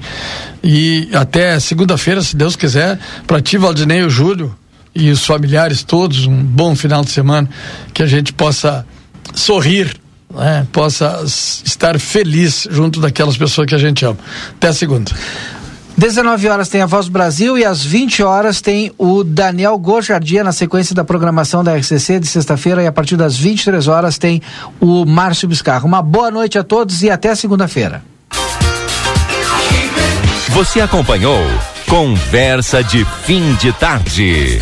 E 0.62 1.08
até 1.14 1.58
segunda-feira, 1.62 2.22
se 2.22 2.36
Deus 2.36 2.58
quiser, 2.58 3.00
para 3.26 3.42
ti, 3.42 3.58
Valdinei 3.58 4.00
e 4.00 4.04
o 4.04 4.10
Júlio, 4.10 4.54
e 4.94 5.10
os 5.12 5.26
familiares 5.26 5.82
todos, 5.82 6.26
um 6.26 6.44
bom 6.44 6.76
final 6.76 7.06
de 7.06 7.12
semana, 7.12 7.50
que 7.94 8.04
a 8.04 8.08
gente 8.08 8.34
possa 8.34 8.86
sorrir 9.34 9.96
né, 10.34 10.68
possa 10.72 11.24
estar 11.26 12.00
feliz 12.00 12.68
junto 12.70 13.00
daquelas 13.00 13.38
pessoas 13.38 13.68
que 13.68 13.76
a 13.76 13.78
gente 13.78 14.06
ama. 14.06 14.18
Até 14.56 14.72
segunda. 14.74 15.12
19 15.98 16.50
horas 16.50 16.68
tem 16.68 16.82
a 16.82 16.86
Voz 16.86 17.06
do 17.06 17.12
Brasil 17.12 17.58
e 17.58 17.64
às 17.64 17.84
20 17.84 18.22
horas 18.22 18.60
tem 18.60 18.92
o 18.98 19.24
Daniel 19.24 19.78
Gojardia 19.78 20.44
na 20.44 20.52
sequência 20.52 20.94
da 20.94 21.06
programação 21.06 21.64
da 21.64 21.74
RCC 21.74 22.20
de 22.20 22.28
sexta-feira 22.28 22.84
e 22.84 22.88
a 22.88 22.92
partir 22.92 23.16
das 23.16 23.38
23 23.38 23.88
horas 23.88 24.18
tem 24.18 24.42
o 24.80 25.06
Márcio 25.06 25.48
Biscarro. 25.48 25.88
Uma 25.88 26.02
boa 26.02 26.30
noite 26.30 26.58
a 26.58 26.64
todos 26.64 27.02
e 27.02 27.10
até 27.10 27.34
segunda-feira. 27.34 28.04
Você 30.50 30.82
acompanhou 30.82 31.42
Conversa 31.88 32.84
de 32.84 33.06
Fim 33.24 33.54
de 33.56 33.72
Tarde. 33.74 34.60